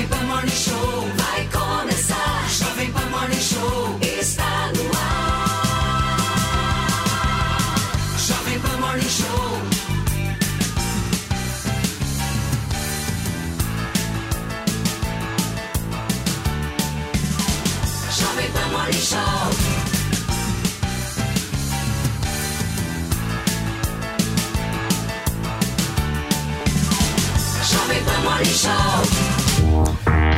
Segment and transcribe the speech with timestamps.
[0.00, 1.19] Jovem Pan Morning Show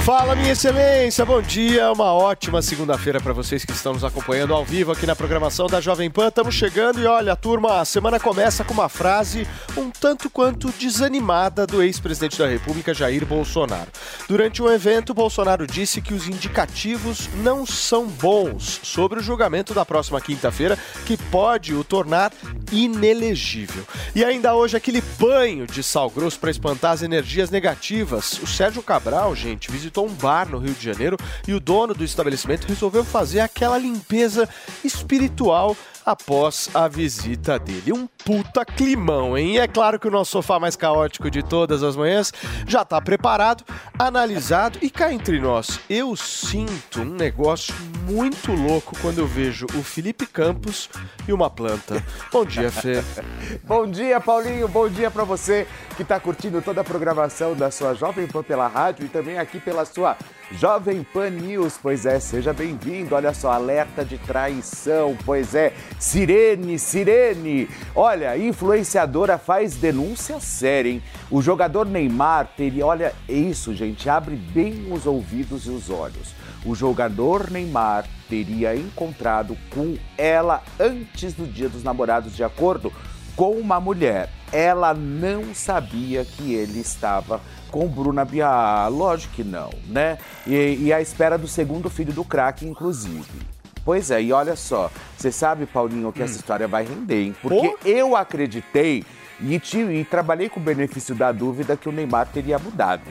[0.05, 4.65] Fala, minha excelência, bom dia, uma ótima segunda-feira para vocês que estão nos acompanhando ao
[4.65, 6.27] vivo aqui na programação da Jovem Pan.
[6.27, 11.69] Estamos chegando e olha, turma, a semana começa com uma frase um tanto quanto desanimada
[11.69, 13.93] do ex-presidente da República, Jair Bolsonaro.
[14.29, 19.87] Durante um evento, Bolsonaro disse que os indicativos não são bons sobre o julgamento da
[19.87, 22.33] próxima quinta-feira, que pode o tornar
[22.73, 23.85] inelegível.
[24.17, 28.41] E ainda hoje, aquele banho de sal grosso para espantar as energias negativas.
[28.43, 32.05] O Sérgio Cabral, gente, visitou um bar no Rio de Janeiro e o dono do
[32.05, 34.49] estabelecimento resolveu fazer aquela limpeza
[34.85, 37.93] espiritual após a visita dele.
[37.93, 39.55] Um puta climão, hein?
[39.55, 42.33] E é claro que o nosso sofá mais caótico de todas as manhãs
[42.67, 43.65] já tá preparado,
[43.99, 47.75] analisado e cá entre nós, eu sinto um negócio
[48.09, 50.89] muito louco quando eu vejo o Felipe Campos
[51.27, 52.03] e uma planta.
[52.33, 53.03] Bom dia, Fê.
[53.65, 54.69] Bom dia, Paulinho.
[54.69, 58.67] Bom dia para você que está curtindo toda a programação da sua Jovem Pan pela
[58.67, 60.17] rádio e também aqui pela sua
[60.53, 61.79] Jovem Pan News.
[61.81, 63.15] Pois é, seja bem-vindo.
[63.15, 65.17] Olha só, alerta de traição.
[65.25, 67.69] Pois é, sirene, sirene.
[67.95, 71.03] Olha, influenciadora faz denúncia séria, hein?
[71.31, 76.35] O jogador Neymar teria, olha, é isso, gente, abre bem os ouvidos e os olhos.
[76.67, 82.93] O jogador Neymar teria encontrado com ela antes do Dia dos Namorados, de acordo
[83.37, 84.29] com uma mulher.
[84.53, 88.89] Ela não sabia que ele estava com Bruna Biá.
[88.89, 90.19] Lógico que não, né?
[90.47, 93.62] E, e à espera do segundo filho do craque, inclusive.
[93.85, 97.37] Pois é, e olha só, você sabe, Paulinho, que essa história vai render, hein?
[97.43, 99.05] Porque eu acreditei
[99.41, 103.03] e, ti- e trabalhei com o benefício da dúvida que o Neymar teria mudado.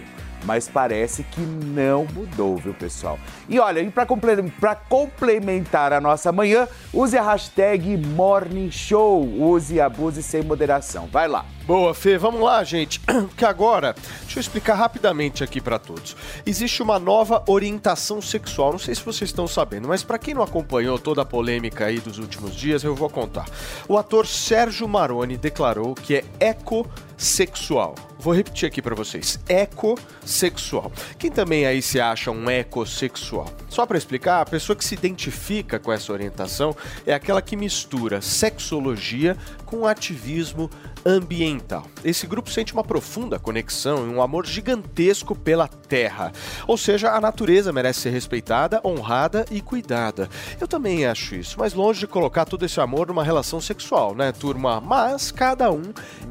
[0.45, 3.19] Mas parece que não mudou, viu, pessoal?
[3.47, 9.21] E olha, e para complementar a nossa manhã, use a hashtag Morning Show.
[9.21, 11.07] Use e abuse sem moderação.
[11.11, 11.45] Vai lá.
[11.65, 12.99] Boa, Fê, vamos lá, gente.
[13.05, 16.15] Porque agora, deixa eu explicar rapidamente aqui para todos.
[16.45, 18.71] Existe uma nova orientação sexual.
[18.71, 21.99] Não sei se vocês estão sabendo, mas para quem não acompanhou toda a polêmica aí
[21.99, 23.45] dos últimos dias, eu vou contar.
[23.87, 27.95] O ator Sérgio Maroni declarou que é ecossexual.
[28.21, 30.91] Vou repetir aqui para vocês: ecossexual.
[31.17, 33.47] Quem também aí se acha um ecossexual?
[33.67, 38.21] Só para explicar, a pessoa que se identifica com essa orientação é aquela que mistura
[38.21, 40.69] sexologia com ativismo
[41.05, 41.85] ambiental.
[42.03, 46.31] Esse grupo sente uma profunda conexão e um amor gigantesco pela Terra.
[46.67, 50.29] Ou seja, a natureza merece ser respeitada, honrada e cuidada.
[50.59, 54.31] Eu também acho isso, mas longe de colocar todo esse amor numa relação sexual, né,
[54.31, 54.79] turma?
[54.79, 55.81] Mas cada um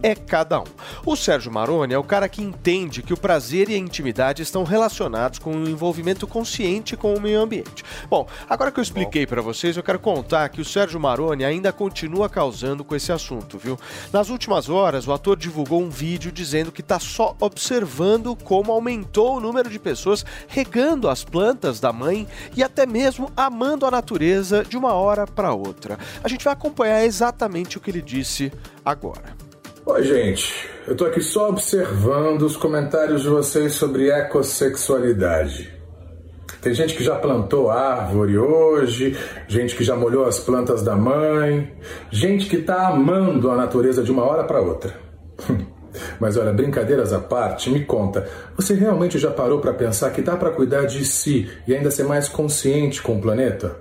[0.03, 0.67] é cada um.
[1.05, 1.51] O Sérgio
[1.88, 5.68] É o cara que entende que o prazer e a intimidade estão relacionados com o
[5.68, 7.82] envolvimento consciente com o meio ambiente.
[8.08, 11.72] Bom, agora que eu expliquei para vocês, eu quero contar que o Sérgio Maroni ainda
[11.72, 13.78] continua causando com esse assunto, viu?
[14.12, 19.36] Nas últimas horas, o ator divulgou um vídeo dizendo que está só observando como aumentou
[19.36, 24.64] o número de pessoas regando as plantas da mãe e até mesmo amando a natureza
[24.64, 25.98] de uma hora para outra.
[26.22, 28.52] A gente vai acompanhar exatamente o que ele disse
[28.84, 29.50] agora.
[29.86, 30.68] Oi, gente.
[30.86, 35.72] Eu tô aqui só observando os comentários de vocês sobre ecossexualidade.
[36.60, 39.16] Tem gente que já plantou árvore hoje,
[39.48, 41.72] gente que já molhou as plantas da mãe,
[42.10, 44.94] gente que tá amando a natureza de uma hora para outra.
[46.20, 50.36] Mas olha, brincadeiras à parte, me conta, você realmente já parou para pensar que dá
[50.36, 53.76] para cuidar de si e ainda ser mais consciente com o planeta?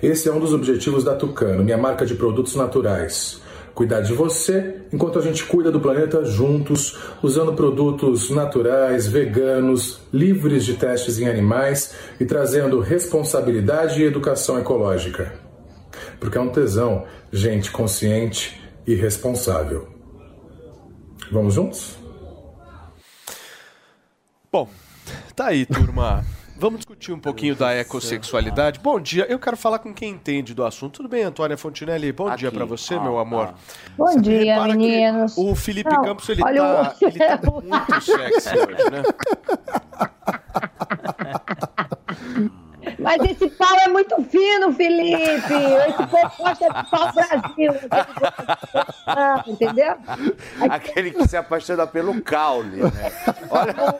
[0.00, 3.42] Esse é um dos objetivos da Tucano, minha marca de produtos naturais.
[3.74, 10.64] Cuidar de você enquanto a gente cuida do planeta juntos, usando produtos naturais, veganos, livres
[10.64, 15.32] de testes em animais e trazendo responsabilidade e educação ecológica.
[16.20, 19.88] Porque é um tesão, gente consciente e responsável.
[21.30, 21.96] Vamos juntos?
[24.52, 24.68] Bom,
[25.34, 26.22] tá aí, turma.
[26.62, 28.78] Vamos discutir um pouquinho da ecossexualidade.
[28.78, 30.92] Bom dia, eu quero falar com quem entende do assunto.
[30.98, 32.12] Tudo bem, Antônia Fontinelli?
[32.12, 32.56] Bom dia Aqui.
[32.56, 33.46] para você, Ah, meu amor.
[33.48, 33.54] ah.
[33.98, 35.36] Bom Você dia, meninos.
[35.36, 36.46] O Felipe Não, Campos, ele tá,
[37.00, 39.02] o- ele tá muito sexy hoje, né?
[43.02, 45.54] Mas esse pau é muito fino, Felipe.
[45.54, 47.72] Esse povo gosta de pau Brasil.
[49.46, 49.94] Entendeu?
[50.70, 52.90] Aquele que se apaixona pelo caule, né?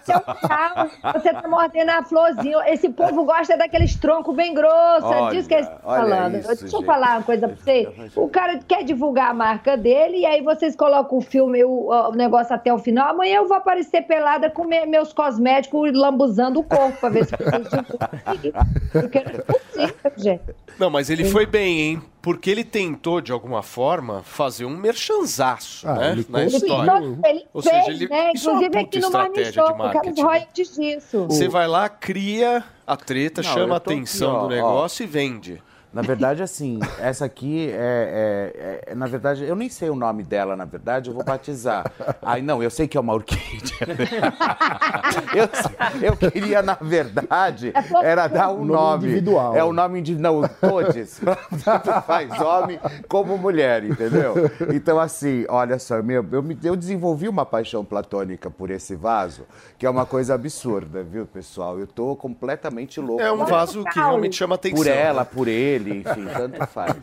[0.01, 2.59] Você é um carro, você tá mordendo a florzinha.
[2.67, 6.37] Esse povo gosta daqueles troncos bem grossos, é Olha, disso que eles estão olha falando.
[6.39, 6.85] isso, Deixa eu gente.
[6.87, 8.11] falar uma coisa pra você.
[8.17, 12.13] O cara quer divulgar a marca dele e aí vocês colocam o filme, o, o
[12.13, 13.09] negócio até o final.
[13.11, 17.33] Amanhã eu vou aparecer pelada com me- meus cosméticos lambuzando o corpo pra ver se
[17.37, 18.63] vocês divulgam.
[18.93, 20.43] Porque não é possível, gente.
[20.79, 22.03] Não, mas ele foi bem, hein?
[22.21, 26.13] Porque ele tentou, de alguma forma, fazer um merchanzaço, Ah, né?
[26.13, 26.93] ele Na história.
[27.27, 28.31] Ele Ou fez, seja, ele- né?
[28.35, 29.63] isso é uma Inclusive puta aqui no Morning estratégia
[30.13, 30.95] de marketing, né?
[30.95, 31.27] disso.
[31.27, 34.49] Você vai lá, cria a treta, Não, chama a tô aqui, atenção ó, do ó.
[34.49, 35.63] negócio e vende.
[35.93, 40.23] Na verdade, assim, essa aqui é, é- é- Na verdade, eu nem sei o nome
[40.23, 41.91] dela, na verdade, eu vou batizar.
[42.23, 43.77] Ai, não, eu sei que é uma orquídea.
[46.03, 47.73] eu, eu queria, na verdade,
[48.03, 49.05] era dar um Nome nome.
[49.07, 49.57] individual.
[49.57, 50.15] É o nome de.
[50.17, 51.21] Não, todos.
[51.65, 52.79] Tanto faz homem
[53.09, 54.35] como mulher, entendeu?
[54.73, 59.43] Então, assim, olha só, meu, eu, me- eu desenvolvi uma paixão platônica por esse vaso,
[59.79, 61.79] que é uma coisa absurda, viu, pessoal?
[61.79, 63.23] Eu tô completamente louco.
[63.23, 64.77] É um vaso que realmente chama atenção.
[64.79, 65.29] Por ela, né?
[65.33, 66.97] por ele, enfim, tanto faz.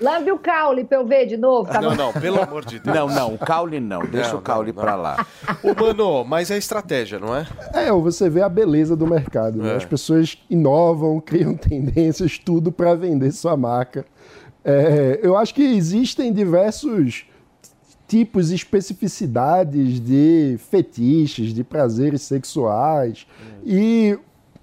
[0.00, 1.70] Lambe o caule pra eu ver de novo.
[1.70, 1.96] Tá Não, bom?
[1.96, 2.96] não, pelo amor de Deus.
[2.96, 4.00] Não, não, o caule não.
[4.06, 5.26] Deixa Não, o caule não, pra lá.
[5.62, 7.46] Ô, mano, mas é estratégia, não é?
[7.74, 9.58] É, você vê a beleza do mercado.
[9.58, 9.72] né?
[9.72, 9.76] É.
[9.76, 14.06] As pessoas inovam, criam tendências, tudo para vender sua marca.
[14.64, 17.26] É, eu acho que existem diversos
[18.08, 23.26] tipos e especificidades de fetiches, de prazeres sexuais.
[23.64, 24.18] E,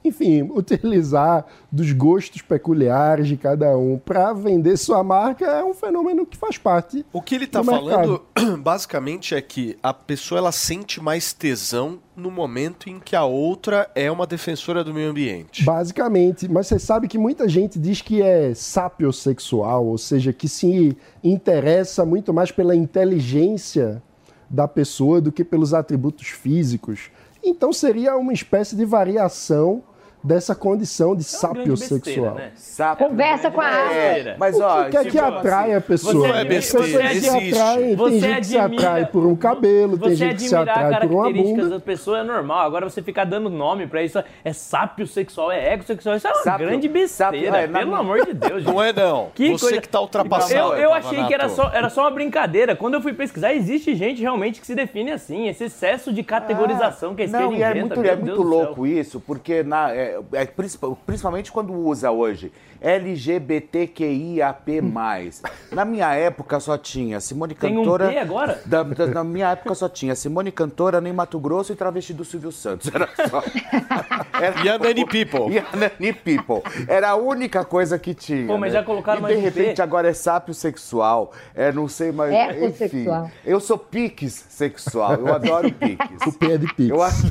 [0.08, 6.26] enfim, utilizar dos gostos peculiares de cada um para vender sua marca é um fenômeno
[6.26, 7.06] que faz parte.
[7.14, 8.22] O que ele tá do falando,
[8.60, 13.90] basicamente, é que a pessoa ela sente mais tesão no momento em que a outra
[13.94, 15.64] é uma defensora do meio ambiente.
[15.64, 20.98] Basicamente, mas você sabe que muita gente diz que é sapiosexual, ou seja, que se
[21.24, 24.02] interessa muito mais pela inteligência
[24.50, 27.12] da pessoa do que pelos atributos físicos.
[27.44, 29.84] Então seria uma espécie de variação
[30.24, 32.36] dessa condição de É besteira, sapiosexual.
[32.36, 32.52] né?
[32.56, 33.08] Sapo.
[33.08, 36.14] Conversa com a É, Mas, O ó, que, que é que tipo, atrai a pessoa?
[36.14, 37.60] você é besteira, pessoas que se existe.
[37.60, 40.50] atraem, Você tem gente que se admira- atrai por um cabelo, tem Você gente que
[40.50, 41.76] se admirar atrai por uma características bunda.
[41.80, 42.60] da pessoa é normal.
[42.66, 46.16] Agora você ficar dando nome pra isso é sápio sexual, é ego sexual.
[46.18, 47.32] Isso é uma Sápio- grande besteira.
[47.32, 48.74] sápio- é, pelo minha- amor de Deus, gente.
[48.74, 49.30] Não é não.
[49.34, 50.74] Que Você coisa- que tá ultrapassado.
[50.74, 52.76] Eu, eu achei que era só, era só uma brincadeira.
[52.76, 55.48] Quando eu fui pesquisar, existe gente realmente que se define assim.
[55.48, 58.86] Esse excesso de categorização que a esquerda Não, e é inventa, muito, é muito louco
[58.88, 62.52] isso, porque na, é, é principal- principalmente quando usa hoje
[62.82, 64.82] LGBTQIAP+.
[65.72, 68.10] Na minha época só tinha Simone Tem um Cantora...
[68.10, 68.62] P agora?
[68.66, 72.24] Da- da- na minha época só tinha Simone Cantora, nem Mato Grosso e travesti do
[72.24, 72.90] Silvio Santos.
[72.94, 73.44] Era só...
[74.42, 75.52] Era- E a Nani People.
[75.54, 76.62] E a Nani People.
[76.88, 78.48] Era a única coisa que tinha.
[78.48, 78.80] Pô, mas né?
[78.80, 81.32] já colocaram e mais de repente agora é sápio sexual.
[81.56, 82.32] É, não sei mais.
[82.34, 82.66] Enfim.
[82.66, 83.32] Ecossexual.
[83.46, 85.14] Eu sou piques sexual.
[85.14, 86.22] Eu adoro piques.
[86.28, 86.90] O pé de pix.
[86.90, 87.28] Eu acho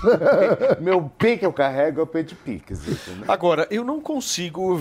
[0.81, 2.66] meu P que eu carrego é o P de piques.
[2.75, 3.25] Entendeu?
[3.29, 4.81] Agora, eu não consigo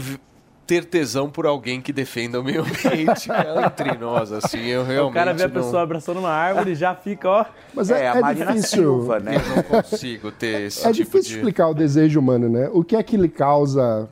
[0.66, 5.12] ter tesão por alguém que defenda o meio ambiente cara, entre nós, assim, eu realmente
[5.12, 7.46] O cara vê a não, pessoa abraçando uma árvore e já fica, ó.
[7.74, 8.82] Mas é, É, a é difícil.
[8.82, 9.36] Silva, né?
[9.36, 11.36] eu não consigo ter esse É tipo difícil de...
[11.38, 12.70] explicar o desejo humano, né?
[12.74, 14.10] O que é que lhe causa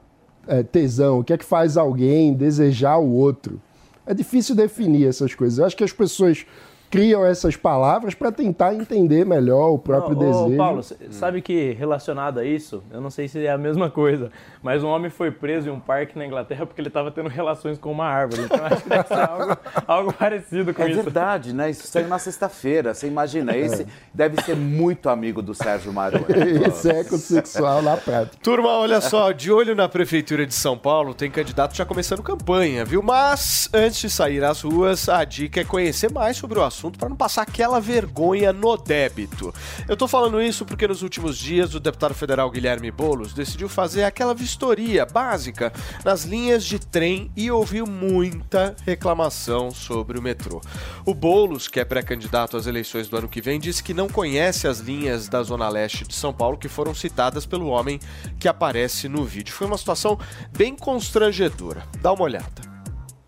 [0.48, 1.20] é, tesão?
[1.20, 3.60] O que é que faz alguém desejar o outro?
[4.06, 5.58] É difícil definir essas coisas.
[5.58, 6.46] Eu acho que as pessoas
[6.94, 10.54] criam essas palavras para tentar entender melhor o próprio Ô, desejo.
[10.54, 14.32] Ô, Paulo, sabe que relacionado a isso, eu não sei se é a mesma coisa,
[14.62, 17.80] mas um homem foi preso em um parque na Inglaterra porque ele estava tendo relações
[17.80, 18.44] com uma árvore.
[18.44, 19.58] Então acho que deve ser algo,
[19.88, 21.02] algo parecido com É isso.
[21.02, 21.72] verdade, né?
[21.72, 22.94] Isso saiu na sexta-feira.
[22.94, 26.26] Você imagina, esse deve ser muito amigo do Sérgio Maroni.
[26.68, 28.38] Esse é ecossexual na prática.
[28.44, 32.86] Turma, olha só, de olho na Prefeitura de São Paulo, tem candidato já começando campanha,
[32.86, 33.02] viu?
[33.02, 37.10] Mas, antes de sair às ruas, a dica é conhecer mais sobre o assunto para
[37.10, 39.54] não passar aquela vergonha no débito.
[39.88, 44.04] Eu tô falando isso porque nos últimos dias o deputado federal Guilherme Boulos decidiu fazer
[44.04, 45.72] aquela vistoria básica
[46.04, 50.62] nas linhas de trem e ouviu muita reclamação sobre o metrô.
[51.06, 54.68] O Boulos, que é pré-candidato às eleições do ano que vem, disse que não conhece
[54.68, 58.00] as linhas da Zona Leste de São Paulo que foram citadas pelo homem
[58.40, 59.54] que aparece no vídeo.
[59.54, 60.18] Foi uma situação
[60.56, 61.84] bem constrangedora.
[62.02, 62.73] Dá uma olhada.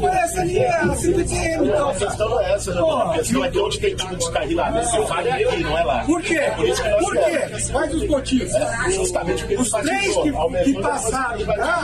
[0.00, 1.90] conhece a linha, a CPTM, então.
[1.90, 2.80] A questão é essa, né?
[2.80, 6.04] A questão é que onde tem tipo descarrilamento, você vale aqui, não é lá.
[6.04, 6.40] Por quê?
[6.56, 7.72] Por isso que nós Por quê?
[7.72, 8.52] Quais os motivos?
[8.94, 11.82] Justamente porque Os três que, que passaram da,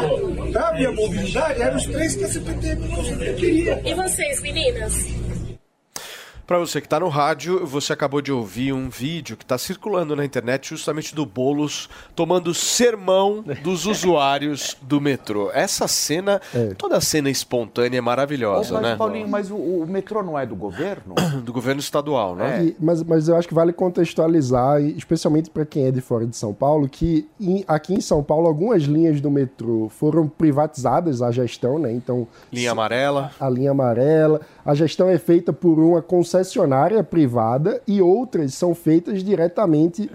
[0.52, 3.80] da minha mobilidade eram os três que a CPTM não queria.
[3.84, 5.25] E vocês, meninas?
[6.46, 10.14] Para você que está no rádio, você acabou de ouvir um vídeo que está circulando
[10.14, 15.50] na internet justamente do Bolos tomando sermão dos usuários do metrô.
[15.52, 16.40] Essa cena,
[16.78, 18.96] toda cena espontânea é maravilhosa, mas, né?
[18.96, 21.14] Paulinho, mas o, o metrô não é do governo?
[21.42, 22.64] Do governo estadual, né?
[22.66, 26.36] E- mas, mas eu acho que vale contextualizar, especialmente para quem é de fora de
[26.36, 31.30] São Paulo, que em- aqui em São Paulo algumas linhas do metrô foram privatizadas a
[31.32, 31.92] gestão, né?
[31.92, 33.30] Então Linha amarela.
[33.40, 34.40] a linha amarela.
[34.66, 40.10] A gestão é feita por uma concessionária privada e outras são feitas diretamente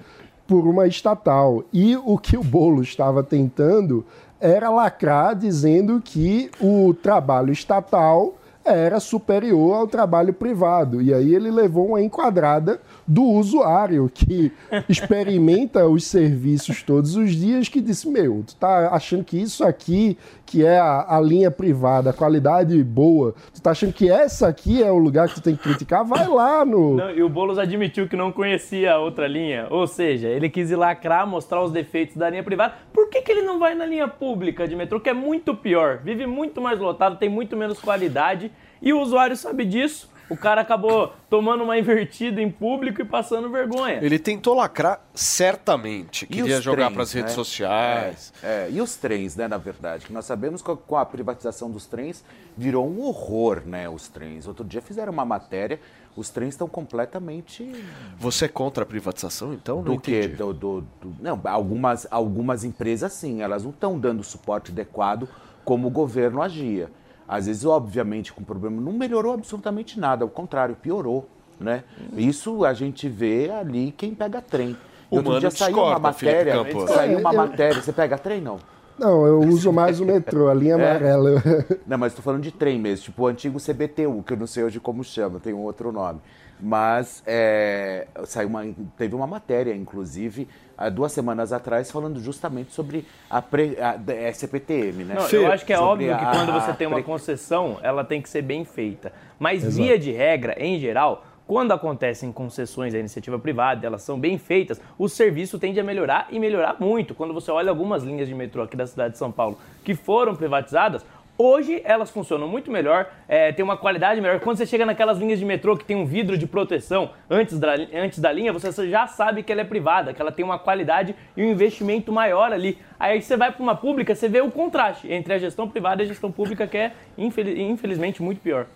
[0.45, 1.63] por uma estatal.
[1.71, 4.05] E o que o Bolo estava tentando
[4.41, 11.01] era lacrar dizendo que o trabalho estatal era superior ao trabalho privado.
[11.01, 14.51] E aí ele levou uma enquadrada do usuário que
[14.87, 20.17] experimenta os serviços todos os dias que disse, meu, tu tá achando que isso aqui,
[20.51, 24.83] que é a, a linha privada, a qualidade boa, tu tá achando que essa aqui
[24.83, 26.03] é o lugar que tu tem que criticar?
[26.03, 26.97] Vai lá no...
[26.97, 29.67] Não, e o Boulos admitiu que não conhecia a outra linha.
[29.69, 32.73] Ou seja, ele quis ir lacrar, mostrar os defeitos da linha privada.
[32.91, 35.99] Por que, que ele não vai na linha pública de metrô, que é muito pior?
[36.03, 38.51] Vive muito mais lotado, tem muito menos qualidade.
[38.81, 40.10] E o usuário sabe disso.
[40.29, 43.99] O cara acabou tomando uma invertida em público e passando vergonha.
[44.01, 46.23] Ele tentou lacrar certamente.
[46.25, 47.35] E Queria jogar para as redes né?
[47.35, 48.33] sociais.
[48.41, 50.05] É, é, e os trens, né, na verdade?
[50.05, 52.23] Que nós sabemos que com a privatização dos trens
[52.57, 54.47] virou um horror, né, os trens.
[54.47, 55.79] Outro dia fizeram uma matéria,
[56.15, 57.69] os trens estão completamente...
[58.17, 59.77] Você é contra a privatização, então?
[59.77, 60.19] Não Do quê?
[60.19, 60.35] entendi.
[60.35, 65.27] Do, do- do- não, algumas, algumas empresas sim, elas não estão dando suporte adequado
[65.65, 66.89] como o governo agia.
[67.31, 71.29] Às vezes, obviamente, com problema, não melhorou absolutamente nada, ao contrário, piorou.
[71.57, 71.85] Né?
[72.17, 74.75] Isso a gente vê ali quem pega trem.
[75.09, 76.55] Outro dia saiu uma matéria,
[76.87, 77.81] saiu uma matéria.
[77.81, 78.59] Você pega trem, não?
[79.01, 80.89] Não, eu uso mais o metrô, a linha É?
[80.91, 81.41] amarela.
[81.87, 84.63] Não, mas estou falando de trem mesmo, tipo o antigo CBTU, que eu não sei
[84.63, 86.19] hoje como chama, tem um outro nome.
[86.59, 88.63] Mas é, saiu uma,
[88.95, 94.29] teve uma matéria, inclusive, há duas semanas atrás, falando justamente sobre a, pre, a, a
[94.29, 95.15] SPTM, né?
[95.15, 98.03] Não, eu acho que é Sobre óbvio que quando você tem uma pre- concessão, ela
[98.03, 99.11] tem que ser bem feita.
[99.39, 99.75] Mas Exato.
[99.77, 104.79] via de regra, em geral, quando acontecem concessões à iniciativa privada, elas são bem feitas,
[104.97, 107.13] o serviço tende a melhorar e melhorar muito.
[107.13, 110.33] Quando você olha algumas linhas de metrô aqui da cidade de São Paulo que foram
[110.33, 111.05] privatizadas,
[111.43, 114.39] Hoje elas funcionam muito melhor, é, tem uma qualidade melhor.
[114.41, 117.73] Quando você chega naquelas linhas de metrô que tem um vidro de proteção antes da,
[117.95, 121.15] antes da linha, você já sabe que ela é privada, que ela tem uma qualidade
[121.35, 122.77] e um investimento maior ali.
[122.99, 126.05] Aí você vai para uma pública, você vê o contraste entre a gestão privada e
[126.05, 128.67] a gestão pública, que é infeliz- infelizmente muito pior.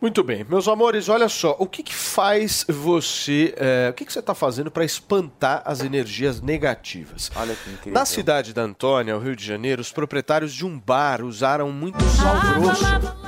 [0.00, 4.12] Muito bem, meus amores, olha só, o que, que faz você, é, o que, que
[4.12, 7.32] você está fazendo para espantar as energias negativas?
[7.34, 7.92] Olha que incrível.
[7.94, 12.04] Na cidade da Antônia, o Rio de Janeiro, os proprietários de um bar usaram muito
[12.12, 13.22] sal grosso.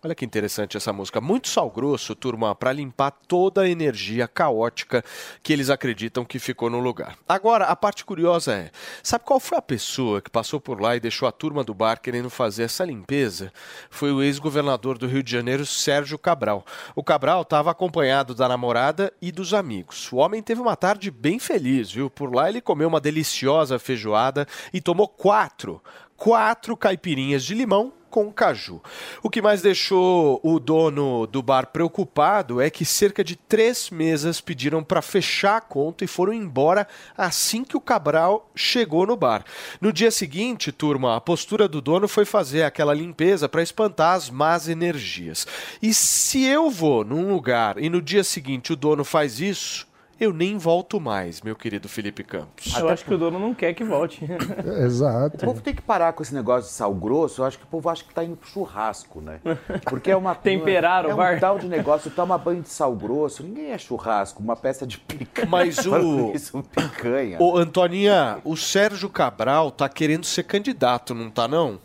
[0.00, 1.20] Olha que interessante essa música.
[1.20, 5.04] Muito sal grosso, turma, para limpar toda a energia caótica
[5.42, 7.16] que eles acreditam que ficou no lugar.
[7.28, 8.70] Agora, a parte curiosa é:
[9.02, 12.00] sabe qual foi a pessoa que passou por lá e deixou a turma do bar
[12.00, 13.52] querendo fazer essa limpeza?
[13.90, 16.64] Foi o ex-governador do Rio de Janeiro, Sérgio Cabral.
[16.94, 20.12] O Cabral estava acompanhado da namorada e dos amigos.
[20.12, 22.08] O homem teve uma tarde bem feliz, viu?
[22.08, 25.82] Por lá ele comeu uma deliciosa feijoada e tomou quatro,
[26.16, 28.80] quatro caipirinhas de limão com caju.
[29.22, 34.40] O que mais deixou o dono do bar preocupado é que cerca de três mesas
[34.40, 36.86] pediram para fechar a conta e foram embora
[37.16, 39.44] assim que o Cabral chegou no bar.
[39.80, 44.30] No dia seguinte, turma, a postura do dono foi fazer aquela limpeza para espantar as
[44.30, 45.46] más energias.
[45.82, 49.87] E se eu vou num lugar e no dia seguinte o dono faz isso,
[50.20, 52.74] eu nem volto mais, meu querido Felipe Campos.
[52.76, 54.24] Eu acho que o dono não quer que volte.
[54.64, 55.44] O Exato.
[55.44, 57.40] povo tem que parar com esse negócio de sal grosso.
[57.42, 59.40] Eu acho que o povo acha que tá indo pro churrasco, né?
[59.84, 60.34] Porque é uma.
[60.48, 61.36] Temperar o é bar.
[61.36, 63.42] um tal de negócio, toma banho de sal grosso.
[63.42, 65.48] Ninguém é churrasco, uma peça de picanha.
[65.48, 67.38] Mas o- Isso, picanha.
[67.40, 71.78] Ô, Antoninha, o Sérgio Cabral tá querendo ser candidato, não tá não?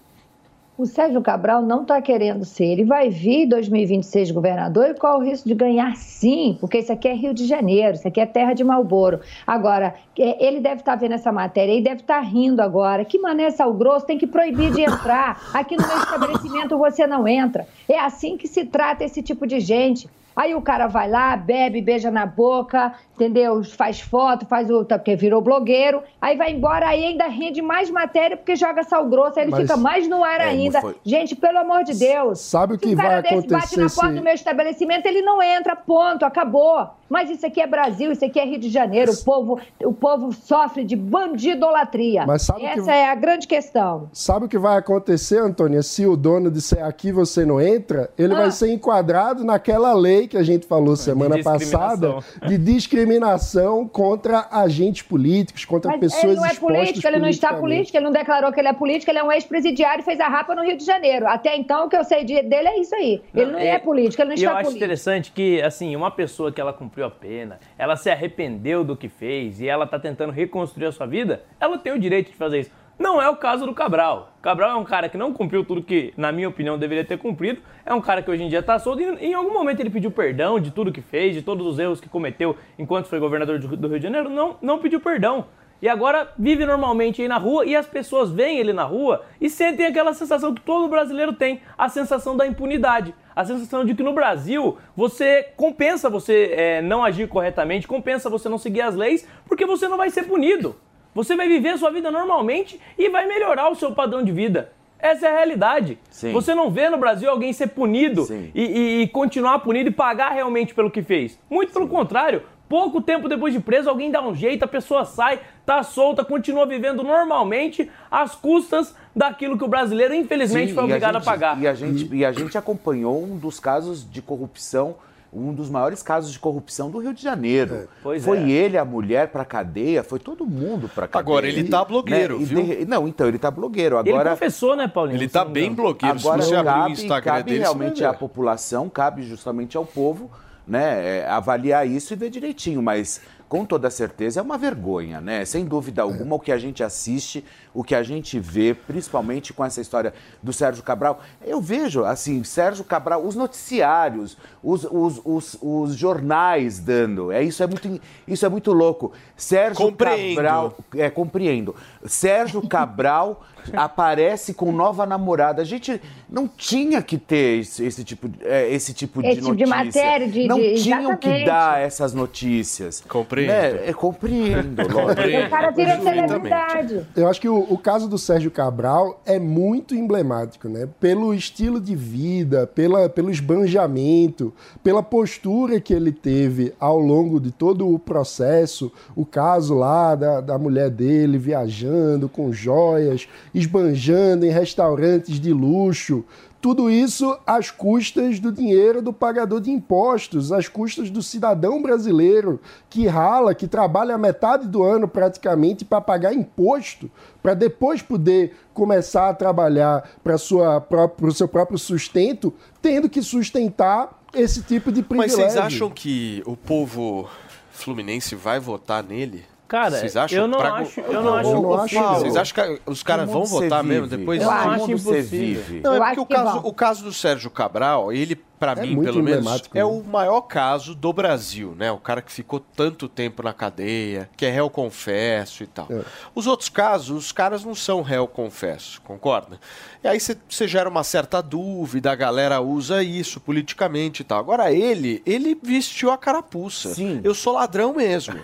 [0.75, 2.65] O Sérgio Cabral não está querendo ser.
[2.65, 6.58] Ele vai vir em 2026 governador e qual o risco de ganhar sim?
[6.60, 9.20] Porque isso aqui é Rio de Janeiro, isso aqui é terra de Malboro.
[9.46, 13.06] Agora, é, ele deve estar vendo essa matéria e deve estar rindo agora.
[13.06, 15.39] Que mané sal grosso tem que proibir de entrar.
[15.53, 17.68] Aqui no meu estabelecimento você não entra.
[17.88, 20.10] É assim que se trata esse tipo de gente.
[20.36, 23.63] Aí o cara vai lá, bebe, beija na boca, entendeu?
[23.63, 24.84] Faz foto, faz o.
[24.84, 29.08] tá, Porque virou blogueiro, aí vai embora, aí ainda rende mais matéria porque joga sal
[29.08, 30.82] grosso, aí ele Mas- fica mais no ar É, ainda.
[30.82, 32.40] foi- Gente, pelo amor de Deus.
[32.40, 34.34] Sabe o Se que um cara vai desse bate acontecer na porta se- do meu
[34.34, 36.88] estabelecimento, ele não entra, ponto, acabou.
[37.13, 40.34] Mas isso aqui é Brasil, isso aqui é Rio de Janeiro, o povo, o povo
[40.34, 42.25] sofre de bandidolatria.
[42.25, 44.10] Mas sabe o que- Essa é a grande questão.
[44.12, 45.84] Sabe o que vai acontecer, Antônia?
[45.84, 48.38] Se o dono disser aqui você não entra, ele Ah.
[48.38, 52.50] vai ser enquadrado naquela lei que a gente falou semana passada discriminação.
[52.50, 57.53] de discriminação contra agentes políticos, contra Mas pessoas ele não é político, ele não está
[57.53, 60.27] político, ele não declarou que ele é político, ele é um ex-presidiário e fez a
[60.27, 61.27] rapa no Rio de Janeiro.
[61.27, 63.22] Até então, o que eu sei de- dele é isso aí.
[63.36, 64.77] ele não é, político, ele não E eu está acho político.
[64.86, 69.10] interessante que, assim, uma pessoa que ela cumpriu a pena, ela se arrependeu do que
[69.10, 72.62] fez e ela tá tentando reconstruir a sua vida, ela tem o direito de fazer
[72.62, 72.72] isso.
[72.98, 74.33] Não é o caso do Cabral.
[74.41, 77.60] Cabral é um cara que não cumpriu tudo que, na minha opinião, deveria ter cumprido.
[77.86, 80.12] É um cara que hoje em dia tá solto e em algum momento ele pediu
[80.12, 83.75] perdão de tudo que fez, de todos os erros que cometeu enquanto foi governador do
[83.75, 84.29] do Rio de Janeiro.
[84.29, 85.45] Não, não pediu perdão.
[85.84, 89.50] E agora vive normalmente aí na rua e as pessoas veem ele na rua e
[89.50, 93.13] sentem aquela sensação que todo brasileiro tem, a sensação da impunidade.
[93.36, 98.48] A sensação de que no Brasil você compensa você é, não agir corretamente, compensa você
[98.48, 100.74] não seguir as leis, porque você não vai ser punido.
[101.13, 104.72] Você vai viver a sua vida normalmente e vai melhorar o seu padrão de vida.
[104.98, 106.00] Essa é a realidade.
[106.10, 106.32] Sim.
[106.32, 108.24] Você não vê no Brasil alguém ser punido
[108.56, 111.38] e, e- e continuar punido e pagar realmente pelo que fez.
[111.50, 112.44] Muito pelo contrário.
[112.74, 116.65] Pouco tempo depois de preso, alguém dá um jeito, a pessoa sai, tá solta, continua
[116.65, 121.62] vivendo normalmente, às custas daquilo que o brasileiro, infelizmente, Sim, foi obrigado a, gente- pagar.
[121.62, 124.96] E a, gente, e a gente acompanhou um dos casos de corrupção,
[125.32, 127.88] um dos maiores casos de corrupção do Rio de Janeiro.
[128.01, 128.50] Pois foi é.
[128.50, 131.22] ele, a mulher, pra cadeia, foi todo mundo pra cadeia.
[131.32, 132.63] Agora, ele tá blogueiro, E viu?
[132.63, 134.00] de- Não, então, ele tá blogueiro.
[134.00, 135.18] Ele Agora, confessou, né, Paulinho?
[135.20, 136.18] Ele Se tá bem blogueiro.
[136.18, 139.86] Se Agora você abrir o cabe, Instagram cabe dele, realmente à população, cabe justamente ao
[139.86, 140.32] povo,
[140.67, 143.22] né, é, avaliar isso e ver direitinho, mas
[143.53, 145.46] com toda certeza é uma vergonha, né?
[145.46, 149.63] Sem dúvida alguma, o que a gente assiste, o que a gente vê, principalmente com
[149.63, 151.22] essa história do Sérgio Cabral.
[151.39, 157.32] Eu vejo, assim, Sérgio Cabral, os noticiários, os, os, os, os jornais dando.
[157.32, 159.12] É, isso, é muito, isso é muito louco.
[159.38, 160.36] Sérgio Compreendo.
[160.36, 160.77] Cabral.
[160.96, 161.75] É, compreendo.
[162.08, 163.43] Sérgio Cabral
[163.74, 165.62] aparece com nova namorada.
[165.62, 169.41] A gente não tinha que ter esse, esse tipo, de- é, esse tipo de Esse
[169.41, 169.86] tipo de notícia.
[169.86, 173.02] matéria, de- não de- tinham que dar essas notícias.
[173.08, 173.49] Compreendo.
[173.52, 173.89] Né?
[173.89, 175.45] É, compreendo, lógico.
[175.45, 177.06] O cara vira celebridade.
[177.15, 180.88] Eu acho que o, o caso do Sérgio Cabral é muito emblemático, né?
[180.99, 187.52] Pelo estilo de vida, pela, pelo esbanjamento, pela postura que ele teve ao longo de
[187.52, 188.91] todo o processo.
[189.15, 196.24] O caso lá da, da mulher dele viajando com joias, esbanjando em restaurantes de luxo.
[196.62, 202.58] Tudo isso às custas do dinheiro do pagador de impostos, às custas do cidadão brasileiro
[202.89, 207.12] que rala, que trabalha metade do ano praticamente para pagar imposto,
[207.42, 214.63] para depois poder começar a trabalhar para o seu próprio sustento, tendo que sustentar esse
[214.63, 215.36] tipo de Mas privilégio.
[215.36, 217.28] vocês acham que o povo
[217.72, 219.44] fluminense vai votar nele?
[219.67, 222.13] Cara, Vocês acham eu não pra- acho, eu não acho Eu não acho, não.
[222.15, 224.41] Vocês acham que os caras vão votar mesmo depois?
[224.41, 225.23] Eu Que acho você impossível.
[225.63, 225.82] vive?
[225.82, 228.76] Não, Eu é acho porque o caso, o caso do Sérgio Cabral, ele, pra É
[228.86, 229.84] mim, pelo menos, é né?
[229.86, 231.92] o maior caso do Brasil, né?
[231.92, 235.88] O cara que ficou tanto tempo na cadeia, que é réu confesso e tal.
[235.89, 236.02] É.
[236.34, 239.60] Os outros casos, os caras não são réu confesso, concorda?
[240.04, 244.39] E aí você gera uma certa dúvida, a galera usa isso politicamente e tal.
[244.39, 246.94] Agora ele, ele vestiu a carapuça.
[246.94, 247.22] Sim.
[247.24, 248.36] Eu sou ladrão mesmo.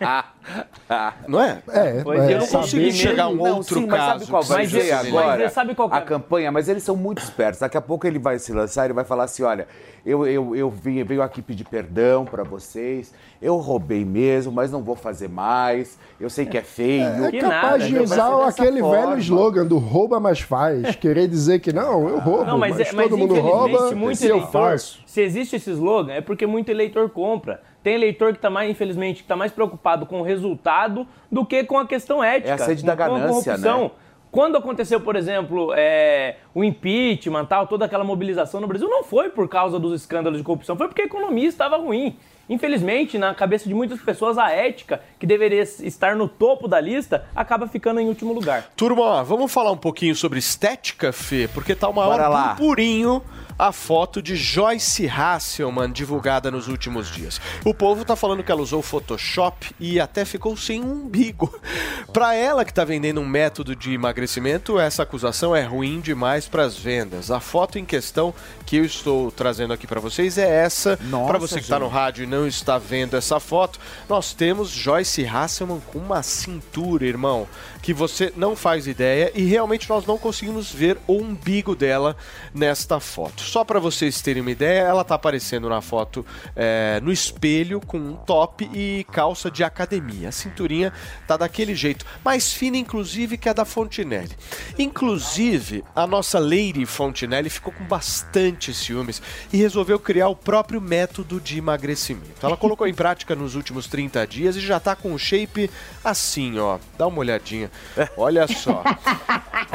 [1.28, 1.62] Não é?
[1.68, 4.10] É, Pois é, eu não consegui que- enxergar um Não, outro sim, mas caso.
[4.20, 5.48] sabe qual vai ser mas agora?
[5.50, 5.98] sabe qual que é?
[5.98, 7.60] A campanha, mas eles são muito espertos.
[7.60, 9.66] Daqui a pouco ele vai se lançar, ele vai falar assim, olha,
[10.06, 14.82] eu, eu, eu vim, venho aqui pedir perdão pra vocês, eu roubei mesmo, mas não
[14.82, 17.24] vou fazer mais, eu sei que é feio.
[17.26, 19.06] É Que capaz nada, de vai usar aquele forma.
[19.08, 20.94] velho slogan do rouba, mas faz.
[20.96, 24.24] Querer dizer que não, eu roubo, Não, mas, mas, é- mas todo mundo rouba muito
[24.24, 25.00] eu faço.
[25.04, 27.60] se existe esse slogan, é porque muito eleitor compra.
[27.82, 31.64] Tem eleitor que está mais, infelizmente, que tá mais preocupado com o resultado do que
[31.64, 32.50] com a questão ética.
[32.50, 33.82] É a sede da com a ganância, corrupção.
[33.84, 33.90] né?
[34.30, 39.28] Quando aconteceu, por exemplo, é, o impeachment, tal, toda aquela mobilização no Brasil, não foi
[39.28, 42.16] por causa dos escândalos de corrupção, foi porque a economia estava ruim.
[42.50, 47.24] Infelizmente, na cabeça de muitas pessoas, a ética, que deveria estar no topo da lista,
[47.34, 48.72] acaba ficando em último lugar.
[48.76, 51.48] Turma, vamos falar um pouquinho sobre estética, Fê?
[51.54, 52.54] Porque tá o maior Bora lá.
[52.54, 53.22] burburinho
[53.60, 57.38] a foto de Joyce Hasselman divulgada nos últimos dias.
[57.62, 61.60] O povo tá falando que ela usou Photoshop e até ficou sem um umbigo.
[62.10, 66.64] Para ela que tá vendendo um método de emagrecimento, essa acusação é ruim demais para
[66.64, 67.30] as vendas.
[67.30, 68.32] A foto em questão
[68.64, 70.98] que eu estou trazendo aqui para vocês é essa.
[71.26, 71.94] Para você que está no gente.
[71.94, 77.46] rádio e não está vendo essa foto, nós temos Joyce Hasselman com uma cintura, irmão,
[77.82, 82.16] que você não faz ideia e realmente nós não conseguimos ver o umbigo dela
[82.54, 83.42] nesta foto.
[83.42, 87.98] Só para vocês terem uma ideia, ela tá aparecendo na foto é, no espelho com
[87.98, 90.28] um top e calça de academia.
[90.28, 90.92] A cinturinha
[91.26, 94.36] tá daquele jeito, mais fina inclusive que a da Fontinelli.
[94.78, 101.40] Inclusive, a nossa Lady Fontinelli ficou com bastante ciúmes e resolveu criar o próprio método
[101.40, 102.44] de emagrecimento.
[102.44, 105.70] Ela colocou em prática nos últimos 30 dias e já tá com o shape
[106.04, 106.78] assim, ó.
[106.98, 107.69] Dá uma olhadinha.
[108.16, 108.82] Olha só.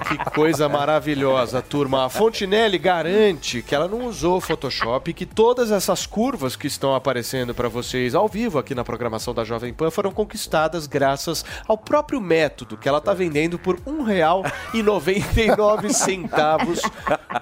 [0.07, 2.05] Que coisa maravilhosa, turma.
[2.05, 6.93] A Fontinelli garante que ela não usou Photoshop e que todas essas curvas que estão
[6.93, 11.77] aparecendo para vocês ao vivo aqui na programação da Jovem Pan foram conquistadas graças ao
[11.77, 16.91] próprio método que ela tá vendendo por R$ 1,99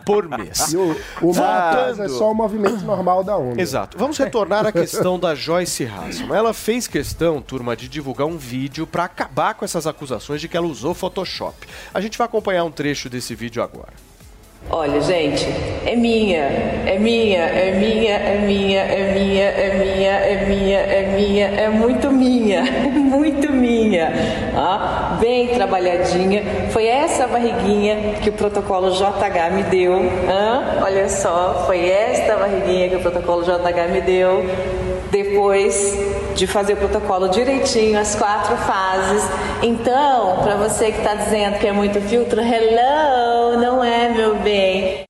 [0.05, 0.71] por mês.
[0.71, 2.03] E o, o Voltando.
[2.03, 3.61] É só o movimento normal da onda.
[3.61, 3.97] Exato.
[3.97, 6.37] Vamos retornar à questão da Joyce Hasselman.
[6.37, 10.67] Ela fez questão, turma, de divulgar um vídeo para acabar com essas acusações que ela
[10.67, 11.55] usou Photoshop.
[11.93, 13.93] A gente vai acompanhar um trecho desse vídeo agora.
[14.69, 15.45] Olha, gente,
[15.85, 21.15] é minha, é minha, é minha, é minha, é minha, é minha, é minha, é
[21.15, 24.11] minha, é muito minha, muito minha.
[24.55, 26.43] Ó, bem trabalhadinha.
[26.71, 29.93] Foi essa barriguinha que o protocolo JH me deu.
[30.29, 30.81] hã?
[30.81, 34.45] Olha só, foi esta barriguinha que o protocolo JH me deu.
[35.13, 35.93] Depois
[36.35, 39.23] de fazer o protocolo direitinho, as quatro fases.
[39.61, 45.03] Então, para você que está dizendo que é muito filtro, hello, não é, meu bem.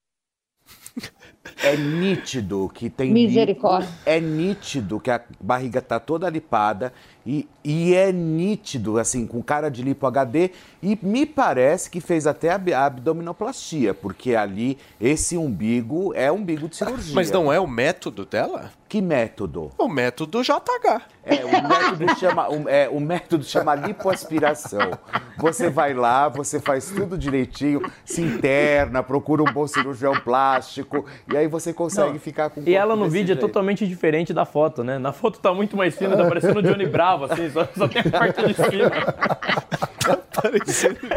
[1.64, 3.14] É nítido que tem.
[3.14, 3.88] Misericórdia.
[4.06, 6.92] É nítido que a barriga tá toda lipada
[7.26, 10.52] e, e é nítido, assim, com cara de lipo HD.
[10.82, 16.32] E me parece que fez até a ab- a abdominoplastia, porque ali esse umbigo é
[16.32, 17.16] umbigo de cirurgia.
[17.16, 18.72] Mas não é o método dela?
[18.90, 19.72] Que método?
[19.78, 21.02] O método JH.
[21.26, 24.92] É, o método chama, o, é, o método chama lipoaspiração.
[25.38, 31.36] Você vai lá, você faz tudo direitinho, se interna, procura um bom cirurgião plástico, e
[31.36, 33.40] aí você consegue ficar com o E ela no vídeo é jeito.
[33.42, 35.00] totalmente diferente da foto, né?
[35.00, 38.02] Na foto tá muito mais fina, tá parecendo o Johnny Bravo, assim, só, só tem
[38.02, 38.92] a parte de cima.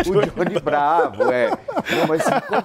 [0.06, 0.12] O
[0.44, 1.50] Johnny Bravo, é.
[1.50, 2.62] Não, mas ficou,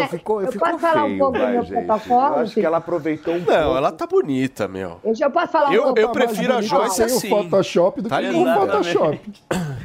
[0.00, 1.84] não, ficou, Eu ficou posso falar um feio, pouco do vai, meu gente.
[1.86, 3.60] protocolo, Eu acho que ela aproveitou um pouco.
[3.60, 5.00] Não, ela tá bonita, meu.
[5.02, 6.00] Eu já posso falar Eu- um pouco.
[6.00, 7.26] eu prefiro a Joyce sem assim.
[7.26, 9.20] o Photoshop do Tá que com o Photoshop.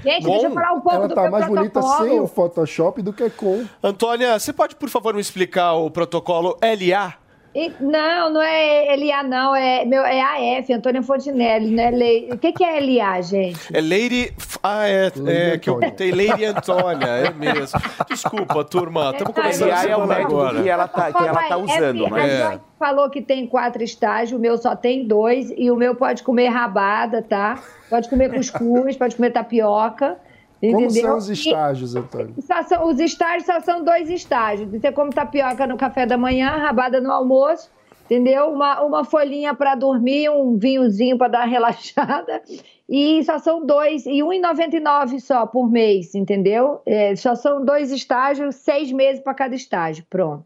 [0.04, 3.02] Gente, deixa eu falar um pouco Ela do tá meu mais bonita sem o Photoshop
[3.02, 3.66] do que com.
[3.84, 7.14] Antônia, você pode, por favor, me explicar o protocolo LA?
[7.54, 9.56] E- não, não é LA, não.
[9.56, 11.92] É, meu, é AF, Antônia Fontinelli, né?
[11.92, 12.30] Lei...
[12.32, 13.76] O que, que é LA, gente?
[13.76, 14.34] É Lady.
[14.64, 15.90] Ah, é, Lady é que eu Antônia.
[15.90, 17.80] botei Lady Antônia, é mesmo.
[18.08, 20.64] Desculpa, turma, estamos começando a é o método agora.
[20.64, 22.54] que ela tá, que ela tá Papai, usando, é, não é?
[22.56, 22.60] É.
[22.80, 26.48] Falou que tem quatro estágios, o meu só tem dois, e o meu pode comer
[26.48, 27.60] rabada, tá?
[27.90, 30.18] Pode comer cuscuz, pode comer tapioca,
[30.62, 31.02] Como entendeu?
[31.10, 32.36] são os estágios, Antônio?
[32.42, 34.70] Só são- os estágios só são dois estágios.
[34.70, 37.70] Você come tapioca no café da manhã, rabada no almoço,
[38.06, 38.52] entendeu?
[38.52, 42.42] Uma, uma folhinha para dormir, um vinhozinho para dar uma relaxada.
[42.88, 46.82] E só são dois, e R$ 1,99 só por mês, entendeu?
[46.86, 50.06] É, só são dois estágios, seis meses para cada estágio.
[50.10, 50.46] Pronto.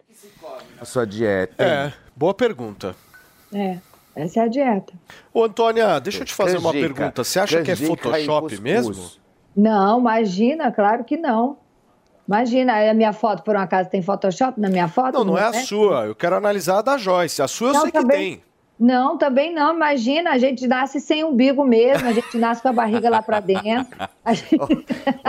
[0.79, 1.63] A sua dieta.
[1.63, 2.95] É, boa pergunta.
[3.51, 3.77] É,
[4.15, 4.93] essa é a dieta.
[5.33, 6.93] Ô, Antônia, deixa eu te fazer uma Canjica.
[6.93, 7.23] pergunta.
[7.23, 8.93] Você acha que é Photoshop mesmo?
[9.55, 11.57] Não, imagina, claro que não.
[12.27, 15.19] Imagina, a minha foto, por um acaso, tem Photoshop na minha foto?
[15.19, 15.61] Não, não é a né?
[15.61, 16.05] sua.
[16.07, 17.41] Eu quero analisar a da Joyce.
[17.41, 18.17] A sua eu Não, sei que também.
[18.37, 18.43] tem.
[18.77, 19.73] Não, também não.
[19.75, 23.39] Imagina, a gente nasce sem umbigo mesmo, a gente nasce com a barriga lá pra
[23.39, 23.95] dentro.
[24.25, 24.57] A gente...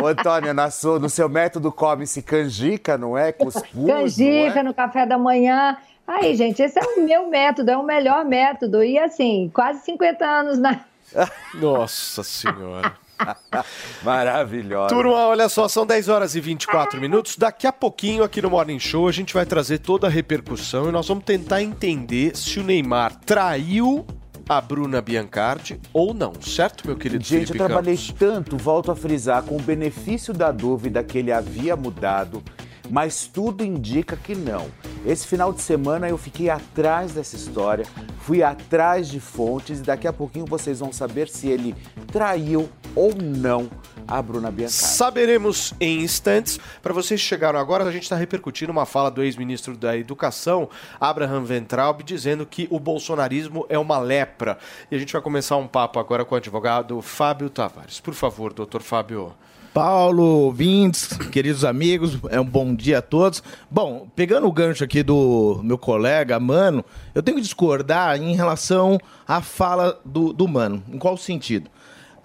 [0.02, 3.30] Ô, Antônia, na sua- no seu método come-se canjica, não é?
[3.30, 4.62] Cuscuz, Canjica não é?
[4.64, 5.76] no café da manhã.
[6.06, 8.82] Aí, gente, esse é o meu método, é o melhor método.
[8.82, 10.80] E assim, quase 50 anos na.
[11.54, 12.94] Nossa senhora.
[14.02, 14.94] Maravilhosa.
[14.94, 17.36] Turma, olha só, são 10 horas e 24 minutos.
[17.36, 20.92] Daqui a pouquinho, aqui no Morning Show, a gente vai trazer toda a repercussão e
[20.92, 24.06] nós vamos tentar entender se o Neymar traiu
[24.48, 28.14] a Bruna Biancardi ou não, certo, meu querido Gente, eu Felipe trabalhei Campos?
[28.16, 32.40] tanto, volto a frisar, com o benefício da dúvida que ele havia mudado,
[32.88, 34.66] mas tudo indica que não.
[35.04, 37.84] Esse final de semana eu fiquei atrás dessa história,
[38.20, 41.74] fui atrás de fontes e daqui a pouquinho vocês vão saber se ele
[42.12, 43.70] traiu ou não
[44.08, 44.72] a Bruna Biancardi.
[44.72, 46.58] Saberemos em instantes.
[46.82, 50.68] Para vocês que chegaram agora, a gente está repercutindo uma fala do ex-ministro da Educação,
[51.00, 54.58] Abraham Ventralb, dizendo que o bolsonarismo é uma lepra.
[54.90, 58.00] E a gente vai começar um papo agora com o advogado Fábio Tavares.
[58.00, 59.34] Por favor, doutor Fábio.
[59.76, 63.42] Paulo, ouvintes, queridos amigos, é um bom dia a todos.
[63.70, 66.82] Bom, pegando o gancho aqui do meu colega, Mano,
[67.14, 70.82] eu tenho que discordar em relação à fala do, do Mano.
[70.88, 71.68] Em qual sentido?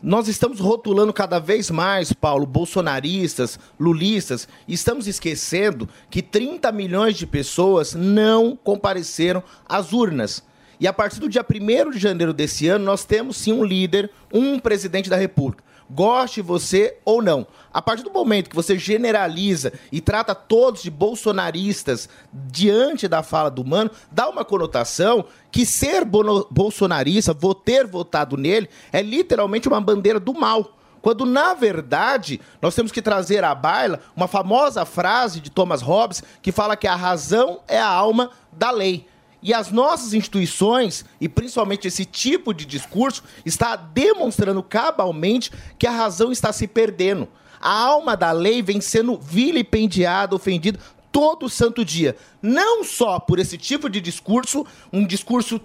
[0.04, 7.28] Nós estamos rotulando cada vez mais, Paulo, bolsonaristas, lulistas, estamos esquecendo que 30 milhões de
[7.28, 10.44] pessoas não compareceram às urnas.
[10.80, 14.10] E a partir do dia 1 de janeiro desse ano, nós temos sim um líder,
[14.34, 17.46] um presidente da República goste você ou não.
[17.74, 23.50] A partir do momento que você generaliza e trata todos de bolsonaristas diante da fala
[23.50, 29.82] do mano, dá uma conotação que ser bolsonarista, vou ter votado nele, é literalmente uma
[29.82, 30.78] bandeira do mal.
[31.02, 36.24] Quando, na verdade, nós temos que trazer à baila uma famosa frase de Thomas Hobbes
[36.42, 39.08] que fala que a razão é a alma da lei.
[39.44, 45.92] E as nossas instituições, e principalmente esse tipo de discurso, está demonstrando cabalmente que a
[45.92, 47.28] razão está se perdendo.
[47.60, 50.80] A alma da lei vem sendo vilipendiada, ofendida
[51.12, 52.16] todo santo dia.
[52.42, 55.60] Não só por esse tipo de discurso, um discurso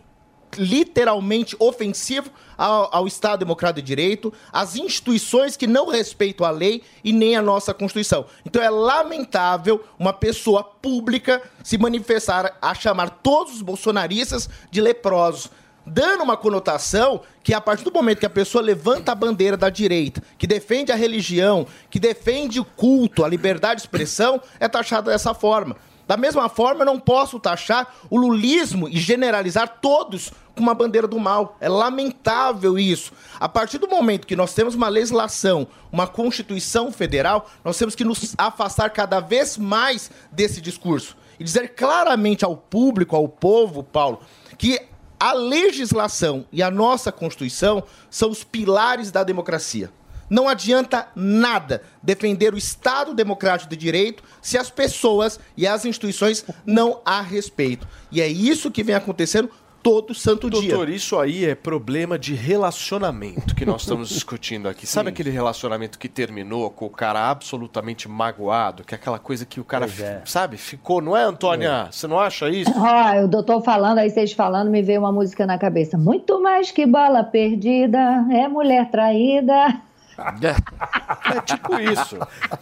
[0.57, 6.83] literalmente ofensivo ao, ao Estado Democrático de Direito, às instituições que não respeitam a lei
[7.05, 8.27] e nem a nossa Constituição.
[8.45, 15.51] Então é lamentável uma pessoa pública se manifestar a chamar todos os bolsonaristas de leprosos.
[15.89, 19.71] Dando uma conotação que, a partir do momento que a pessoa levanta a bandeira da
[19.71, 25.13] direita, que defende a religião, que defende o culto, a liberdade de expressão, é taxada
[25.13, 25.77] dessa forma.
[26.07, 31.09] Da mesma forma, eu não posso taxar o lulismo e generalizar todos com uma bandeira
[31.09, 31.57] do mal.
[31.61, 33.13] É lamentável isso.
[33.41, 38.05] A partir do momento que nós temos uma legislação, uma Constituição Federal, nós temos que
[38.05, 41.17] nos afastar cada vez mais desse discurso.
[41.39, 44.21] E dizer claramente ao público, ao povo, Paulo,
[44.57, 44.81] que
[45.19, 49.91] a legislação e a nossa Constituição são os pilares da democracia.
[50.29, 56.45] Não adianta nada defender o Estado Democrático de Direito se as pessoas e as instituições
[56.65, 57.89] não a respeitam.
[58.11, 59.51] E é isso que vem acontecendo
[59.87, 60.71] todo santo dia.
[60.71, 64.85] Doutor, isso aí é problema de relacionamento que nós estamos discutindo aqui.
[64.85, 69.61] Sabe aquele relacionamento que terminou com o cara absolutamente magoado, que é aquela coisa que
[69.61, 69.87] o cara,
[70.25, 71.87] sabe, ficou, não é, Antônia?
[71.89, 72.73] Você não acha isso?
[72.75, 75.97] Ó, o doutor falando, aí vocês falando, me veio uma música na cabeça.
[75.97, 79.81] Muito mais que bala perdida, é mulher traída.
[80.19, 82.17] É tipo isso.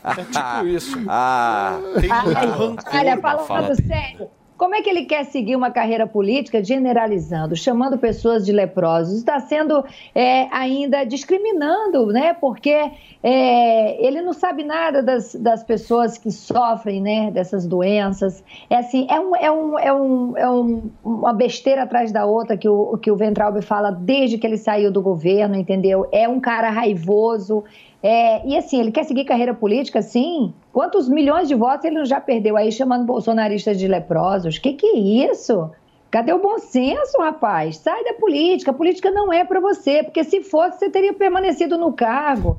[0.05, 0.99] É tipo isso.
[1.09, 3.89] Ah, Tem muito rancor Olha, fala falando dele.
[3.89, 4.31] sério,
[4.65, 9.19] como é que ele quer seguir uma carreira política generalizando, chamando pessoas de leprosos?
[9.19, 12.33] Está sendo é, ainda discriminando, né?
[12.33, 12.75] Porque
[13.23, 18.43] é, ele não sabe nada das, das pessoas que sofrem né, dessas doenças.
[18.71, 22.57] É assim, é, um, é, um, é, um, é um- uma besteira atrás da outra
[22.57, 26.09] que o, que o Ventralbe fala desde que ele saiu do governo, entendeu?
[26.11, 27.65] É um cara raivoso.
[28.07, 30.53] É, e assim, ele quer seguir carreira política, sim.
[30.71, 34.59] Quantos milhões de votos ele não já perdeu aí chamando bolsonaristas de leprosos?
[34.59, 34.99] Que que é
[35.33, 35.71] isso?
[36.11, 37.79] Cadê o bom senso, rapaz?
[37.79, 38.73] Sai da política.
[38.73, 42.59] A política não é para você, porque se fosse, você teria permanecido no cargo.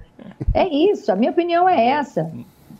[0.51, 2.31] É isso, a minha opinião é essa.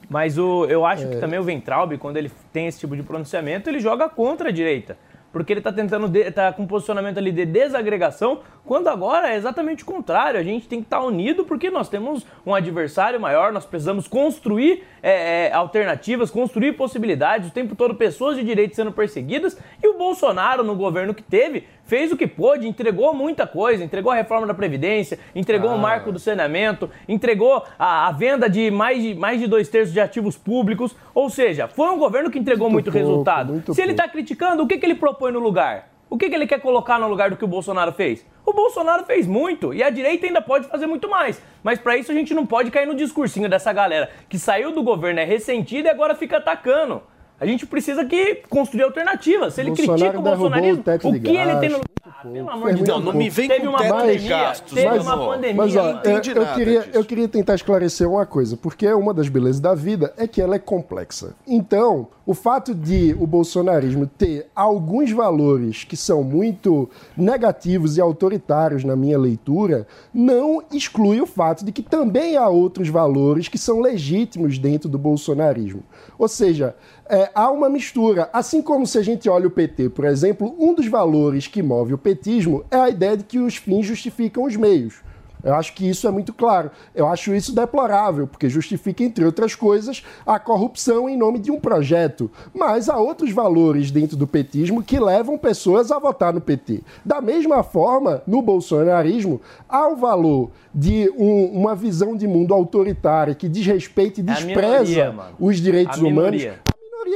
[0.10, 3.70] Mas o, eu acho que também o Ventralbe, quando ele tem esse tipo de pronunciamento,
[3.70, 4.98] ele joga contra a direita.
[5.32, 9.36] Porque ele tá tentando, de, tá com um posicionamento ali de desagregação, quando agora é
[9.36, 10.40] exatamente o contrário.
[10.40, 14.84] A gente tem que estar unido porque nós temos um adversário maior, nós precisamos construir
[15.04, 19.58] é, é, alternativas, construir possibilidades, o tempo todo pessoas de direito sendo perseguidas.
[19.82, 24.12] E o Bolsonaro, no governo que teve, fez o que pôde, entregou muita coisa, entregou
[24.12, 29.02] a reforma da Previdência, entregou o marco do saneamento, entregou a, a venda de mais,
[29.02, 30.96] de mais de dois terços de ativos públicos.
[31.14, 33.54] Ou seja, foi um governo que entregou muito, Muito pouco, resultado.
[33.54, 34.02] muito Se ele pouco.
[34.02, 35.90] está criticando, o que, que ele propõe no lugar?
[36.10, 38.26] O que, que ele quer colocar no lugar do que o Bolsonaro fez?
[38.46, 41.42] O Bolsonaro fez muito e a direita ainda pode fazer muito mais.
[41.64, 44.84] Mas para isso a gente não pode cair no discursinho dessa galera que saiu do
[44.84, 47.02] governo, é ressentida e agora fica atacando.
[47.40, 49.54] A gente precisa que construir alternativas.
[49.54, 51.96] Se ele Bolsonaro critica o bolsonarismo, o o que ele tem no lugar?
[52.22, 55.04] Pelo amor de Deus, muito não me vem Teve com uma pandemia, gastos, teve mas,
[55.04, 56.90] uma pandemia, Mas, ó, não eu, entendi eu nada queria, disso.
[56.94, 60.56] eu queria tentar esclarecer uma coisa, porque uma das belezas da vida é que ela
[60.56, 61.36] é complexa.
[61.48, 68.84] Então, o fato de o bolsonarismo ter alguns valores que são muito negativos e autoritários
[68.84, 73.80] na minha leitura, não exclui o fato de que também há outros valores que são
[73.80, 75.84] legítimos dentro do bolsonarismo.
[76.18, 76.76] Ou seja,
[77.10, 78.30] é, há uma mistura.
[78.34, 81.94] Assim como se a gente olha o PT, por exemplo, um dos valores que move
[81.94, 84.96] o petismo é a ideia de que os fins justificam os meios.
[85.44, 86.72] Eu acho que isso é muito claro.
[86.96, 91.60] Eu acho isso deplorável, porque justifica, entre outras coisas, a corrupção em nome de um
[91.60, 92.32] projeto.
[92.52, 96.82] Mas há outros valores dentro do petismo que levam pessoas a votar no PT.
[97.06, 99.40] Da mesma forma, no bolsonarismo,
[99.70, 104.62] há o valor de um- uma visão de mundo autoritária que desrespeita e É despreza
[104.80, 105.36] minoria, mano.
[105.40, 106.42] os direitos humanos.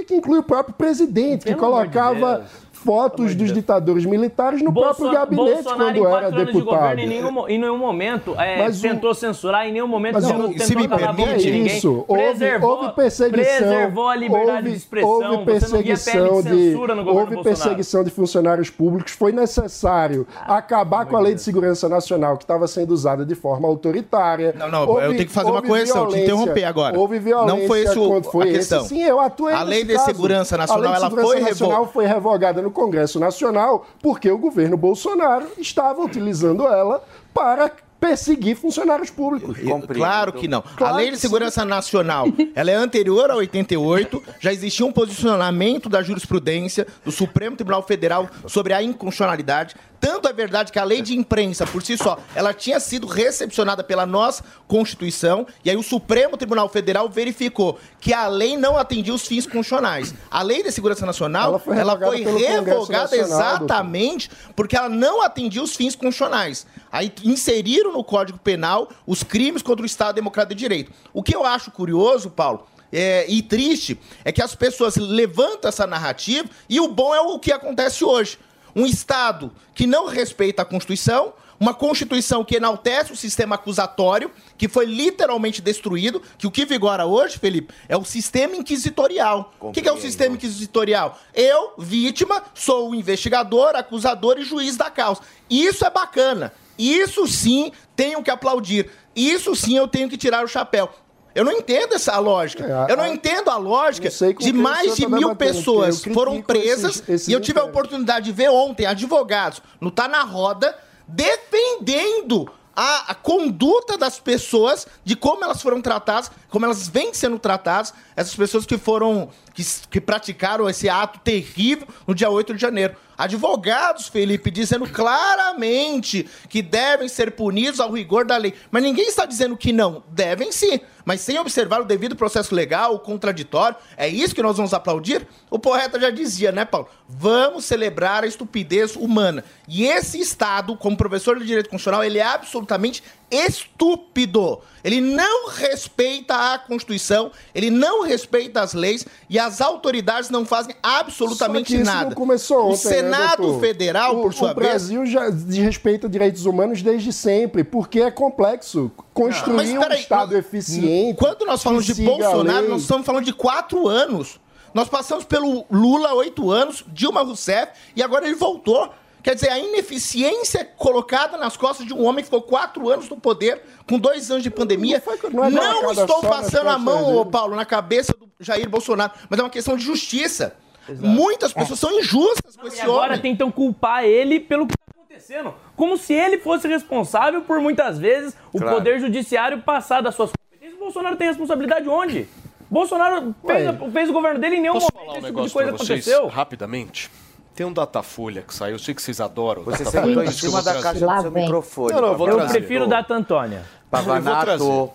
[0.05, 2.45] Que inclui o próprio presidente, que Pelo de colocava.
[2.83, 6.79] Fotos dos ditadores militares no próprio gabinete Bolsonaro, quando em era anos de deputado.
[6.79, 10.25] governo, em nenhum, em nenhum momento é, Mas o- tentou censurar, em nenhum momento Mas
[10.25, 11.65] tentou, o- tentou se me permite, ninguém.
[11.77, 15.09] isso, houve- preservou, houve perseguição, preservou a liberdade houve- de expressão.
[15.09, 17.43] Houve não perseguição de de, censura no governo houve Bolsonaro.
[17.43, 19.11] perseguição de funcionários públicos.
[19.13, 23.67] Foi necessário acabar com a lei de segurança nacional que estava sendo usada de forma
[23.67, 24.55] autoritária.
[24.57, 26.97] Não, não, eu tenho que fazer uma houve correção, te interromper agora.
[26.97, 27.59] Houve violência.
[27.59, 28.57] Não foi esse o- quando foi a esse.
[28.59, 28.83] questão.
[28.85, 32.71] Sim, eu atuei A lei de segurança nacional, a lei de ela foi revogada no
[32.71, 37.03] Congresso Nacional porque o governo Bolsonaro estava utilizando ela
[37.33, 39.57] para perseguir funcionários públicos.
[39.93, 40.61] Claro que não.
[40.61, 41.21] Claro a Lei de que sim.
[41.27, 47.55] Segurança Nacional, ela é anterior a 88, já existia um posicionamento da jurisprudência do Supremo
[47.55, 49.75] Tribunal Federal sobre a inconstitucionalidade.
[49.99, 53.83] Tanto é verdade que a lei de imprensa, por si só, ela tinha sido recepcionada
[53.83, 59.13] pela nossa Constituição, e aí o Supremo Tribunal Federal verificou que a lei não atendia
[59.13, 60.13] os fins constitucionais.
[60.31, 64.77] A Lei de Segurança Nacional, Ela foi ela revogada foi pelo Congresso revogada exatamente porque
[64.77, 66.65] ela não atendia os fins constitucionais.
[66.91, 70.91] Aí inseriram no Código Penal os crimes contra o Estado Democrático de Direito.
[71.13, 75.85] O que eu acho curioso, Paulo, é, e triste, é que as pessoas levantam essa
[75.85, 78.39] narrativa e o bom é o que acontece hoje.
[78.75, 84.69] Um Estado que não respeita a Constituição, uma Constituição que enaltece o sistema acusatório, que
[84.69, 89.53] foi literalmente destruído, que o que vigora hoje, Felipe, é o sistema inquisitorial.
[89.59, 91.19] O que, que é o sistema inquisitorial?
[91.33, 95.21] Eu, vítima, sou o investigador, acusador e juiz da causa.
[95.49, 96.53] Isso é bacana.
[96.79, 98.89] Isso sim tenho que aplaudir.
[99.15, 100.89] Isso sim eu tenho que tirar o chapéu.
[101.35, 102.65] Eu não entendo essa lógica.
[102.89, 104.07] É, eu não entendo a lógica
[104.45, 107.63] de mais de tá mil debatendo, pessoas foram presas esses- esses e eu tive a
[107.65, 110.75] oportunidade de ver ontem advogados no Tá na Roda
[111.07, 117.37] defendendo a, a conduta das pessoas, de como elas foram tratadas, como elas vêm sendo
[117.37, 122.61] tratadas, essas pessoas que foram, que, que praticaram esse ato terrível no dia 8 de
[122.61, 122.95] janeiro.
[123.19, 128.53] Advogados, Felipe, dizendo claramente que devem ser punidos ao rigor da lei.
[128.71, 130.01] Mas ninguém está dizendo que não.
[130.07, 133.75] Devem sim, mas sem observar o devido processo legal, o contraditório.
[133.97, 135.25] É isso que nós vamos aplaudir?
[135.49, 136.87] O poeta já dizia, né, Paulo?
[137.07, 139.43] Vamos celebrar a estupidez humana.
[139.67, 144.59] E esse Estado, como professor de Direito Constitucional, ele é absolutamente estúpido.
[144.83, 150.75] Ele não respeita a Constituição, ele não respeita as leis e as autoridades não fazem
[150.81, 152.15] absolutamente nada.
[152.15, 153.59] Começou ontem, o Senado né?
[153.59, 158.11] Federal, o, por sua o vez, Brasil já desrespeita direitos humanos desde sempre, porque é
[158.11, 158.91] complexo
[159.23, 161.17] construir Mas, um peraí, Estado não- eficiente.
[161.17, 164.39] Quando nós falamos de Bolsonaro, nós estamos falando de quatro anos.
[164.73, 168.89] Nós passamos pelo Lula oito anos, Dilma Rousseff, e agora ele voltou.
[169.21, 173.17] Quer dizer, a ineficiência colocada nas costas de um homem que ficou quatro anos no
[173.17, 175.03] poder, com dois anos de pandemia.
[175.33, 179.11] não é Não, colocada estou passando a mão, ô Paulo, na cabeça do Jair Bolsonaro,
[179.29, 180.55] mas é uma questão de justiça.
[180.87, 183.21] Muitas pessoas são injustas com E esse agora homem.
[183.21, 184.88] tentam culpar ele pelo que está
[185.19, 185.53] acontecendo.
[185.75, 188.77] Como se ele fosse responsável por, muitas vezes, o Claro.
[188.77, 190.75] Poder Judiciário passar das suas competências.
[190.79, 192.27] O Bolsonaro tem responsabilidade onde?
[192.69, 195.53] Bolsonaro fez, fez o governo dele em nenhum Posso momento falar um esse tipo de
[195.53, 196.27] coisa vocês aconteceu.
[196.27, 197.09] rapidamente?
[197.59, 199.63] Tem um Datafolha que saiu, eu sei que vocês adoram.
[199.63, 201.93] Você sentou em isso cima da caixa do seu microfone.
[201.93, 202.59] Não, não, eu vou Eu trazer.
[202.59, 203.65] prefiro da Tantônia.
[203.91, 204.93] Pavanato,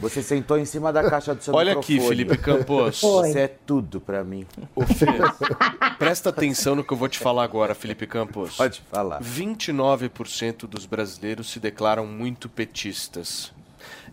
[0.00, 2.16] você sentou em cima da caixa do seu Olha aqui, microfone.
[2.16, 3.02] Felipe Campos.
[3.02, 4.46] Você é tudo pra mim.
[4.74, 5.04] Ô, Fê,
[5.98, 8.56] presta atenção no que eu vou te falar agora, Felipe Campos.
[8.56, 9.20] Pode falar.
[9.20, 13.52] 29% dos brasileiros se declaram muito petistas.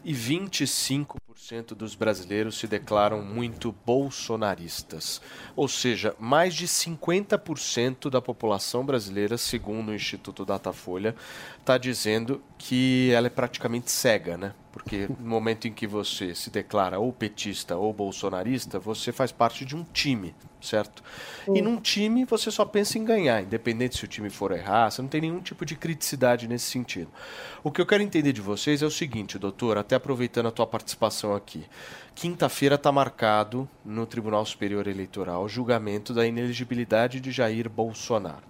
[0.04, 5.22] E 25% dos brasileiros se declaram muito bolsonaristas.
[5.56, 11.16] Ou seja, mais de 50% da população brasileira, segundo o Instituto Datafolha,
[11.60, 14.54] está dizendo que ela é praticamente cega, né?
[14.74, 19.64] Porque no momento em que você se declara ou petista ou bolsonarista, você faz parte
[19.64, 20.36] de um time,
[20.66, 21.04] certo?
[21.54, 25.02] E num time você só pensa em ganhar, independente se o time for errar, você
[25.02, 27.10] não tem nenhum tipo de criticidade nesse sentido.
[27.64, 30.66] O que eu quero entender de vocês é o seguinte, doutor, até aproveitando a tua
[30.66, 31.66] participação aqui.
[32.16, 38.44] Quinta-feira está marcado no Tribunal Superior Eleitoral o julgamento da inelegibilidade de Jair Bolsonaro.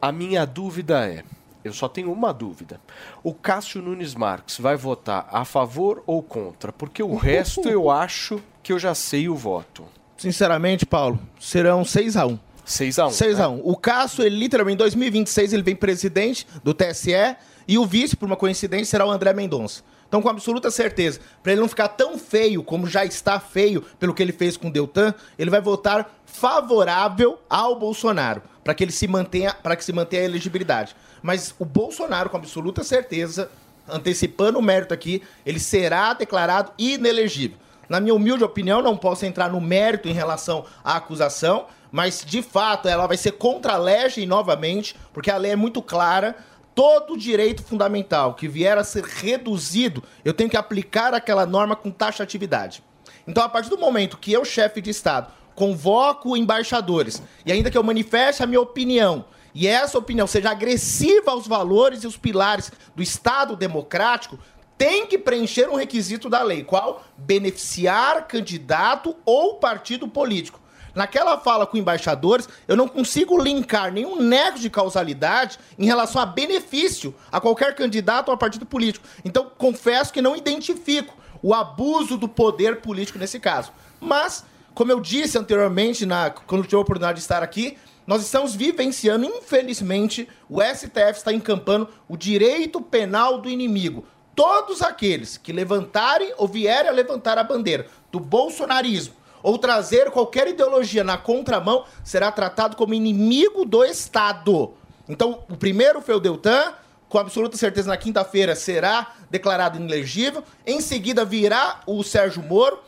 [0.00, 1.22] A minha dúvida é,
[1.64, 2.80] eu só tenho uma dúvida.
[3.22, 6.72] O Cássio Nunes Marques vai votar a favor ou contra?
[6.72, 9.84] Porque o resto eu acho que eu já sei o voto.
[10.22, 14.36] Sinceramente, Paulo, serão 6 a 1 6 a 1 6 a 1 O Cássio, ele
[14.36, 17.34] literalmente, em 2026, ele vem presidente do TSE
[17.66, 19.82] e o vice, por uma coincidência, será o André Mendonça.
[20.06, 24.14] Então, com absoluta certeza, para ele não ficar tão feio como já está feio pelo
[24.14, 28.92] que ele fez com o Deltan, ele vai votar favorável ao Bolsonaro, para que ele
[28.92, 30.94] se mantenha, para que se mantenha a elegibilidade.
[31.20, 33.50] Mas o Bolsonaro, com absoluta certeza,
[33.88, 37.58] antecipando o mérito aqui, ele será declarado inelegível.
[37.88, 42.42] Na minha humilde opinião, não posso entrar no mérito em relação à acusação, mas de
[42.42, 46.36] fato ela vai ser contra a lei novamente, porque a lei é muito clara.
[46.74, 51.90] Todo direito fundamental que vier a ser reduzido, eu tenho que aplicar aquela norma com
[51.90, 52.82] taxatividade.
[53.26, 57.76] Então, a partir do momento que eu, chefe de Estado, convoco embaixadores e ainda que
[57.76, 62.72] eu manifeste a minha opinião e essa opinião seja agressiva aos valores e os pilares
[62.96, 64.38] do Estado democrático,
[64.82, 67.04] tem que preencher um requisito da lei, qual?
[67.16, 70.60] Beneficiar candidato ou partido político.
[70.92, 76.26] Naquela fala com embaixadores, eu não consigo linkar nenhum nexo de causalidade em relação a
[76.26, 79.06] benefício a qualquer candidato ou a partido político.
[79.24, 83.70] Então, confesso que não identifico o abuso do poder político nesse caso.
[84.00, 88.52] Mas, como eu disse anteriormente, na, quando tive a oportunidade de estar aqui, nós estamos
[88.52, 94.04] vivenciando, infelizmente, o STF está encampando o direito penal do inimigo.
[94.34, 100.48] Todos aqueles que levantarem ou vierem a levantar a bandeira do bolsonarismo ou trazer qualquer
[100.48, 104.72] ideologia na contramão será tratado como inimigo do Estado.
[105.08, 106.72] Então, o primeiro foi o Deltan,
[107.08, 110.42] com absoluta certeza na quinta-feira será declarado inelegível.
[110.66, 112.78] Em seguida virá o Sérgio Moro.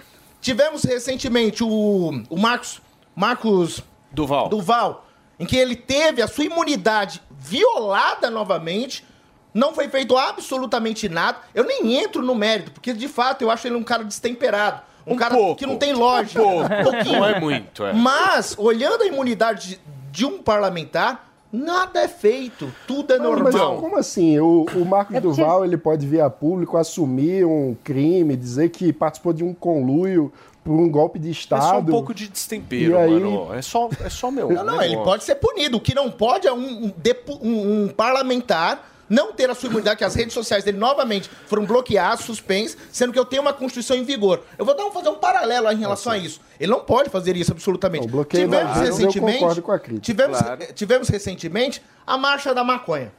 [0.40, 2.80] Tivemos recentemente o, o Marcos,
[3.14, 4.48] Marcos Duval.
[4.48, 5.06] Duval,
[5.38, 9.04] em que ele teve a sua imunidade violada novamente.
[9.54, 11.38] Não foi feito absolutamente nada.
[11.54, 14.82] Eu nem entro no mérito, porque de fato eu acho ele um cara destemperado.
[15.06, 15.56] Um, Um cara pouco.
[15.56, 16.42] que não tem lógica.
[16.42, 16.68] Um pouco.
[16.92, 17.18] pouquinho.
[17.20, 17.92] Não é muito, é.
[17.92, 19.80] Mas, olhando a imunidade de,
[20.10, 22.72] de um parlamentar, nada é feito.
[22.86, 23.76] Tudo é Não, mas normal.
[23.80, 24.38] como assim?
[24.40, 28.70] O, o Marcos É porque- Duval ele pode vir a público assumir um crime, dizer
[28.70, 30.32] que participou de um conluio
[30.64, 31.62] por um golpe de É Estado.
[31.62, 33.52] só um pouco de destempero, E aí- mano.
[33.54, 34.50] É só, é só meu.
[34.50, 35.76] Não, não, ele pode ser punido.
[35.76, 36.92] O que não pode é um, um
[37.42, 41.64] um- um parlamentar não ter a sua imunidade, que as redes sociais dele novamente foram
[41.64, 44.42] bloqueadas, suspensas, sendo que eu tenho uma Constituição em vigor.
[44.58, 46.40] Eu vou dar um, fazer um paralelo em relação a isso.
[46.58, 48.04] Ele não pode fazer isso absolutamente.
[48.06, 50.04] Não, bloqueio tivemos eu recentemente, concordo com a crítica.
[50.04, 50.72] Tivemos, Claro.
[50.74, 53.12] tivemos recentemente a Marcha da Maconha.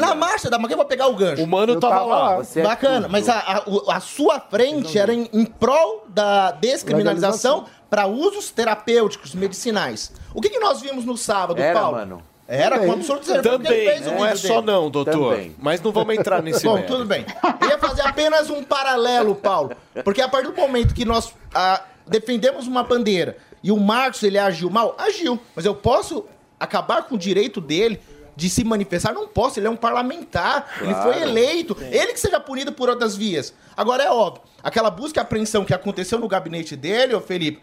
[0.00, 1.42] Na Marcha da Maconha, eu vou pegar o gancho.
[1.42, 2.36] O mano Eu tava, tava lá.
[2.38, 2.42] lá.
[2.54, 3.10] É Bacana, tudo.
[3.12, 9.34] mas a, a- a sua frente era em, em prol da descriminalização para usos terapêuticos,
[9.34, 10.12] medicinais.
[10.32, 11.96] O que, que nós vimos no sábado, Era, Paulo?
[11.96, 12.22] mano.
[12.50, 12.98] Era, com Também.
[13.00, 13.58] absoluto certeza.
[13.58, 14.72] Também, fez o não é vídeo só dele.
[14.72, 15.34] não, doutor.
[15.34, 15.54] Também.
[15.58, 17.26] Mas não vamos entrar nesse Bom, tudo bem.
[17.60, 19.72] Eu ia fazer apenas um paralelo, Paulo.
[20.02, 24.38] Porque a partir do momento que nós ah, defendemos uma bandeira e o Marcos ele
[24.38, 25.38] agiu mal, agiu.
[25.54, 26.24] Mas eu posso
[26.58, 28.00] acabar com o direito dele
[28.34, 29.12] de se manifestar?
[29.12, 30.78] Não posso, ele é um parlamentar.
[30.80, 31.76] Ele foi eleito.
[31.80, 33.52] Ele que seja punido por outras vias.
[33.76, 37.60] Agora é óbvio, aquela busca e apreensão que aconteceu no gabinete dele, ô Felipe,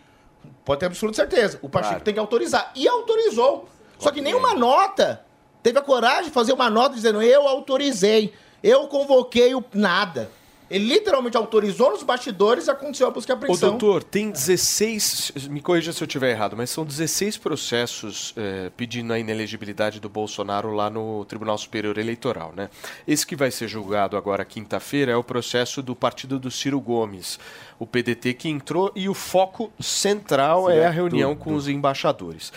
[0.63, 1.57] pode ter absoluta certeza.
[1.63, 2.03] O Pacheco Claro.
[2.03, 2.71] tem que autorizar.
[2.75, 3.67] E autorizou.
[3.97, 5.23] Só que nenhuma nota
[5.63, 10.29] teve a coragem de fazer uma nota dizendo eu autorizei, eu convoquei o nada.
[10.69, 13.69] Ele literalmente autorizou nos bastidores e aconteceu a busca e Ô, apreensão.
[13.77, 19.13] doutor, tem 16, me corrija se eu estiver errado, mas são 16 processos eh, pedindo
[19.13, 22.69] a inelegibilidade do Bolsonaro lá no Tribunal Superior Eleitoral, né?
[23.07, 27.39] Esse que vai ser julgado agora quinta-feira é o processo do partido do Ciro Gomes,
[27.77, 32.51] o PDT que entrou e o foco central é a reunião com os embaixadores.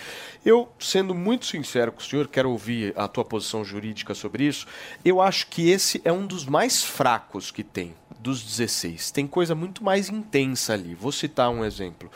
[0.45, 4.66] Eu, sendo muito sincero com o senhor, quero ouvir a tua posição jurídica sobre isso.
[5.05, 7.95] Eu acho que esse é um dos mais fracos que tem
[8.28, 9.10] dos 16.
[9.10, 10.94] Tem coisa muito mais intensa ali.
[10.94, 12.10] Vou citar um exemplo.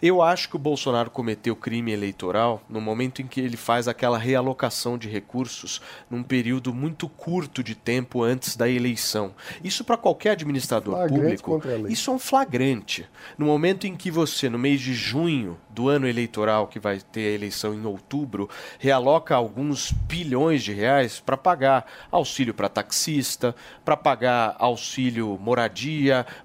[0.00, 4.16] Eu acho que o Bolsonaro cometeu crime eleitoral no momento em que ele faz aquela
[4.16, 9.34] realocação de recursos num período muito curto de tempo antes da eleição.
[9.62, 13.06] Isso para qualquer administrador Flagrante público, isso é um flagrante.
[13.36, 17.28] No momento em que você, no mês de junho do ano eleitoral, que vai ter
[17.28, 18.48] a eleição em outubro,
[18.78, 23.54] realoca alguns bilhões de reais para pagar auxílio para taxista,
[23.84, 25.57] para pagar auxílio moradia,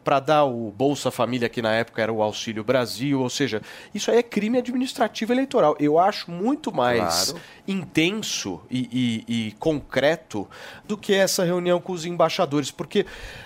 [0.04, 3.62] para dar o Bolsa Família, que na época era o Auxílio Brasil, ou seja,
[3.94, 5.76] isso aí é crime administrativo eleitoral.
[5.80, 7.42] Eu acho muito mais Claro.
[7.68, 10.48] intenso e, e- e concreto
[10.86, 13.06] do que essa reunião com os embaixadores, porque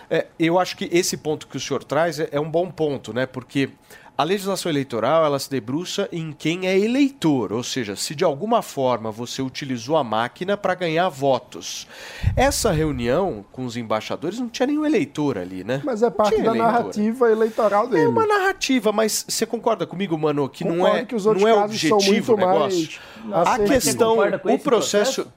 [0.10, 3.14] é, eu acho que esse ponto que o senhor traz é, é um bom ponto,
[3.14, 3.26] né?
[3.26, 3.70] Porque
[4.18, 8.64] a legislação eleitoral ela se debruça em quem é eleitor, ou seja, se de alguma
[8.64, 11.88] forma você utilizou a máquina para ganhar votos.
[12.36, 15.82] Essa reunião com os embaixadores não tinha nenhum eleitor ali, né?
[15.86, 16.58] Mas é parte da eleitor.
[16.58, 18.06] narrativa eleitoral dele.
[18.06, 21.44] É uma narrativa, mas você concorda comigo, mano, que não Concordo é, que os outros
[21.44, 23.00] não é objetivo o negócio?
[23.32, 23.86] A aceitos.
[23.86, 25.28] questão, o esse processo,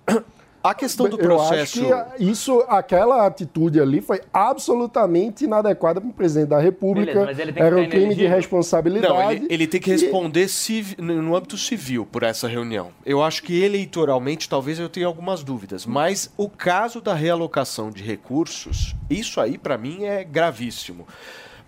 [0.62, 1.80] a questão do Eu acho processo.
[2.16, 7.12] que isso, aquela atitude ali foi absolutamente inadequada para o presidente da República.
[7.12, 9.12] Beleza, mas ele tem que Era um crime de responsabilidade.
[9.14, 12.88] Não, ele, ele tem que responder civi- no no âmbito civil por essa reunião.
[13.06, 18.02] Eu acho que eleitoralmente talvez eu tenha algumas dúvidas, mas o caso da realocação de
[18.02, 21.06] recursos, isso aí para mim é gravíssimo.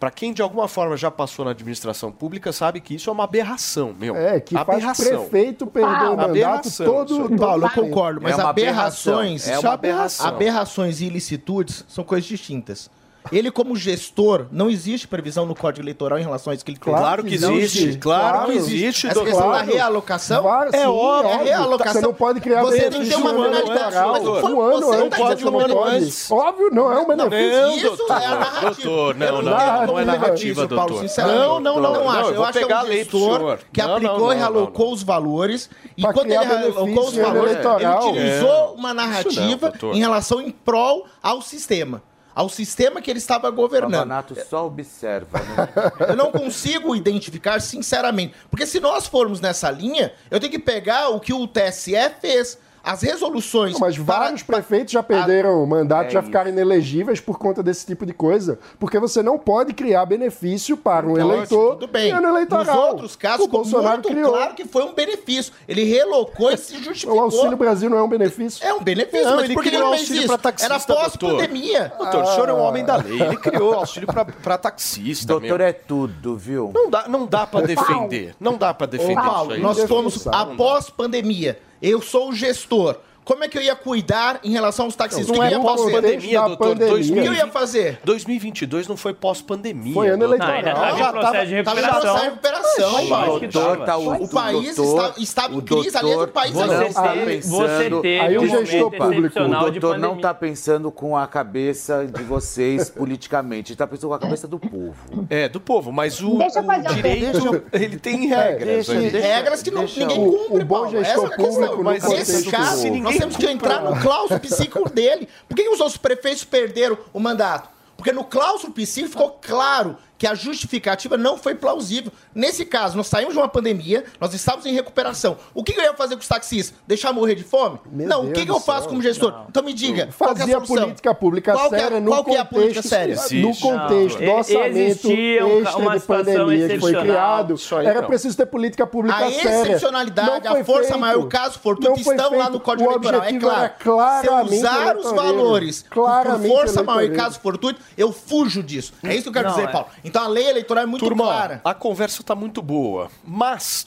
[0.03, 3.23] Para quem de alguma forma já passou na administração pública sabe que isso é uma
[3.23, 4.17] aberração, meu.
[4.17, 5.07] É, que faz aberração.
[5.07, 9.47] prefeito perder o mandato Aberração, todo, Paulo, eu concordo, mas É aberrações.
[9.47, 10.27] aberração, é aberração.
[10.27, 12.91] Aberrações e ilicitudes são coisas distintas.
[13.31, 16.79] Ele, como gestor, não existe previsão no Código Eleitoral em relação a isso que ele
[16.83, 16.97] fez.
[16.97, 19.73] Claro que existe, claro que existe, Essa questão da Claro.
[19.73, 21.47] realocação Vários- é sim, óbvio, é óbvio.
[21.47, 21.93] realocação.
[22.01, 24.13] Você não pode criar Você tem que ter uma eleitoral.
[24.13, 26.31] Mas foi- Um ano você não antes, pode um ano antes.
[26.31, 27.53] Óbvio, não é um benefício.
[27.63, 28.17] Não, Isso doutor.
[28.21, 28.71] é a narrativa.
[28.83, 31.05] Doutor, não, não, não é narrativa, doutor.
[31.19, 32.31] Não, não, não, não acho.
[32.33, 36.45] eu acho que é um gestor que aplicou e realocou os valores e quando ele
[36.45, 42.03] realocou os ano valores, ele utilizou uma narrativa em relação em prol ao sistema.
[42.35, 43.93] Ao sistema que ele estava governando.
[43.93, 45.69] Pavanato só observa, né?
[46.09, 48.35] Eu não consigo identificar, sinceramente.
[48.51, 52.59] Porque se nós formos nessa linha, eu tenho que pegar o que o TSE fez.
[52.85, 53.75] As resoluções.
[53.75, 56.27] Não, mas para- vários prefeitos já perderam o mandato, É já isso.
[56.27, 58.59] ficaram inelegíveis por conta desse tipo de coisa.
[58.79, 62.09] Porque você não pode criar benefício para um Lógico, eleitor tudo bem.
[62.09, 62.65] em ano eleitoral.
[62.77, 64.33] Nos outros casos, o Bolsonaro muito criou.
[64.33, 65.53] claro que foi um benefício.
[65.69, 67.21] Ele relocou e se O justificou.
[67.21, 68.67] Auxílio Brasil não é um benefício?
[68.67, 70.29] É um benefício, Não, mas ele por que ele criou não fez auxílio isso?
[70.29, 71.93] pra taxista, Era pós-pandemia.
[71.99, 73.21] Doutor, o senhor é um homem da lei.
[73.23, 75.67] Ele criou auxílio pra, pra taxista, Doutor meu.
[75.69, 76.73] é tudo, viu?
[76.75, 78.35] Não dá, não dá para defender.
[78.41, 79.61] Não dá para defender Ô, Paulo, isso aí.
[79.61, 81.59] nós fomos após pandemia.
[81.83, 83.01] Eu sou o gestor.
[83.25, 85.29] Como é que eu ia cuidar em relação aos taxistas?
[85.29, 85.83] Não o que é eu ia fazer?
[85.93, 86.57] pós-pandemia, doutor.
[86.59, 86.87] pandemia.
[86.93, 88.01] O que eu 2020 ia fazer?
[88.05, 89.95] 2022 não foi pós-pandemia.
[89.95, 90.39] Foi ano doutor.
[90.39, 90.91] Não, ainda eleitoral.
[90.91, 92.17] estava já processo Tava em recuperação.
[92.17, 93.41] de recuperação, Paulo.
[93.41, 93.87] que doutor tava.
[93.87, 96.87] tá o, O país doutor, está- estava em o crise, aliás, o país não ainda
[96.87, 100.35] está teve- pensando, você teve Aí o um gestor momento público, o doutor não está
[100.35, 104.95] pensando com a cabeça de vocês politicamente, ele está pensando com a cabeça do povo.
[105.31, 108.65] É, do povo, mas o, o direito, ele tem regras.
[108.87, 109.11] deixa- ali.
[109.11, 110.91] deixa- regras que não, ninguém cumpre, o bom Paulo.
[110.91, 111.53] gestor Essa é a questão.
[111.69, 112.83] público Mas nesse contexto caso,
[113.13, 115.29] nós temos que entrar no claustro psíquico dele.
[115.49, 117.69] Por que os outros prefeitos perderam o mandato?
[117.97, 122.13] Porque no claustro psíquico ficou claro que a justificativa não foi plausível.
[122.33, 125.37] Nesse caso, nós saímos de uma pandemia, nós estávamos em recuperação.
[125.53, 126.79] O que eu ia fazer com os taxistas?
[126.87, 127.81] Deixar morrer de fome?
[127.91, 128.91] Meu não, o Deus que, que do eu faço céu.
[128.91, 129.35] como gestor?
[129.49, 130.77] Então me diga, é a Fazia solução?
[130.77, 132.89] política pública Qual é- séria no qual que é a política contexto,
[133.29, 133.43] séria?
[133.43, 134.37] no contexto do Não.
[134.37, 137.55] orçamento Existia um- extra uma de pandemia que foi criado.
[137.79, 138.09] Aí Era não.
[138.09, 139.63] preciso ter política pública A séria.
[139.63, 141.01] excepcionalidade, Não foi a força feito.
[141.01, 142.53] maior, o caso fortuito Não estão lá feito.
[142.53, 143.23] no Código O Eleitoral.
[143.25, 143.73] É era claro.
[143.81, 148.63] claramente Se eu usar os valores Claramente por força maior e caso fortuito, eu fujo
[148.63, 148.93] disso.
[149.03, 149.73] É isso que eu quero Não, dizer, é.
[149.73, 149.89] Paulo.
[150.13, 151.61] Então a lei eleitoral é muito Turma, clara.
[151.65, 153.87] a conversa tá muito boa, mas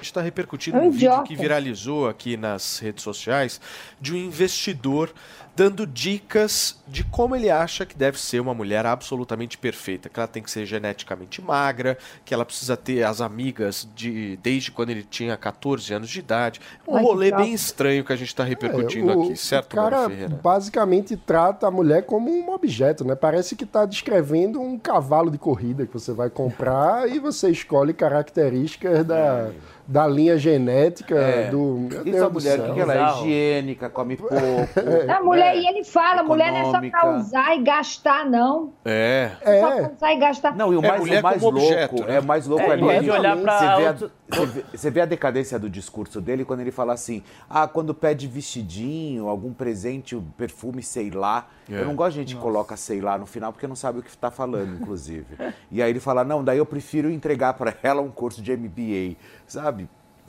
[0.00, 3.60] está repercutindo É um um vídeo que viralizou aqui nas redes sociais
[4.00, 5.12] de um investidor
[5.56, 10.26] dando dicas de como ele acha que deve ser uma mulher absolutamente perfeita, que ela
[10.26, 15.04] tem que ser geneticamente magra, que ela precisa ter as amigas de desde quando ele
[15.04, 16.60] tinha 14 anos de idade.
[16.86, 19.76] Um Ai, rolê bem estranho que a gente está repercutindo É, o- aqui, certo, O
[19.76, 20.08] cara
[20.42, 23.14] basicamente trata a mulher como um objeto, né?
[23.14, 27.92] Parece que está descrevendo um cavalo de corrida que você vai comprar e você escolhe
[27.92, 29.52] características da,
[29.86, 31.50] da linha genética É.
[31.50, 31.88] do.
[31.90, 33.12] Meu Isso Deus a do mulher, que, ela é?
[33.12, 34.34] Higiênica, come pouco.
[34.34, 35.60] A mulher, né?
[35.60, 38.72] e ele fala, mulher não é só pra usar e gastar, não.
[38.84, 39.30] É.
[39.42, 39.60] É.
[39.60, 39.90] Só pra É.
[39.94, 40.56] usar e gastar.
[40.56, 42.16] Não, e o É mais, mulher o mais louco, objeto, né?
[42.16, 44.90] é mais louco É, é, de olhar pra você, vê a, outro- você, vê, você
[44.90, 49.52] vê a decadência do discurso dele quando ele fala assim: ah, quando pede vestidinho, algum
[49.52, 51.48] presente, um perfume, sei lá.
[51.68, 51.80] É.
[51.80, 54.02] Eu não gosto de gente que coloca sei lá no final porque não sabe o
[54.02, 55.26] que está falando, inclusive.
[55.70, 59.16] e aí ele fala: não, daí eu prefiro entregar para ela um curso de MBA,
[59.46, 59.88] sabe?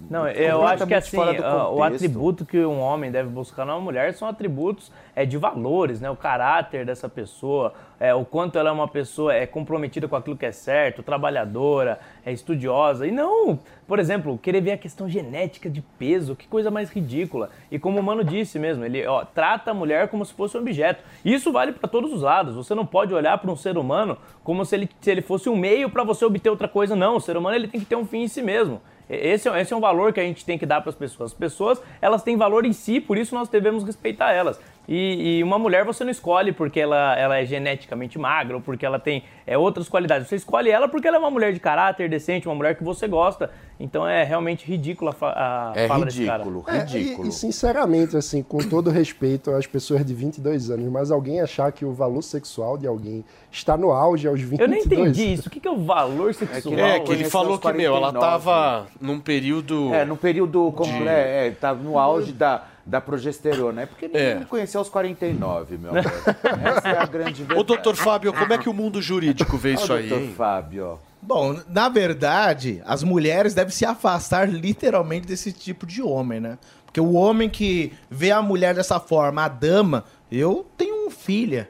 [0.10, 4.14] Não, eu acho que assim, ah, o atributo que um homem deve buscar numa mulher
[4.14, 6.10] são atributos é, de valores, né?
[6.10, 10.36] O caráter dessa pessoa, é, o quanto ela é uma pessoa é comprometida com aquilo
[10.36, 13.08] que é certo, trabalhadora, é estudiosa.
[13.08, 17.50] E não, por exemplo, querer ver a questão genética de peso, que coisa mais ridícula.
[17.72, 20.60] E como o Mano disse mesmo, ele ó, trata a mulher como se fosse um
[20.60, 21.04] objeto.
[21.24, 22.56] Isso vale para todos os lados.
[22.56, 25.56] Você não pode olhar para um ser humano como se ele, se ele fosse um
[25.56, 26.96] meio para você obter outra coisa.
[26.96, 28.82] Não, o ser humano ele tem que ter um fim em si mesmo.
[29.10, 31.32] Esse, é- esse é um valor que a gente tem que dar para as pessoas.
[31.32, 34.60] As pessoas, elas têm valor em si, por isso nós devemos respeitar elas.
[34.88, 38.86] E, e uma mulher você não escolhe porque ela, ela é geneticamente magra ou porque
[38.86, 40.28] ela tem é, outras qualidades.
[40.28, 43.08] Você escolhe ela porque ela é uma mulher de caráter decente, uma mulher que você
[43.08, 43.50] gosta.
[43.80, 46.44] Então é realmente ridícula a, fa- a É fala desse cara.
[46.44, 47.26] ridículo, É, ridículo.
[47.26, 51.72] e, e, sinceramente, assim, com todo respeito às pessoas de 22 anos, mas alguém achar
[51.72, 55.48] que o valor sexual de alguém está no auge aos 22 Eu nem entendi isso.
[55.48, 56.74] O que, que é o valor sexual?
[56.76, 58.20] É, que ele conheceu falou aos que, meu, ela 49.
[58.20, 59.94] tava num período.
[59.94, 63.82] É, no período completo, é, tá no auge da, da progesterona.
[63.82, 64.36] É porque ninguém É.
[64.36, 66.04] me conheceu aos 49, meu amor.
[66.64, 67.60] Essa é a grande verdade.
[67.60, 70.10] Ô, doutor Fábio, como é que o mundo jurídico vê Ó, isso aí?
[70.10, 70.28] doutor?
[70.36, 71.00] Fábio.
[71.22, 76.58] Bom, na verdade, as mulheres devem se afastar literalmente desse tipo de homem, né?
[76.86, 81.68] Porque o homem que vê a mulher dessa forma, a dama, eu tenho um filha.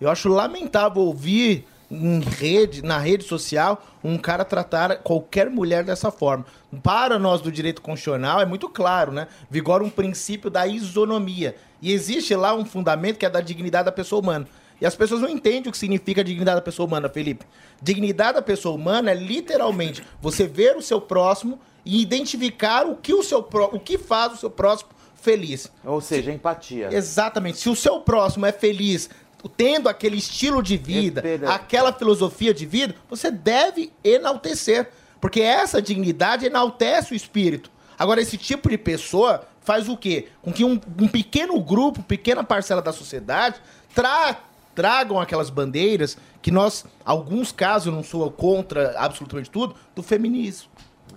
[0.00, 6.10] Eu acho lamentável ouvir em rede, na rede social, um cara tratar qualquer mulher dessa
[6.10, 6.44] forma.
[6.82, 9.26] Para nós do direito constitucional é muito claro, né?
[9.50, 11.56] Vigora um princípio da isonomia.
[11.80, 14.46] E existe lá um fundamento que é da dignidade da pessoa humana.
[14.80, 17.44] E as pessoas não entendem o que significa dignidade da pessoa humana, Felipe.
[17.82, 23.14] Dignidade da pessoa humana é literalmente você ver o seu próximo e identificar o que
[23.14, 25.72] o seu pró- o que faz o seu próximo feliz.
[25.84, 26.90] Ou seja, empatia.
[26.92, 27.58] Exatamente.
[27.58, 29.10] Se o seu próximo é feliz
[29.56, 34.90] tendo aquele estilo de vida, Repera- aquela filosofia de vida, você deve enaltecer.
[35.20, 37.70] Porque essa dignidade enaltece o espírito.
[37.98, 40.28] Agora, esse tipo de pessoa faz o quê?
[40.40, 43.56] Com que um, um pequeno grupo, pequena parcela da sociedade,
[43.94, 44.38] tra-
[44.76, 50.68] tragam aquelas bandeiras que nós, alguns casos, eu não sou contra absolutamente tudo, do feminismo.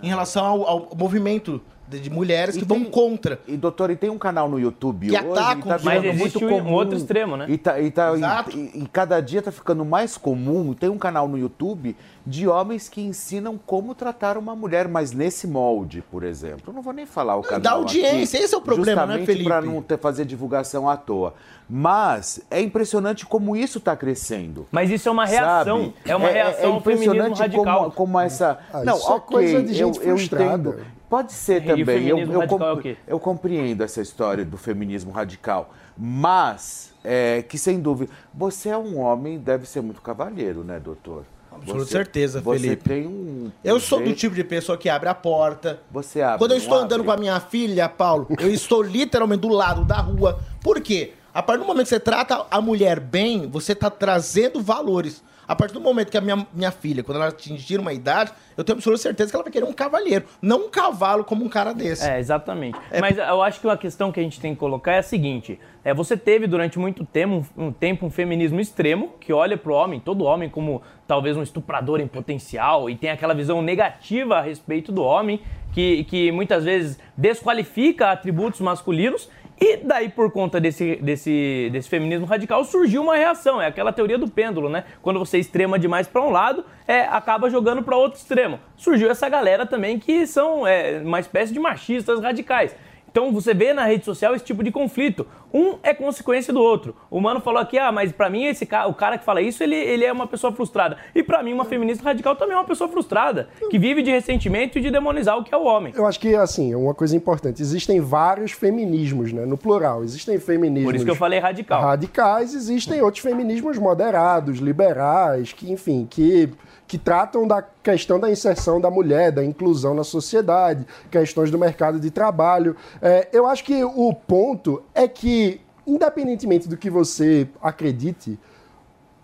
[0.02, 1.62] Em relação ao, ao movimento
[2.00, 3.40] de, mulheres que vão contra.
[3.48, 6.20] E, doutor, e tem um canal no YouTube Que hoje, atacam, e tá mas virando
[6.20, 6.74] existe muito um comum.
[6.74, 7.46] outro extremo, né?
[7.50, 8.58] E, tá, e, tá, Exato.
[8.58, 10.74] e, e cada dia tá ficando mais comum.
[10.74, 15.48] Tem um canal no YouTube de homens que ensinam como tratar uma mulher, mas nesse
[15.48, 16.64] molde, por exemplo.
[16.68, 19.18] Eu não vou nem falar o canal dá audiência, aqui, esse é o problema, né,
[19.18, 19.46] justamente Felipe?
[19.46, 21.34] para não ter, fazer divulgação à toa.
[21.74, 24.68] Mas é impressionante como isso está crescendo.
[24.70, 25.80] Mas isso é uma reação.
[25.86, 25.94] Sabe?
[26.04, 27.80] É uma reação ao feminismo impressionante radical.
[27.84, 28.60] Como, como essa.
[28.74, 30.70] Ah, não, isso é ok, coisa de gente eu, eu frustrada.
[30.70, 30.86] entendo.
[31.10, 31.80] Pode ser E o também.
[31.80, 31.86] Eu,
[32.18, 32.98] feminismo eu, radical é o compre- quê?
[33.08, 35.74] eu compreendo essa história do feminismo radical.
[35.98, 38.12] Mas, é, que sem dúvida.
[38.34, 41.24] Você é um homem, deve ser muito cavalheiro, né, doutor?
[41.54, 42.90] Absoluta Você- certeza, você Felipe.
[42.90, 43.50] tem um.
[43.64, 45.80] Eu sou do tipo de pessoa que abre a porta.
[45.90, 46.38] Você abre.
[46.38, 46.86] Quando eu estou abre?
[46.86, 50.40] andando com a minha filha, Paulo, eu estou literalmente do lado da rua.
[50.62, 51.14] Por quê?
[51.34, 55.24] A partir do momento que você trata a mulher bem, você está trazendo valores.
[55.48, 58.64] A partir do momento que a minha, minha filha, quando ela atingir uma idade, eu
[58.64, 61.74] tenho absoluta certeza que ela vai querer um cavalheiro, não um cavalo como um cara
[61.74, 62.08] desse.
[62.08, 62.78] É, exatamente.
[63.02, 65.60] Mas eu acho que a questão que a gente tem que colocar é a seguinte:
[65.84, 69.74] é, você teve durante muito tempo um, um tempo um feminismo extremo que olha pro
[69.74, 74.42] homem, todo homem, como talvez um estuprador em potencial e tem aquela visão negativa a
[74.42, 75.42] respeito do homem,
[75.74, 79.30] que, que muitas vezes desqualifica atributos masculinos.
[79.64, 83.62] E daí, por conta desse, desse, desse feminismo radical, surgiu uma reação.
[83.62, 84.86] É aquela teoria do pêndulo, né?
[85.04, 88.60] Quando você extrema demais para um lado, é, acaba jogando para outro extremo.
[88.76, 92.76] Surgiu essa galera também que são é, uma espécie de machistas radicais.
[93.12, 95.28] Então você vê na rede social esse tipo de conflito.
[95.54, 96.96] Um é consequência do outro.
[97.10, 99.62] O mano falou aqui, ah, mas pra mim esse cara, o cara que fala isso,
[99.62, 100.98] ele, ele é uma pessoa frustrada.
[101.14, 104.80] E pra mim uma feminista radical também é uma pessoa frustrada, que vive de ressentimento
[104.80, 105.94] e de demonizar o que é o homem.
[105.96, 107.62] Eu acho que, assim, é uma coisa importante.
[107.62, 109.46] Existem vários feminismos, né?
[109.46, 110.04] No plural.
[110.06, 110.86] Existem feminismos...
[110.86, 111.82] Por isso que eu falei radical.
[111.82, 112.54] Radicais.
[112.54, 116.50] Existem outros feminismos moderados, liberais, que, enfim, que,
[116.92, 122.02] que tratam da questão da inserção da mulher, da inclusão na sociedade, questões do mercado
[122.02, 122.76] de trabalho.
[123.02, 128.38] É, eu acho que o ponto é que, independentemente do que você acredite,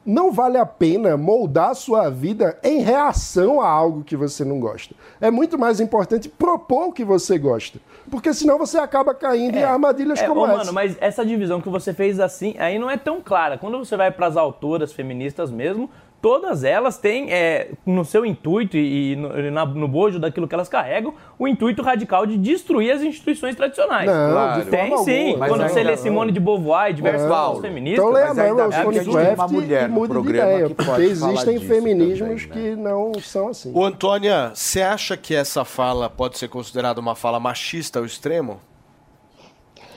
[0.05, 4.61] não vale a pena moldar a sua vida em reação a algo que você não
[4.61, 4.95] gosta.
[5.19, 7.81] É muito mais importante propor o que você gosta.
[8.09, 10.57] Porque senão você acaba caindo em armadilhas É, como ô, essa.
[10.59, 13.57] mano, mas essa divisão que você fez assim, aí não é tão clara.
[13.57, 15.89] Quando você vai pras autoras feministas mesmo,
[16.21, 20.53] todas elas têm é, no seu intuito e, e no, na- no bojo daquilo que
[20.55, 24.07] elas carregam, o intuito radical de destruir as instituições tradicionais.
[24.09, 24.63] Não, Claro.
[24.63, 25.35] de Tem sim.
[25.37, 28.05] Mas Quando você lê Simone de Beauvoir e diversos autores feministas.
[28.05, 28.85] Então mas ainda é absurdo.
[28.97, 33.71] Wollstonecraft e muda de ideia, porque existem feminismos que não são assim.
[33.73, 38.59] Ô, Antônia, você acha que essa fala pode ser considerada uma fala machista ao extremo?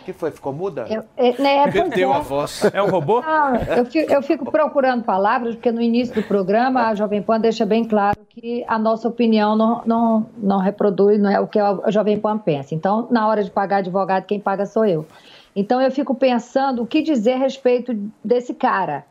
[0.00, 0.30] O que foi?
[0.30, 0.86] Ficou muda?
[0.88, 2.16] Eu- é, né, Perdeu é.
[2.16, 2.62] a voz.
[2.72, 3.20] É um robô?
[3.20, 7.38] Não, eu fico, eu fico procurando palavras, porque no início do programa a Jovem Pan
[7.38, 11.58] deixa bem claro que a nossa opinião não, não, não reproduz, não é o que
[11.58, 12.74] a Jovem Pan pensa.
[12.74, 15.06] Então, na hora de pagar advogado, quem paga sou eu.
[15.54, 17.92] Então, eu fico pensando o que dizer a respeito
[18.24, 19.04] desse cara.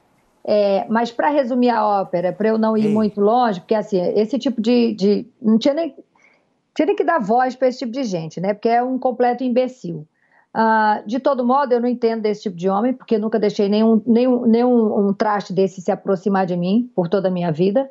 [0.43, 4.39] É, mas, para resumir a ópera, para eu não ir muito longe, porque assim, esse
[4.39, 4.93] tipo de.
[4.93, 5.93] de não tinha nem,
[6.73, 8.53] tinha nem que dar voz para esse tipo de gente, né?
[8.53, 10.07] Porque é um completo imbecil.
[10.53, 14.01] Ah, de todo modo, eu não entendo desse tipo de homem, porque nunca deixei nenhum,
[14.05, 17.89] nenhum, nenhum um traste desse se aproximar de mim por toda a minha vida.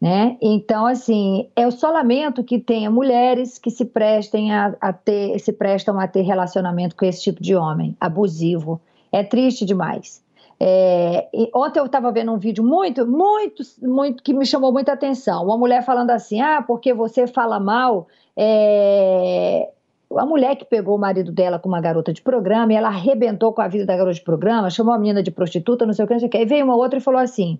[0.00, 0.38] Né?
[0.40, 5.52] Então, assim, eu só lamento que tenha mulheres que se prestem a, a ter, se
[5.52, 8.80] prestam a ter relacionamento com esse tipo de homem abusivo.
[9.12, 10.24] É triste demais.
[10.58, 15.44] É, ontem eu estava vendo um vídeo muito, muito, muito que me chamou muita atenção.
[15.44, 18.08] Uma mulher falando assim: ah, porque você fala mal.
[18.36, 19.70] é,
[20.16, 23.52] a mulher que pegou o marido dela com uma garota de programa e ela arrebentou
[23.52, 26.08] com a vida da garota de programa, chamou a menina de prostituta, não sei o
[26.08, 26.38] que, não sei o que.
[26.38, 27.58] Aí veio uma outra e falou assim: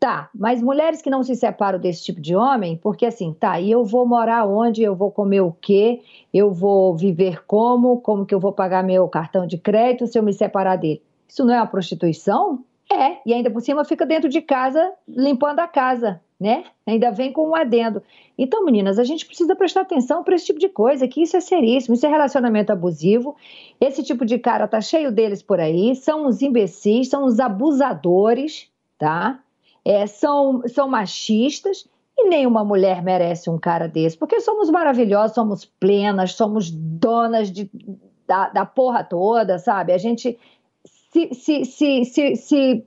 [0.00, 3.70] tá, mas mulheres que não se separam desse tipo de homem, porque assim, tá, e
[3.70, 6.00] eu vou morar onde, eu vou comer o quê,
[6.32, 10.22] eu vou viver como, como que eu vou pagar meu cartão de crédito se eu
[10.22, 11.02] me separar dele?
[11.28, 12.64] Isso não é uma prostituição?
[12.90, 16.64] É, e ainda por cima fica dentro de casa limpando a casa, né?
[16.86, 18.02] Ainda vem com um adendo.
[18.38, 21.40] Então, meninas, a gente precisa prestar atenção para esse tipo de coisa, que isso é
[21.40, 23.36] seríssimo, isso é relacionamento abusivo.
[23.78, 28.68] Esse tipo de cara tá cheio deles por aí, são os imbecis, são os abusadores,
[28.98, 29.38] tá?
[29.84, 31.86] É, são, são machistas
[32.16, 37.70] e nenhuma mulher merece um cara desse, porque somos maravilhosas, somos plenas, somos donas de,
[38.26, 39.92] da, da porra toda, sabe?
[39.92, 40.38] A gente
[40.84, 42.86] se, se, se, se, se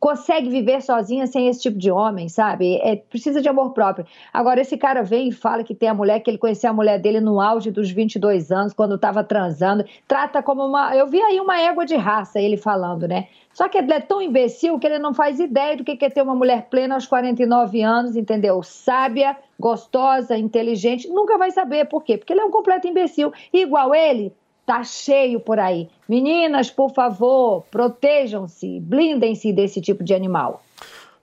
[0.00, 2.76] consegue viver sozinha sem esse tipo de homem, sabe?
[2.76, 4.06] É, precisa de amor próprio.
[4.32, 6.98] Agora, esse cara vem e fala que tem a mulher, que ele conheceu a mulher
[6.98, 9.84] dele no auge dos 22 anos, quando estava transando.
[10.08, 10.96] Trata como uma.
[10.96, 13.28] Eu vi aí uma égua de raça, ele falando, né?
[13.52, 16.22] Só que ele é tão imbecil que ele não faz ideia do que é ter
[16.22, 18.62] uma mulher plena aos 49 anos, entendeu?
[18.62, 21.08] Sábia, gostosa, inteligente.
[21.08, 22.16] Nunca vai saber por quê?
[22.16, 23.32] Porque ele é um completo imbecil.
[23.52, 24.32] E igual ele,
[24.70, 25.88] tá cheio por aí.
[26.08, 30.62] Meninas, por favor, protejam-se, blindem-se desse tipo de animal.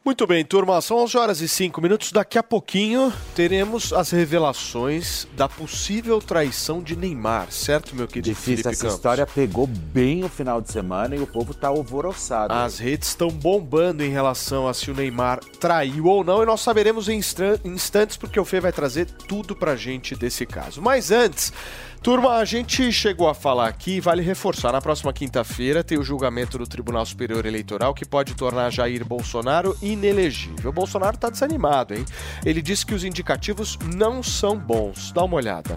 [0.04, 2.14] Muito bem, turma, são 11 horas e 5 minutos.
[2.14, 8.56] Daqui a pouquinho teremos as revelações da possível traição de Neymar, certo, meu querido Difícil,
[8.56, 8.96] Felipe essa Campos?
[8.96, 12.54] história pegou bem o final de semana e o povo tá alvoroçado.
[12.54, 16.62] As redes estão bombando em relação a se o Neymar traiu ou não, e nós
[16.62, 20.82] saberemos em instan- instantes, porque o Fê vai trazer tudo pra gente desse caso.
[20.82, 21.52] Mas antes,
[21.98, 26.58] turma, a gente chegou a falar aqui, vale reforçar, na próxima quinta-feira tem o julgamento
[26.58, 30.72] do Tribunal Superior Eleitoral que pode tornar Jair Bolsonaro inelegível.
[30.72, 32.06] Bolsonaro tá desanimado, hein?
[32.46, 35.12] Ele disse que os indicativos não são bons.
[35.12, 35.76] Dá uma olhada.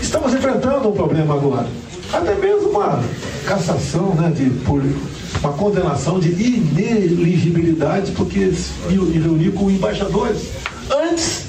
[0.00, 1.68] Estamos enfrentando um problema agora.
[2.12, 3.02] Até mesmo uma
[3.46, 4.82] cassação, né, de, por
[5.40, 10.52] uma condenação de ineligibilidade, porque se reuniu com embaixadores
[10.90, 11.44] antes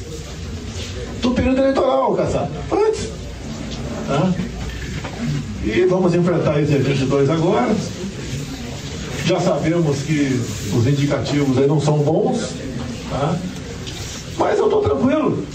[1.22, 2.52] do período eleitoral, caçado.
[2.72, 3.15] Antes.
[4.08, 4.34] Tá?
[5.64, 7.76] E vamos enfrentar esse dia agora.
[9.26, 10.28] Já sabemos que
[10.76, 12.54] os indicativos aí não são bons,
[13.10, 13.36] tá?
[14.38, 15.46] mas eu estou tranquilo.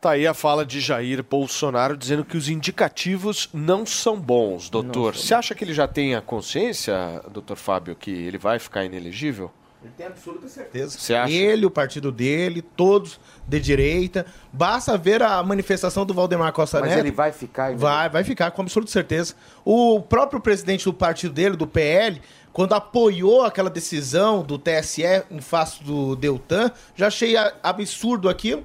[0.00, 5.14] Tá aí a fala de Jair Bolsonaro dizendo que os indicativos não são bons, doutor.
[5.14, 9.48] Você acha que ele já tem a consciência, doutor Fábio, que ele vai ficar inelegível?
[9.82, 10.98] Ele tem absoluta certeza.
[10.98, 11.32] Você acha?
[11.32, 14.24] Ele, o partido dele, todos de direita.
[14.52, 17.00] Basta ver a manifestação do Valdemar Costa Mas Neto.
[17.00, 17.74] ele vai ficar.
[17.74, 19.34] Vai, vai ficar, com absoluta certeza.
[19.64, 22.20] O próprio presidente do partido dele, do PL,
[22.52, 28.64] quando apoiou aquela decisão do TSE em face do Deltan, já achei absurdo aquilo.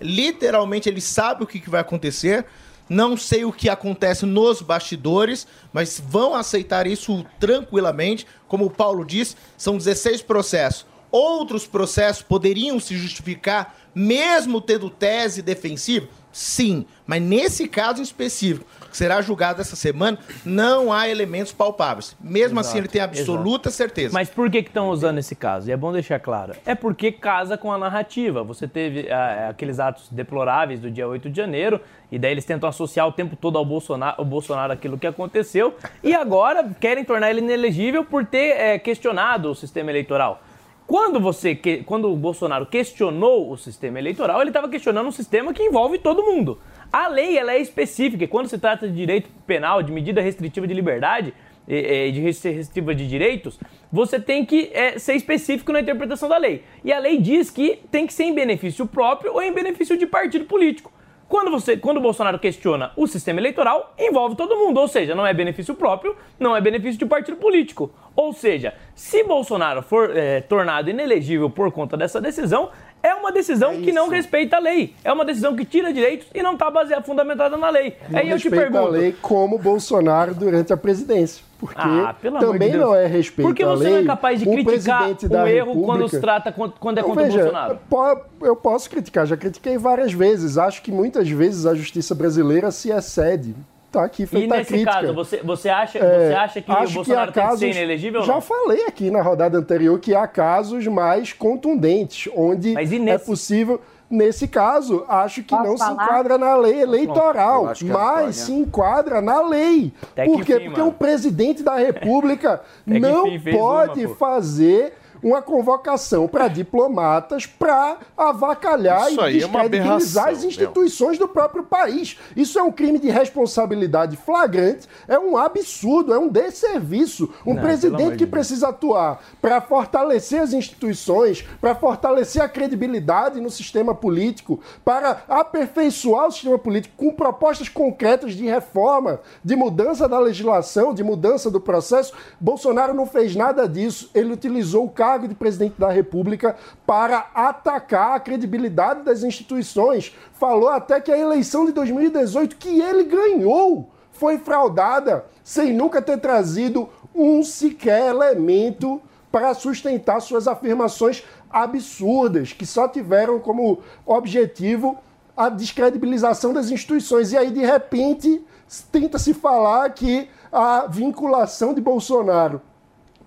[0.00, 2.44] Literalmente ele sabe o que vai acontecer.
[2.88, 8.26] Não sei o que acontece nos bastidores, mas vão aceitar isso tranquilamente.
[8.46, 10.86] Como o Paulo disse, são 16 processos.
[11.10, 16.08] Outros processos poderiam se justificar, mesmo tendo tese defensiva.
[16.32, 22.16] Sim, mas nesse caso específico, que será julgado essa semana, não há elementos palpáveis.
[22.20, 24.14] Mesmo assim, ele tem absoluta certeza.
[24.14, 25.68] Mas por que estão usando esse caso?
[25.68, 26.54] E é bom deixar claro.
[26.64, 28.44] É porque casa com a narrativa.
[28.44, 31.80] Você teve ah, aqueles atos deploráveis do dia 8 de janeiro,
[32.12, 35.74] e daí eles tentam associar o tempo todo ao Bolsonaro, ao Bolsonaro aquilo que aconteceu,
[36.00, 40.40] e agora querem tornar ele inelegível por ter eh, questionado o sistema eleitoral.
[40.86, 41.54] Quando você,
[41.86, 46.22] quando o Bolsonaro questionou o sistema eleitoral, ele estava questionando um sistema que envolve todo
[46.22, 46.58] mundo.
[46.92, 50.66] A lei ela é específica e quando se trata de direito penal, de medida restritiva
[50.66, 51.32] de liberdade,
[51.66, 53.58] de restri- restritiva de direitos,
[53.90, 56.62] você tem que eh, ser específico na interpretação da lei.
[56.84, 60.06] E a lei diz que tem que ser em benefício próprio ou em benefício de
[60.06, 60.92] partido político.
[61.28, 65.26] Quando, você, quando o Bolsonaro questiona o sistema eleitoral, envolve todo mundo, ou seja, não
[65.26, 67.90] é benefício próprio, não é benefício de partido político.
[68.14, 72.70] Ou seja, se Bolsonaro for eh, tornado inelegível por conta dessa decisão,
[73.02, 74.94] é uma decisão que não respeita a lei.
[75.04, 77.96] É uma decisão que tira direitos e não está baseada, fundamentada na lei.
[78.08, 78.94] Não Aí eu te respeita pergunto.
[78.94, 81.44] a lei como Bolsonaro durante a presidência.
[81.66, 83.92] Porque Ah, também de não é respeito Por que à você lei.
[83.94, 87.02] não é capaz de o criticar o da erro quando República- se trata quando é
[87.02, 87.78] contra o veja, Bolsonaro?
[87.88, 90.58] po- Eu posso criticar, já critiquei várias vezes.
[90.58, 93.54] Acho que muitas vezes a justiça brasileira se excede.
[93.90, 94.90] Tá aqui E feita a nesse crítica.
[94.92, 97.62] caso, você, você, acha, É, você acha que o Bolsonaro há tem que ser casos-
[97.62, 103.80] inelegível Já falei aqui na rodada anterior que há casos mais contundentes, onde é possível.
[104.14, 106.04] Nesse caso, acho que Posso não se falar?
[106.04, 109.92] enquadra na lei eleitoral, que a mas se enquadra na lei.
[110.12, 110.54] Até Por quê?
[110.60, 110.88] fim, Porque mano.
[110.88, 114.14] o presidente da República não fim pode uma, pô.
[114.14, 114.94] fazer
[115.24, 121.64] uma convocação para diplomatas para avacalhar Isso e é descredibilizar aberração, as instituições do próprio
[121.64, 122.18] país.
[122.36, 127.32] Isso é um crime de responsabilidade flagrante, é um absurdo, é um desserviço.
[127.46, 133.48] Um Não, presidente que precisa atuar para fortalecer as instituições, para fortalecer a credibilidade no
[133.48, 140.18] sistema político, para aperfeiçoar o sistema político com propostas concretas de reforma, de mudança da
[140.18, 142.12] legislação, de mudança do processo.
[142.38, 144.10] Bolsonaro não fez nada disso.
[144.14, 146.56] Ele utilizou o cargo de presidente da República
[146.86, 150.14] para atacar a credibilidade das instituições.
[150.32, 156.18] Falou até que a eleição de 2018 que ele ganhou foi fraudada, sem nunca ter
[156.18, 159.00] trazido um sequer elemento
[159.30, 164.96] para sustentar suas afirmações absurdas, que só tiveram como objetivo
[165.36, 167.32] a descredibilização das instituições.
[167.32, 168.44] E aí, de repente,
[168.92, 172.60] tenta-se falar que a vinculação de Bolsonaro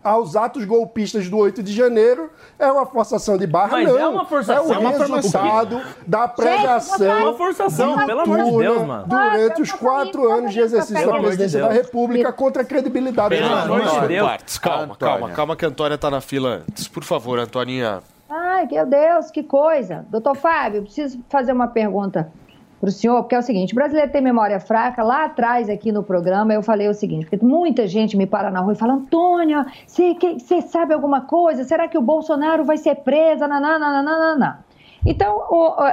[0.07, 3.97] aos atos golpistas do 8 de janeiro é uma forçação de barra, Mas não.
[3.99, 8.43] é uma forçação, é é o uma resultado da pregação É uma forçação, pelo amor
[8.43, 9.05] de Deus, mano.
[9.07, 11.69] durante os quatro anos de exercício da de presidência da.
[11.71, 14.07] República contra a credibilidade Pelo da amor de.
[14.07, 14.27] Deus.
[14.27, 14.97] Partes, calma, Antônia.
[15.19, 16.87] calma, calma que a Antônia tá na fila antes.
[16.87, 17.99] Por favor, Antoninha.
[18.29, 20.05] Ai, meu Deus, que coisa.
[20.09, 22.31] Doutor Fábio, preciso fazer uma pergunta
[22.79, 25.03] para o senhor, porque é o seguinte: o brasileiro tem memória fraca.
[25.03, 28.59] Lá atrás, aqui no programa, eu falei o seguinte: porque muita gente me para na
[28.59, 31.63] rua e fala, Antônia, você sabe alguma coisa?
[31.63, 33.47] Será que o Bolsonaro vai ser preso?
[33.47, 34.65] Nananana.
[35.05, 35.41] Então,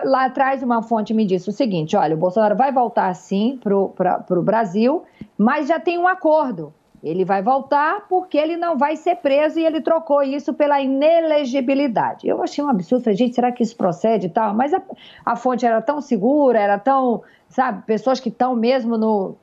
[0.04, 3.76] lá atrás, uma fonte me disse o seguinte: olha, o Bolsonaro vai voltar sim para
[3.76, 5.04] o Brasil,
[5.38, 6.72] mas já tem um acordo.
[7.04, 12.26] Ele vai voltar porque ele não vai ser preso e ele trocou isso pela inelegibilidade.
[12.26, 14.54] Eu achei um absurdo, falei, gente, será que isso procede e tal?
[14.54, 14.80] Mas a,
[15.24, 19.34] a fonte era tão segura, era tão, sabe, pessoas que estão mesmo no,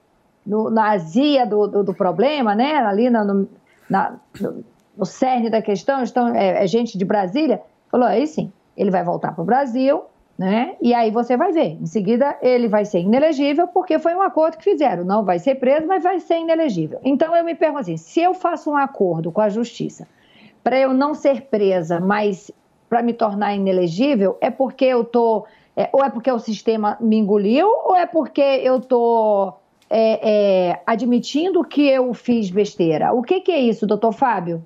[0.46, 2.78] no- na azia do, do, do problema, né?
[2.78, 3.48] Ali no,
[3.90, 4.64] na- no,
[4.98, 9.04] no cerne da questão, estão, é, é gente de Brasília, falou, aí sim, ele vai
[9.04, 10.04] voltar para o Brasil,
[10.42, 10.76] né?
[10.82, 11.78] E aí você vai ver.
[11.80, 15.06] Em seguida, ele vai ser inelegível, porque foi um acordo que fizeram.
[15.06, 17.00] Não vai ser preso, mas vai ser inelegível.
[17.04, 20.08] Então eu me pergunto assim: se eu faço um acordo com a justiça
[20.64, 22.50] para eu não ser presa, mas
[22.90, 25.46] para me tornar inelegível, é porque eu tô.
[25.78, 29.54] é, ou é porque o sistema me engoliu, ou é porque eu tô
[29.92, 33.14] é, é, admitindo que eu fiz besteira.
[33.14, 34.64] O que, que é isso, doutor Fábio?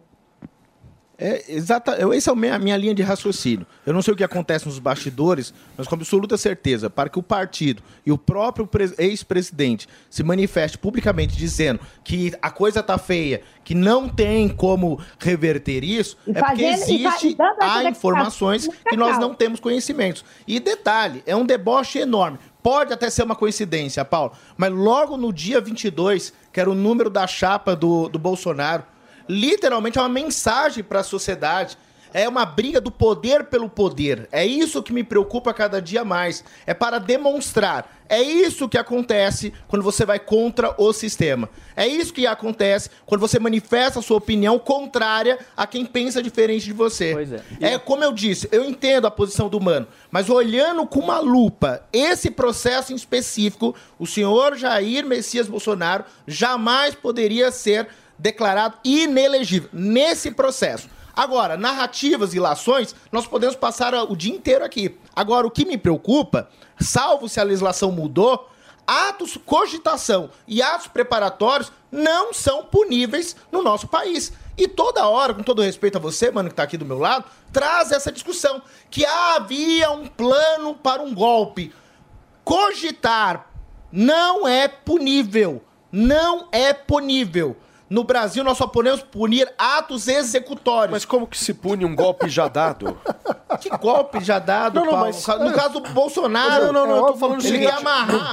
[1.18, 3.66] É, exata, eu- essa é a minha, minha linha de raciocínio.
[3.86, 7.24] Eu não sei o que acontece nos bastidores, mas com absoluta certeza, para que o
[7.24, 13.42] partido e o próprio pres- ex-presidente se manifeste publicamente dizendo que a coisa tá feia,
[13.64, 18.68] que não tem como reverter isso, E é porque fazendo- e fa- existe, há informações
[18.90, 20.26] que nós não temos conhecimentos.
[20.48, 22.38] E detalhe, é um deboche enorme.
[22.62, 27.10] Pode até ser uma coincidência, Paulo, mas logo no dia 22, que era o número
[27.10, 28.84] da chapa do, do Bolsonaro,
[29.28, 31.78] literalmente é uma mensagem para a sociedade.
[32.14, 34.30] É uma briga do poder pelo poder.
[34.32, 36.46] É isso que me preocupa cada dia mais.
[36.66, 37.94] É para demonstrar.
[38.08, 41.50] É isso que acontece quando você vai contra o sistema.
[41.76, 46.64] É isso que acontece quando você manifesta a sua opinião contrária a quem pensa diferente
[46.64, 47.14] de você.
[47.14, 47.42] Pois é.
[47.60, 51.84] É como eu disse, eu entendo a posição do humano, mas olhando com uma lupa
[51.92, 60.32] esse processo em específico, o senhor Jair Messias Bolsonaro jamais poderia ser declarado inelegível nesse
[60.32, 60.90] processo.
[61.16, 64.98] Agora, narrativas e lações, nós podemos passar o dia inteiro aqui.
[65.16, 66.50] Agora, o que me preocupa,
[66.80, 68.50] salvo se a legislação mudou,
[68.86, 74.34] atos cogitação e atos preparatórios não são puníveis no nosso país.
[74.58, 77.26] E toda hora, com todo respeito a você, mano, que tá aqui do meu lado,
[77.52, 81.74] traz essa discussão que havia um plano para um golpe.
[82.44, 83.50] Cogitar
[83.92, 85.64] não é punível.
[85.92, 87.56] Não é punível.
[87.96, 90.92] No Brasil, nós só podemos punir atos executórios.
[90.92, 92.98] Mas como que se pune um golpe já dado?
[93.62, 95.06] Que golpe já dado, Não, não, Paulo?
[95.06, 97.72] mas- No caso do Bolsonaro, Não, não, não, eu tô falando o ele seguinte.
[97.72, 98.30] amarrar.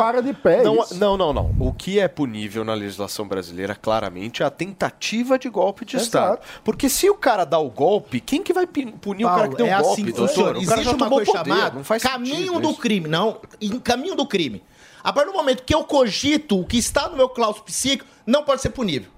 [0.65, 1.55] Não, não, não, não.
[1.61, 6.41] O que é punível na legislação brasileira, claramente, é a tentativa de golpe de Estado.
[6.65, 9.67] Porque se o cara dá o golpe, quem que vai punir o cara que deu
[9.67, 10.29] é o golpe, assim que doutor?
[10.29, 10.51] funciona.
[10.59, 12.81] O cara Existe já uma tomou coisa poder, chamada não faz caminho do isso.
[12.81, 13.09] crime.
[13.09, 14.61] Não, em caminho do crime.
[15.05, 18.43] A partir do momento que eu cogito o que está no meu claustro psíquico, não
[18.43, 19.09] pode ser punível.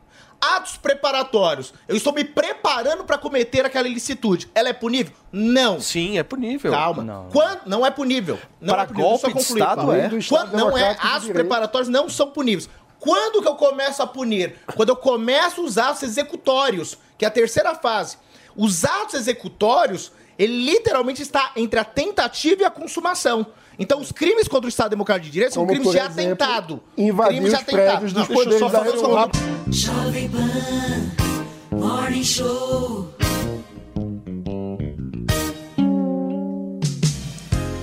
[0.56, 1.72] Atos preparatórios.
[1.88, 4.48] Eu estou me preparando para cometer aquela ilicitude.
[4.54, 5.12] Ela é punível?
[5.32, 5.80] Não.
[5.80, 6.70] Sim, é punível.
[6.70, 7.02] Calma.
[7.02, 7.28] Não.
[7.30, 8.38] Quando não é punível.
[8.60, 9.08] Não Pra é punível.
[9.08, 10.08] golpe de concluir, Estado, é.
[10.08, 12.68] Do Estado Quando não é, atos preparatórios não são puníveis.
[12.98, 14.56] Quando que eu começo a punir?
[14.74, 18.16] Quando eu começo a usar os executórios, que é a terceira fase.
[18.56, 23.46] Os atos executórios, ele literalmente está entre a tentativa e a consumação.
[23.78, 26.80] Então, os crimes contra o Estado Democrático de Direito são Como, crimes de exemplo, atentado.
[26.96, 27.86] invadir crimes de os atentado.
[27.86, 29.38] prédios dos deixa eu só fazer um rápido.
[29.70, 33.08] Jovem Pan Morning Show.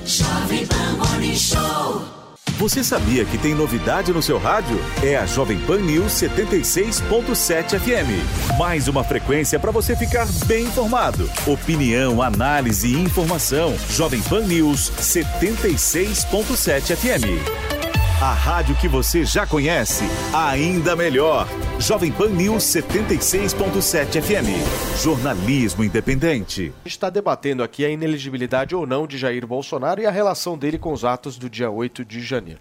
[0.05, 2.20] Jovem Pan Morning Show.
[2.61, 4.79] Você sabia que tem novidade no seu rádio?
[5.01, 8.55] É a Jovem Pan News 76.7 FM.
[8.55, 11.27] Mais uma frequência para você ficar bem informado.
[11.47, 13.75] Opinião, análise e informação.
[13.89, 17.90] Jovem Pan News 76.7 FM.
[18.21, 21.47] A rádio que você já conhece, ainda melhor.
[21.79, 25.01] Jovem Pan News 76.7 FM.
[25.01, 26.71] Jornalismo independente.
[26.85, 30.55] A gente está debatendo aqui a inelegibilidade ou não de Jair Bolsonaro e a relação
[30.55, 32.59] dele com os atos do dia 8 de janeiro.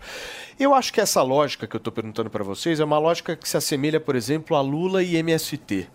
[0.59, 3.47] Eu acho que essa lógica que eu estou perguntando para vocês é uma lógica que
[3.47, 5.87] se assemelha, por exemplo, a Lula e MST.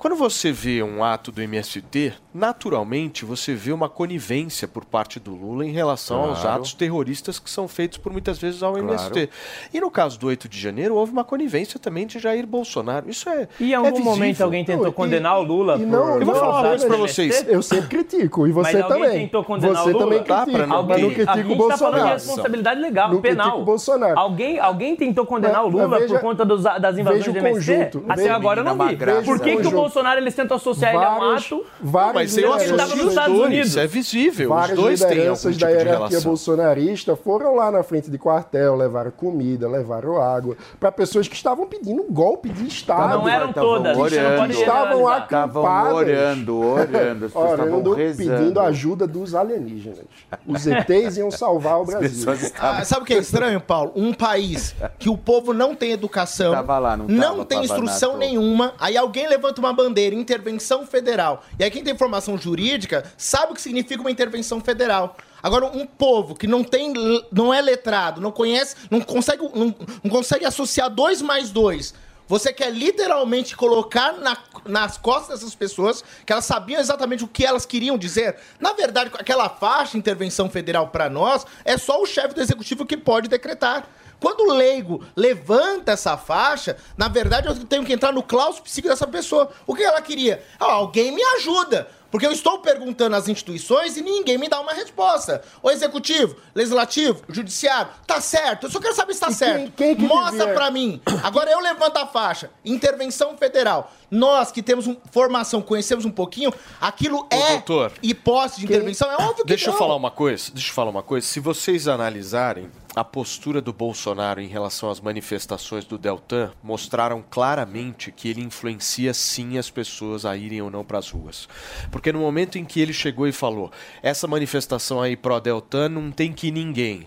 [0.00, 5.34] Quando você vê um ato do MST, naturalmente você vê uma conivência por parte do
[5.34, 6.56] Lula em relação aos Claro.
[6.56, 8.86] atos terroristas que são feitos por muitas vezes ao Claro.
[8.88, 9.28] MST.
[9.74, 13.10] E no caso do 8 de janeiro, houve uma conivência também de Jair Bolsonaro.
[13.10, 13.46] Isso é.
[13.60, 16.34] E em algum é momento alguém tentou condenar o Lula E por não, Eu vou
[16.34, 17.44] falar uma coisa pra vocês.
[17.46, 19.20] Eu sempre critico, e você Mas alguém também.
[19.26, 20.04] tentou condenar você o Lula?
[20.06, 21.78] também Tá, critica, pra não- mas não Alguém- critica a o gente tá falando de
[21.78, 22.08] Bolsonaro.
[22.14, 23.64] responsabilidade legal, Não penal.
[23.66, 24.18] Bolsonaro.
[24.18, 27.50] Alguém, alguém tentou condenar Mas- o Lula veja- por conta dos- das invasões do MST?
[27.92, 28.04] conjunto.
[28.10, 28.96] Até Veja- agora eu não vi.
[29.26, 29.89] Por que, que o.
[29.90, 31.66] Bolsonaro eles tentam associar ele a um Vários- ato?
[31.80, 33.76] várias Mas eu Ele tava assisti nos os Estados dois, Unidos.
[33.76, 34.48] é visível.
[34.48, 38.10] Várias os dois têm algum lideranças tipo da de hierarquia bolsonarista foram lá na frente
[38.10, 43.18] de quartel, levaram comida, levaram água para pessoas que estavam pedindo um golpe de Estado.
[43.18, 45.92] Não eram todas, não estavam acampadas.
[45.94, 49.98] orando, orando, as pessoas estavam Orando, pedindo ajuda dos alienígenas.
[50.46, 52.26] Os ETs iam salvar o Brasil.
[52.58, 53.92] Ah, sabe o que é estranho, Paulo?
[53.96, 58.72] Um país que o povo não tem educação, Tava lá, não tava, tem instrução nenhuma,
[58.78, 63.54] aí alguém levanta uma bandeira, intervenção federal, e aí quem tem formação jurídica sabe o
[63.54, 65.16] que significa uma intervenção federal.
[65.42, 66.92] Agora, um povo que não tem,
[67.32, 69.74] não é letrado, não conhece, não consegue, não,
[70.04, 71.94] não consegue associar dois mais dois.
[72.28, 77.44] Você quer literalmente colocar na- nas costas dessas pessoas que elas sabiam exatamente o que
[77.44, 78.36] elas queriam dizer.
[78.60, 82.96] Na verdade, aquela faixa intervenção federal para nós é só o chefe do executivo que
[82.96, 83.84] pode decretar.
[84.20, 88.88] Quando o leigo levanta essa faixa, na verdade eu tenho que entrar no claustro psíquico
[88.88, 89.50] dessa pessoa.
[89.66, 90.42] O que ela queria?
[90.58, 91.88] Ah, alguém me ajuda.
[92.10, 95.42] Porque eu estou perguntando às instituições e ninguém me dá uma resposta.
[95.62, 98.66] O executivo, legislativo, judiciário, tá certo.
[98.66, 99.70] Eu só quero saber se tá certo.
[99.76, 101.00] quem que Mostra pra mim.
[101.22, 102.50] Agora eu levanto a faixa.
[102.64, 103.92] Intervenção federal.
[104.10, 109.08] Nós que temos um- formação, conhecemos um pouquinho, aquilo é doutor, hipótese de intervenção.
[109.08, 109.78] É óbvio que Deixa eu não.
[109.78, 110.50] falar uma coisa.
[110.52, 111.24] Deixa eu falar uma coisa.
[111.24, 118.10] Se vocês analisarem a postura do Bolsonaro em relação às manifestações do Deltan, mostraram claramente
[118.10, 121.48] que ele influencia sim as pessoas a irem ou não para as ruas.
[121.90, 123.70] Porque no momento em que ele chegou e falou:
[124.02, 127.06] essa manifestação aí pró Deltan não tem que ir ninguém.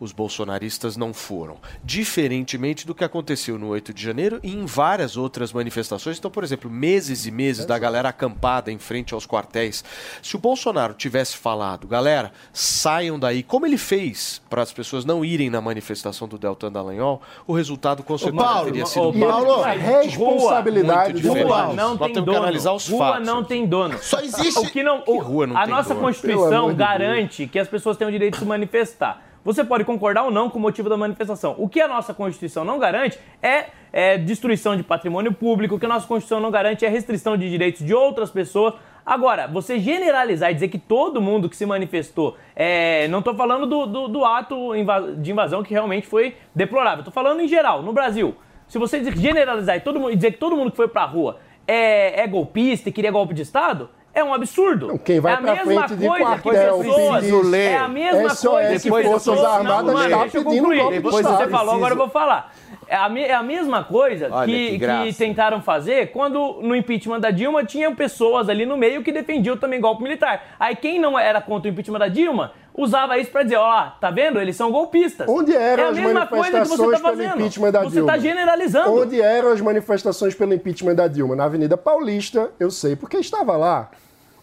[0.00, 1.56] Os bolsonaristas não foram.
[1.82, 6.18] Diferentemente do que aconteceu no 8 de janeiro e em várias outras manifestações.
[6.18, 9.84] Então, por exemplo, meses e meses da galera acampada em frente aos quartéis.
[10.22, 15.24] Se o Bolsonaro tivesse falado, galera, saiam daí, como ele fez para as pessoas não
[15.24, 19.14] irem na manifestação do Deltan Dallagnol, o resultado com certeza Paulo, teria ô, sido Paulo,
[19.46, 20.06] muito a diferente.
[20.08, 21.32] responsabilidade do.
[21.34, 22.38] Rua não tem que dono.
[22.38, 23.26] analisar os Rua fatos.
[23.26, 23.98] não tem dono.
[23.98, 26.00] Só existe- O que não, o- rua não a tem nossa dono?
[26.06, 29.33] Constituição garante que as pessoas têm o direito de se manifestar.
[29.44, 31.54] Você pode concordar ou não com o motivo da manifestação.
[31.58, 35.84] O que a nossa Constituição não garante é, é destruição de patrimônio público, o que
[35.84, 38.74] a nossa Constituição não garante é restrição de direitos de outras pessoas.
[39.04, 43.66] Agora, você generalizar e dizer que todo mundo que se manifestou, é, não estou falando
[43.66, 44.70] do, do- do ato
[45.18, 48.34] de invasão que realmente foi deplorável, estou falando em geral, no Brasil.
[48.66, 51.36] Se você generalizar e, todo mundo, e dizer que todo mundo que foi pra rua
[51.68, 54.98] é, é golpista e queria golpe de Estado, é um absurdo.
[55.04, 57.24] quem vai é a pra mesma frente de coisa que quartel, pessoas.
[57.24, 59.44] pedir É a mesma SOS coisa que Forças pessoas.
[59.44, 62.54] Armadas não, está deixa eu pedindo golpe de Depois você falou, agora eu vou falar.
[62.88, 66.74] É a, me- é a mesma coisa Olha que que, que tentaram fazer quando no
[66.74, 70.54] impeachment da Dilma tinham pessoas ali no meio que defendiam também golpe militar.
[70.58, 73.96] Aí quem não era contra o impeachment da Dilma usava isso pra dizer, ó, lá,
[74.00, 74.40] tá vendo?
[74.40, 75.28] Eles são golpistas.
[75.28, 77.34] Onde eram é a as mesma coisa que você manifestações tá fazendo.
[77.40, 78.12] impeachment da você Dilma?
[78.12, 79.00] tá generalizando.
[79.00, 81.36] Onde eram as manifestações pelo impeachment da Dilma?
[81.36, 83.90] Na Avenida Paulista, eu sei porque estava lá.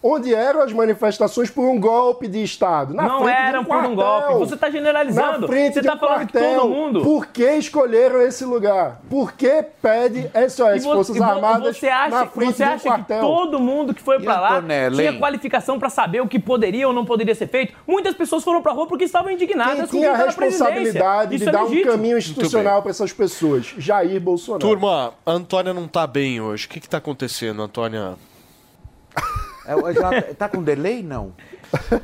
[0.04, 2.91] Onde eram as manifestações por um golpe de Estado?
[2.91, 4.30] Na não frente de eram por um quartel.
[4.32, 4.49] golpe.
[4.49, 5.41] Você tá generalizando.
[5.41, 6.56] Na frente você de tá um falando quartel.
[6.60, 7.02] todo mundo.
[7.02, 8.99] Por que escolheram esse lugar?
[9.08, 12.74] Por que pede SOS E vo- Forças Armadas você acha, na frente você de um
[12.74, 13.22] acha que quartel?
[13.22, 16.93] todo mundo que foi pra lá Antonelli, tinha qualificação pra saber o que poderia ou
[16.93, 17.74] não poderia ser feito?
[17.86, 21.52] Muitas pessoas foram pra rua porque estavam indignadas Quem com tinha a responsabilidade de é
[21.52, 21.91] dar um legítimo.
[21.91, 23.74] caminho institucional para essas pessoas?
[23.78, 24.62] Jair Bolsonaro.
[24.62, 26.66] Turma, a Antônia não tá bem hoje.
[26.66, 28.16] O que que tá acontecendo, Antônia?
[29.66, 31.03] É, ela tá com delay?
[31.03, 31.34] Não.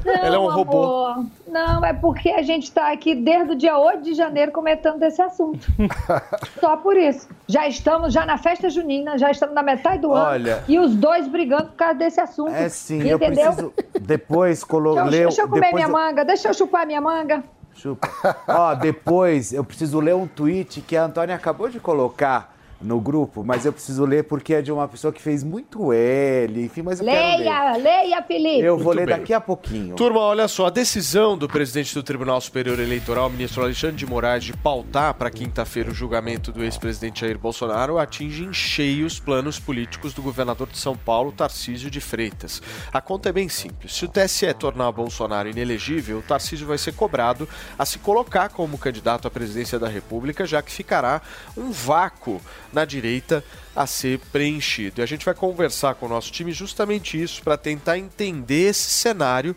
[0.06, 1.06] Não, Ela é um robô.
[1.08, 1.26] amor.
[1.48, 5.22] Não, é porque a gente está aqui desde o dia 8 de janeiro comentando esse
[5.22, 5.68] assunto.
[6.62, 7.28] Só por isso.
[7.48, 10.96] Já estamos já na festa junina, já estamos na metade do Olha- ano e os
[10.96, 12.52] dois brigando por causa desse assunto.
[12.54, 13.46] É sim, eu Entendeu?
[13.52, 14.94] preciso depois colo...
[14.94, 15.22] Deixa eu, ler.
[15.28, 17.44] deixa eu comer minha manga, deixa eu chupar minha manga.
[17.74, 18.10] Chupa.
[18.48, 23.44] Ó, depois eu preciso ler um tweet que a Antônia acabou de colocar no grupo,
[23.44, 27.00] mas eu preciso ler porque é de uma pessoa que fez muito L, enfim, mas
[27.00, 27.44] eu quero ler.
[27.44, 28.60] Leia, leia, Felipe.
[28.60, 29.18] Eu vou Muito ler bem.
[29.18, 29.96] daqui a pouquinho.
[29.96, 34.44] Turma, olha só, a decisão do presidente do Tribunal Superior Eleitoral, ministro Alexandre de Moraes,
[34.44, 39.60] de pautar para quinta-feira o julgamento do ex-presidente Jair Bolsonaro atinge em cheio os planos
[39.60, 42.62] políticos do governador de São Paulo, Tarcísio de Freitas.
[42.94, 43.96] A conta é bem simples.
[43.96, 47.48] Se o TSE tornar Bolsonaro inelegível, o Tarcísio vai ser cobrado
[47.78, 51.22] a se colocar como candidato à presidência da República, já que ficará
[51.56, 52.40] um vácuo
[52.74, 53.44] na direita
[53.76, 55.02] a ser preenchido.
[55.02, 58.90] E a gente vai conversar com o nosso time justamente isso para tentar entender esse
[58.90, 59.56] cenário.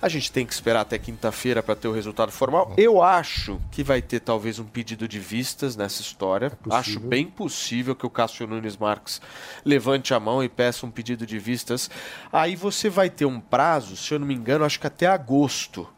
[0.00, 2.74] A gente tem que esperar até quinta-feira para ter o resultado formal.
[2.76, 6.52] Eu acho que vai ter talvez um pedido de vistas nessa história.
[6.70, 9.20] acho bem possível que o Cássio Nunes Marques
[9.64, 11.88] levante a mão e peça um pedido de vistas.
[12.32, 15.88] Aí você vai ter um prazo, se eu não me engano, acho que até agosto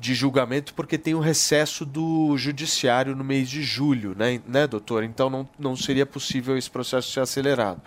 [0.00, 5.04] de julgamento, porque tem o recesso do judiciário no mês de julho, né, né doutor?
[5.04, 7.82] Então não, não seria possível esse processo ser acelerado.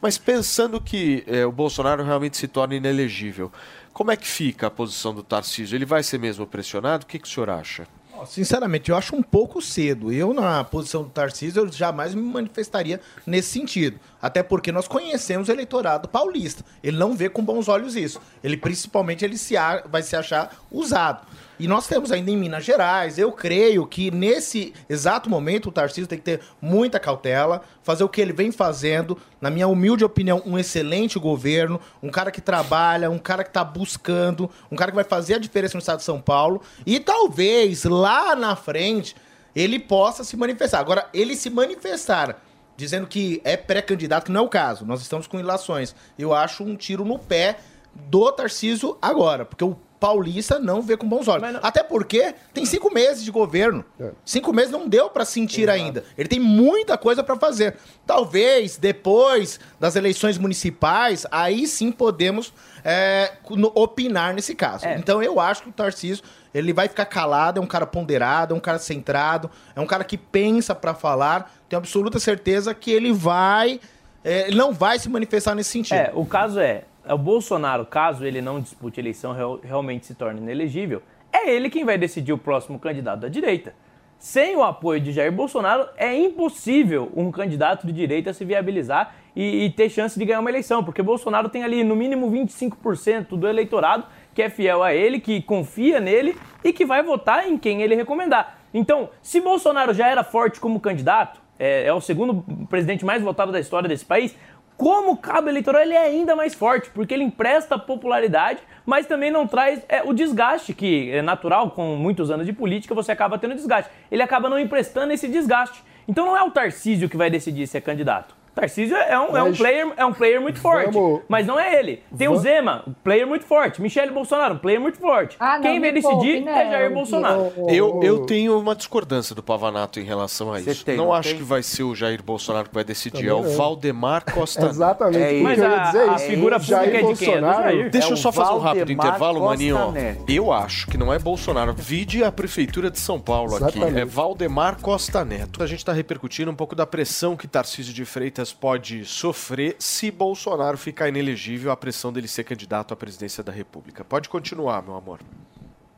[0.00, 3.52] Mas pensando que eh, o Bolsonaro realmente se torna inelegível,
[3.92, 5.76] como é que fica a posição do Tarcísio?
[5.76, 7.04] Ele vai ser mesmo pressionado?
[7.04, 7.86] O que, que o senhor acha?
[8.26, 10.12] Sinceramente, eu acho um pouco cedo.
[10.12, 13.98] Eu, na posição do Tarcísio, eu jamais me manifestaria nesse sentido.
[14.22, 16.64] Até porque nós conhecemos o eleitorado paulista.
[16.82, 18.20] Ele não vê com bons olhos isso.
[18.44, 21.26] Ele, principalmente, ele se a- vai se achar usado.
[21.58, 26.06] E nós temos ainda em Minas Gerais, eu creio que nesse exato momento o Tarcísio
[26.06, 30.42] tem que ter muita cautela, fazer o que ele vem fazendo, na minha humilde opinião,
[30.46, 34.94] um excelente governo, um cara que trabalha, um cara que está buscando, um cara que
[34.94, 39.14] vai fazer a diferença no estado de São Paulo e talvez lá na frente
[39.54, 40.78] ele possa se manifestar.
[40.80, 42.40] Agora, ele se manifestar
[42.80, 45.94] dizendo que é pré-candidato, que não é o caso, nós estamos com ilações.
[46.18, 47.58] Eu acho um tiro no pé
[47.94, 51.58] do Tarcísio agora, porque o paulista não vê com bons olhos.
[51.62, 53.84] Até porque tem cinco meses de governo.
[54.24, 56.02] Cinco meses não deu pra sentir ainda.
[56.16, 57.76] Ele tem muita coisa pra fazer.
[58.06, 62.50] Talvez depois das eleições municipais, aí sim podemos
[62.82, 63.34] é,
[63.74, 64.86] opinar nesse caso.
[64.88, 68.56] Então eu acho que o Tarcísio ele vai ficar calado, é um cara ponderado, é
[68.56, 71.52] um cara centrado, é um cara que pensa pra falar.
[71.68, 73.80] Tenho absoluta certeza que ele vai,
[74.24, 75.96] é, ele não vai se manifestar nesse sentido.
[75.96, 80.06] É, o caso é, é o Bolsonaro, caso ele não dispute a eleição, real- realmente
[80.06, 83.72] se torne inelegível, é ele quem vai decidir o próximo candidato da direita.
[84.18, 89.64] Sem o apoio de Jair Bolsonaro, é impossível um candidato de direita se viabilizar e,
[89.64, 93.48] e ter chance de ganhar uma eleição, porque Bolsonaro tem ali no mínimo 25% do
[93.48, 97.82] eleitorado que é fiel a ele, que confia nele e que vai votar em quem
[97.82, 98.58] ele recomendar.
[98.72, 103.52] Então, se Bolsonaro já era forte como candidato, é, é o segundo presidente mais votado
[103.52, 104.34] da história desse país,
[104.80, 109.46] como cabo eleitoral ele é ainda mais forte, porque ele empresta popularidade, mas também não
[109.46, 113.54] traz é, o desgaste, que é natural, com muitos anos de política, você acaba tendo
[113.54, 113.90] desgaste.
[114.10, 115.84] Ele acaba não emprestando esse desgaste.
[116.08, 118.34] Então não é o Tarcísio que vai decidir se é candidato.
[118.54, 121.78] Tarcísio é um, é um, player, é um player muito forte, Vamos- mas não é
[121.78, 122.02] ele.
[122.16, 123.80] Tem o Va- Zema, um player muito forte.
[123.80, 125.36] Michele Bolsonaro, um player muito forte.
[125.40, 127.52] Ah, não, Quem vai decidir né, é Jair o- Bolsonaro.
[127.56, 130.84] o- Eu, eu tenho uma discordância do Pavanato em relação a isso.
[130.84, 131.38] tem, não não acho tem?
[131.38, 133.56] que vai ser o Jair Bolsonaro que vai decidir, Também é o não.
[133.56, 134.70] Valdemar Costa Neto.
[134.72, 135.18] Exatamente.
[135.18, 136.24] É o Mas eu ia a- dizer é a isso.
[136.26, 137.34] figura Jair pública é de quem?
[137.34, 137.40] É.
[137.40, 137.90] Jair.
[137.90, 139.92] Deixa É eu o só fazer um rápido Valdemar intervalo, Costa Maninho.
[139.92, 140.24] Neto.
[140.28, 141.72] Eu acho que não é Bolsonaro.
[141.74, 143.64] Vide a Prefeitura de São Paulo aqui.
[143.78, 143.98] Exatamente.
[144.00, 145.62] É Valdemar Costa Neto.
[145.62, 150.10] A gente está repercutindo um pouco da pressão que Tarcísio de Freitas pode sofrer se
[150.10, 154.02] Bolsonaro ficar inelegível, a pressão dele ser candidato à presidência da República.
[154.02, 155.20] Pode continuar, meu amor.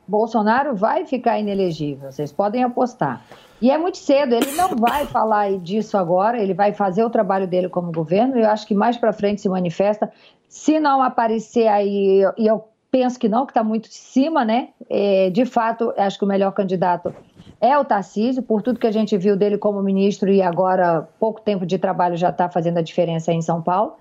[0.07, 3.25] Bolsonaro vai ficar inelegível, vocês podem apostar.
[3.61, 7.47] E é muito cedo, ele não vai falar disso agora, ele vai fazer o trabalho
[7.47, 10.13] dele como governo, eu acho que mais para frente se manifesta.
[10.49, 14.69] Se não aparecer aí, e eu penso que não, que está muito em cima, né?
[14.91, 17.15] É, de fato, acho que o melhor candidato
[17.63, 21.41] é o Tarcísio, por tudo que a gente viu dele como ministro e agora pouco
[21.41, 23.95] tempo de trabalho já está fazendo a diferença em São Paulo.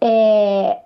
[0.00, 0.78] É,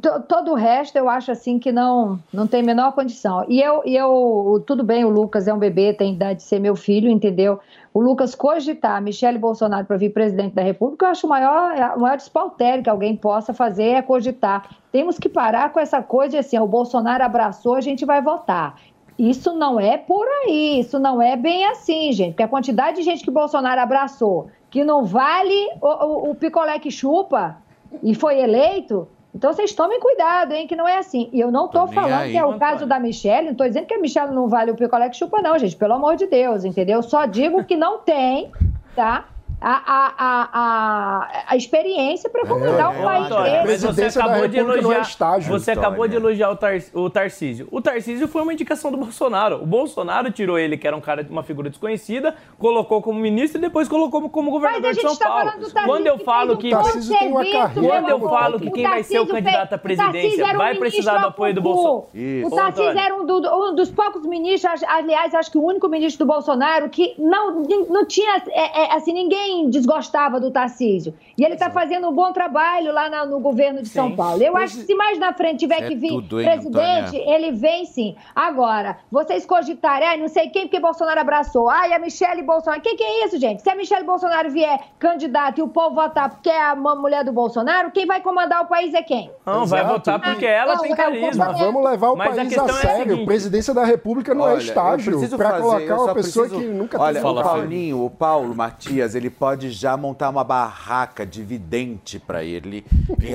[0.00, 3.44] To- todo o resto eu acho assim que não não tem menor condição.
[3.48, 6.58] E eu, e eu tudo bem, o Lucas é um bebê, tem idade de ser
[6.58, 7.60] meu filho, entendeu?
[7.94, 12.00] O Lucas cogitar Michele Bolsonaro para vir presidente da República, eu acho o maior, o
[12.00, 14.68] maior despautério que alguém possa fazer é cogitar.
[14.90, 18.76] Temos que parar com essa coisa de assim, o Bolsonaro abraçou, a gente vai votar.
[19.18, 22.32] Isso não é por aí, isso não é bem assim, gente.
[22.32, 26.78] Porque a quantidade de gente que Bolsonaro abraçou, que não vale o, o, o picolé
[26.78, 27.56] que chupa
[28.02, 31.28] e foi eleito, então vocês tomem cuidado, hein, que não é assim.
[31.30, 33.86] E eu não nem falando aí, que é o caso da Michelle, não tô dizendo
[33.86, 36.64] que a Michelle não vale o picolé que chupa, não, gente, pelo amor de Deus,
[36.64, 37.02] entendeu?
[37.02, 38.50] Só digo que não tem,
[38.94, 39.26] tá?
[39.58, 43.62] A, a, a, a, a experiência para comandar é, o país dele.
[43.66, 45.00] mas você acabou de é elogiar.
[45.00, 45.88] estágio, você Antônio.
[45.88, 47.66] acabou de elogiar o, Tar, o Tarcísio.
[47.70, 49.62] O Tarcísio foi uma indicação do Bolsonaro.
[49.62, 53.62] O Bolsonaro tirou ele, que era um cara, uma figura desconhecida, colocou como ministro e
[53.62, 55.44] depois colocou como, governador de São tá Paulo.
[55.46, 56.70] falando do Tarcísio Quando eu que falo um que.
[56.70, 61.26] Quando eu falo que quem vai ser o candidato à presidência um vai precisar do
[61.28, 61.62] apoio do.
[61.62, 62.06] Bolsonaro.
[62.14, 62.46] Isso.
[62.46, 66.26] O Tarcísio era um, do- um dos poucos ministros, aliás, acho que o único ministro
[66.26, 71.14] do Bolsonaro que não, não tinha, é, é, assim, ninguém desgostava do Tarcísio.
[71.38, 74.16] E ele está fazendo um bom trabalho lá na- no governo de São Sim.
[74.16, 74.42] Paulo.
[74.42, 77.34] Eu acho que se mais na frente tiver É que vir tudo, hein, presidente, Antônia?
[77.34, 78.14] ele vem sim.
[78.34, 81.68] Agora, vocês cogitarem, ai, não sei quem, porque Bolsonaro abraçou.
[81.68, 82.80] Ai, a Michelle Bolsonaro.
[82.80, 83.62] O que, que é isso, gente?
[83.62, 87.24] Se a Michelle Bolsonaro vier candidata e o povo votar porque é a uma mulher
[87.24, 89.30] do Bolsonaro, quem vai comandar o país é quem?
[89.44, 89.94] Não, vai Exato.
[89.94, 91.46] votar porque ela Não, tem é o carisma.
[91.46, 93.02] Mas vamos levar o Mas a país a, é a sério.
[93.10, 97.00] seguinte- Presidência da República não Olha, é estágio para colocar uma pessoa preciso- que nunca
[97.00, 97.42] Olha, teve o Fala.
[97.42, 102.84] Paulinho, o Paulo Matias, ele pode já montar uma barraca de vidente para ele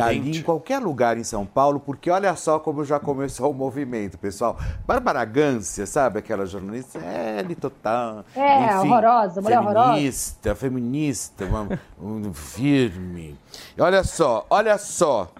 [0.02, 4.18] ali em qualquer lugar em São Paulo, porque olha só como já começou o movimento,
[4.18, 4.58] pessoal.
[4.86, 7.00] Bárbara Gância, sabe aquela jornalista?
[7.00, 8.26] É, ele total.
[8.36, 9.94] É, horrorosa, mulher horrorosa.
[9.94, 13.38] feminista, feminista, uma- um firme.
[13.78, 15.32] E Olha só, olha só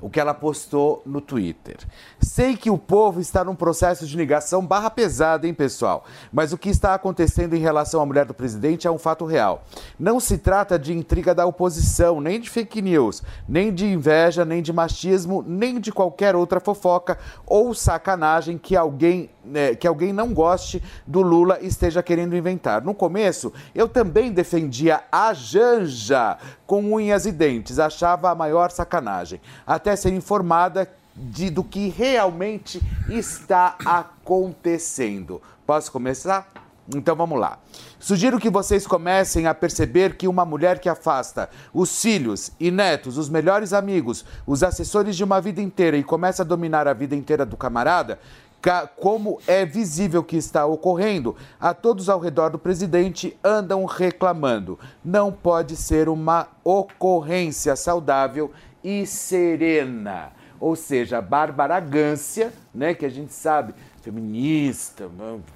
[0.00, 1.76] o que ela postou no Twitter.
[2.22, 6.04] Sei que o povo está num processo de ligação barra pesada, hein, pessoal?
[6.32, 9.64] Mas o que está acontecendo em relação à mulher do presidente é um fato real.
[9.98, 14.62] Não se trata de intriga da oposição, nem de fake news, nem de inveja, nem
[14.62, 20.32] de machismo, nem de qualquer outra fofoca ou sacanagem que alguém, né, que alguém não
[20.32, 22.82] goste do Lula esteja querendo inventar.
[22.82, 26.38] No começo, eu também defendia a Janja
[26.68, 32.80] com unhas e dentes, achava a maior sacanagem, até ser informada de, do que realmente
[33.08, 35.40] está acontecendo.
[35.66, 36.50] Posso começar?
[36.94, 37.58] Então vamos lá.
[37.98, 43.16] Sugiro que vocês comecem a perceber que uma mulher que afasta os filhos e netos,
[43.16, 47.14] os melhores amigos, os assessores de uma vida inteira e começa a dominar a vida
[47.14, 48.18] inteira do camarada,
[48.60, 54.76] ca- como é visível que está ocorrendo, a todos ao redor do presidente andam reclamando.
[55.04, 58.50] Não pode ser uma ocorrência saudável
[58.82, 60.32] e serena.
[60.62, 65.08] Ou seja, a Bárbara Gância, né, que a gente sabe, feminista,